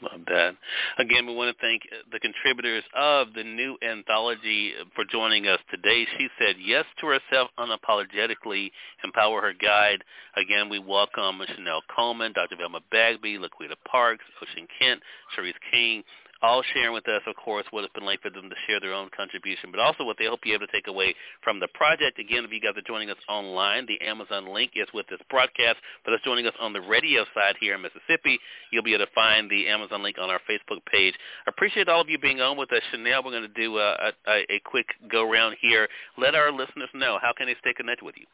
Love 0.03 0.21
that. 0.27 0.55
Again, 0.97 1.25
we 1.25 1.33
want 1.33 1.55
to 1.55 1.61
thank 1.65 1.83
uh, 1.91 2.03
the 2.11 2.19
contributors 2.19 2.83
of 2.93 3.27
the 3.35 3.43
new 3.43 3.77
anthology 3.81 4.73
for 4.95 5.05
joining 5.05 5.47
us 5.47 5.59
today. 5.71 6.05
She 6.17 6.27
said 6.37 6.55
yes 6.59 6.83
to 6.99 7.07
herself 7.07 7.51
unapologetically, 7.57 8.71
empower 9.03 9.41
her 9.41 9.53
guide. 9.53 10.03
Again, 10.35 10.67
we 10.67 10.79
welcome 10.79 11.39
Chanelle 11.39 11.81
Coleman, 11.95 12.33
Dr. 12.33 12.57
Velma 12.57 12.81
Bagby, 12.91 13.37
Laquita 13.37 13.75
Parks, 13.89 14.25
Ocean 14.41 14.67
Kent, 14.77 15.01
Charise 15.37 15.53
King, 15.71 16.03
all 16.43 16.61
sharing 16.73 16.93
with 16.93 17.07
us, 17.07 17.21
of 17.25 17.35
course, 17.35 17.65
what 17.71 17.83
it's 17.83 17.93
been 17.93 18.05
like 18.05 18.21
for 18.21 18.29
them 18.29 18.49
to 18.49 18.55
share 18.67 18.79
their 18.79 18.93
own 18.93 19.09
contribution, 19.15 19.71
but 19.71 19.79
also 19.79 20.03
what 20.03 20.17
they 20.19 20.25
hope 20.25 20.41
you're 20.43 20.55
able 20.55 20.67
to 20.67 20.71
take 20.71 20.87
away 20.87 21.15
from 21.41 21.59
the 21.59 21.67
project. 21.73 22.19
Again, 22.19 22.43
if 22.43 22.51
you 22.51 22.59
guys 22.59 22.77
are 22.77 22.85
joining 22.85 23.09
us 23.09 23.17
online, 23.29 23.87
the 23.87 23.99
Amazon 24.05 24.53
link 24.53 24.71
is 24.75 24.87
with 24.93 25.07
this 25.07 25.19
broadcast. 25.29 25.77
But 26.03 26.13
us 26.13 26.19
joining 26.23 26.45
us 26.45 26.53
on 26.59 26.73
the 26.73 26.81
radio 26.81 27.23
side 27.33 27.55
here 27.59 27.75
in 27.75 27.81
Mississippi, 27.81 28.39
you'll 28.71 28.83
be 28.83 28.93
able 28.93 29.05
to 29.05 29.11
find 29.15 29.49
the 29.49 29.67
Amazon 29.69 30.03
link 30.03 30.17
on 30.19 30.29
our 30.29 30.41
Facebook 30.49 30.83
page. 30.91 31.15
I 31.47 31.49
Appreciate 31.49 31.87
all 31.87 32.01
of 32.01 32.09
you 32.09 32.19
being 32.19 32.41
on 32.41 32.57
with 32.57 32.71
us. 32.73 32.81
Chanelle, 32.93 33.23
we're 33.23 33.31
going 33.31 33.43
to 33.43 33.47
do 33.47 33.77
uh, 33.77 34.11
a, 34.27 34.31
a, 34.31 34.55
a 34.55 34.59
quick 34.65 34.87
go-round 35.09 35.55
here. 35.61 35.87
Let 36.17 36.35
our 36.35 36.51
listeners 36.51 36.89
know, 36.93 37.17
how 37.21 37.31
can 37.31 37.47
they 37.47 37.55
stay 37.59 37.73
connected 37.73 38.03
with 38.05 38.15
you? 38.17 38.25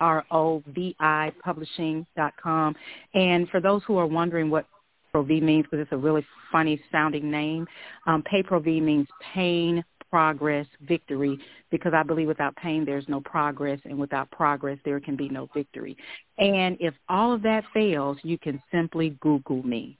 R 0.00 0.24
O 0.32 0.62
V 0.74 0.96
I 0.98 1.32
Publishing.com. 1.42 2.74
And 3.14 3.48
for 3.48 3.60
those 3.60 3.82
who 3.86 3.96
are 3.96 4.06
wondering 4.06 4.50
what 4.50 4.66
ProV 5.14 5.42
means 5.42 5.64
because 5.64 5.82
it's 5.82 5.92
a 5.92 5.96
really 5.96 6.24
funny 6.50 6.80
sounding 6.90 7.30
name. 7.30 7.66
Um, 8.06 8.22
Pay 8.22 8.42
V 8.42 8.80
means 8.80 9.06
pain, 9.34 9.84
progress, 10.12 10.66
victory, 10.82 11.38
because 11.70 11.92
I 11.94 12.02
believe 12.02 12.28
without 12.28 12.54
pain 12.56 12.84
there's 12.84 13.08
no 13.08 13.20
progress, 13.20 13.80
and 13.84 13.98
without 13.98 14.30
progress 14.30 14.78
there 14.84 15.00
can 15.00 15.16
be 15.16 15.28
no 15.28 15.48
victory. 15.54 15.96
And 16.38 16.76
if 16.80 16.94
all 17.08 17.32
of 17.32 17.42
that 17.42 17.64
fails, 17.74 18.18
you 18.22 18.38
can 18.38 18.62
simply 18.70 19.16
Google 19.20 19.62
me. 19.62 19.98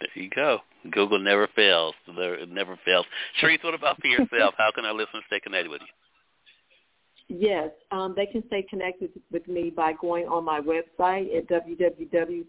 There 0.00 0.24
you 0.24 0.30
go. 0.30 0.58
Google 0.90 1.20
never 1.20 1.48
fails. 1.54 1.94
It 2.08 2.48
never 2.50 2.78
fails. 2.84 3.06
Charise, 3.40 3.62
what 3.62 3.74
about 3.74 4.00
for 4.00 4.08
yourself? 4.08 4.54
How 4.58 4.72
can 4.74 4.84
our 4.84 4.92
listeners 4.92 5.22
stay 5.28 5.38
connected 5.40 5.70
with 5.70 5.80
you? 5.80 7.38
Yes, 7.38 7.70
um, 7.92 8.12
they 8.14 8.26
can 8.26 8.42
stay 8.48 8.62
connected 8.68 9.10
with 9.30 9.46
me 9.46 9.70
by 9.70 9.92
going 9.94 10.26
on 10.26 10.44
my 10.44 10.60
website 10.60 11.34
at 11.36 11.48
www 11.48 12.44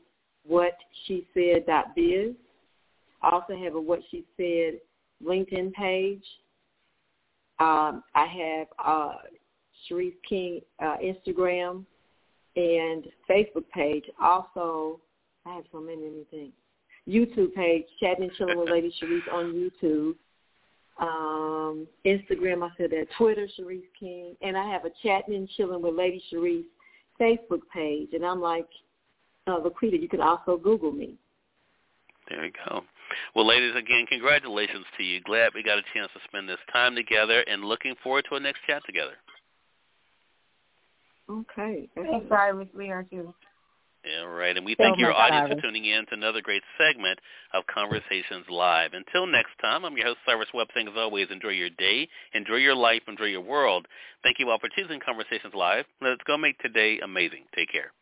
whatshesaid.biz. 0.49 2.35
I 3.21 3.29
also 3.29 3.55
have 3.55 3.75
a 3.75 3.81
What 3.81 4.01
She 4.11 4.25
Said 4.37 4.79
LinkedIn 5.25 5.73
page. 5.73 6.23
Um, 7.59 8.03
I 8.15 8.25
have 8.25 8.67
uh, 8.83 9.13
Charise 9.89 10.13
King 10.27 10.61
uh, 10.81 10.97
Instagram 11.03 11.85
and 12.55 13.07
Facebook 13.29 13.67
page. 13.73 14.05
Also, 14.21 14.99
I 15.45 15.55
have 15.55 15.65
so 15.71 15.79
many, 15.79 15.97
many 15.97 16.25
things. 16.31 16.53
YouTube 17.07 17.53
page, 17.53 17.83
Chatting 17.99 18.25
and 18.25 18.33
Chilling 18.37 18.59
with 18.59 18.69
Lady 18.69 18.93
Charise 19.01 19.33
on 19.33 19.53
YouTube. 19.53 20.15
Um, 20.99 21.87
Instagram, 22.05 22.63
I 22.63 22.69
said 22.77 22.91
that. 22.91 23.07
Twitter, 23.17 23.47
Charise 23.59 23.81
King. 23.99 24.35
And 24.41 24.57
I 24.57 24.69
have 24.69 24.85
a 24.85 24.91
Chatting 25.01 25.35
and 25.35 25.49
Chilling 25.57 25.81
with 25.81 25.95
Lady 25.95 26.23
Charise 26.31 26.63
Facebook 27.19 27.61
page. 27.73 28.09
And 28.13 28.25
I'm 28.25 28.41
like, 28.41 28.67
uh, 29.47 29.59
Laquita, 29.59 30.01
you 30.01 30.07
can 30.07 30.21
also 30.21 30.57
Google 30.57 30.91
me. 30.91 31.15
There 32.29 32.45
you 32.45 32.51
go. 32.65 32.83
Well, 33.35 33.47
ladies, 33.47 33.75
again, 33.75 34.05
congratulations 34.07 34.85
to 34.97 35.03
you. 35.03 35.21
Glad 35.21 35.51
we 35.53 35.63
got 35.63 35.77
a 35.77 35.83
chance 35.93 36.11
to 36.13 36.19
spend 36.27 36.47
this 36.47 36.59
time 36.71 36.95
together 36.95 37.41
and 37.47 37.65
looking 37.65 37.95
forward 38.03 38.25
to 38.29 38.35
a 38.35 38.39
next 38.39 38.59
chat 38.67 38.81
together. 38.85 39.13
Okay. 41.29 41.89
Thanks, 41.95 42.25
Cyrus. 42.29 42.67
We 42.75 42.91
are 42.91 43.03
too. 43.03 43.33
All 44.19 44.27
right, 44.27 44.57
and 44.57 44.65
we 44.65 44.75
thank 44.75 44.99
your 44.99 45.13
audience 45.13 45.53
for 45.53 45.61
tuning 45.61 45.85
in 45.85 46.05
to 46.07 46.13
another 46.13 46.41
great 46.41 46.61
segment 46.77 47.19
of 47.53 47.63
Conversations 47.73 48.45
Live. 48.49 48.91
Until 48.91 49.25
next 49.25 49.51
time, 49.61 49.85
I'm 49.85 49.95
your 49.95 50.07
host, 50.07 50.19
Cyrus 50.25 50.49
Webb, 50.53 50.67
saying 50.73 50.89
as 50.89 50.93
always, 50.97 51.27
enjoy 51.31 51.55
your 51.55 51.69
day, 51.69 52.09
enjoy 52.33 52.55
your 52.55 52.75
life, 52.75 53.01
enjoy 53.07 53.31
your 53.31 53.39
world. 53.39 53.87
Thank 54.21 54.39
you 54.39 54.49
all 54.49 54.59
for 54.59 54.67
choosing 54.75 54.99
Conversations 54.99 55.53
Live. 55.53 55.85
Let's 56.01 56.21
go 56.27 56.37
make 56.37 56.59
today 56.59 56.99
amazing. 57.01 57.45
Take 57.55 57.71
care. 57.71 57.93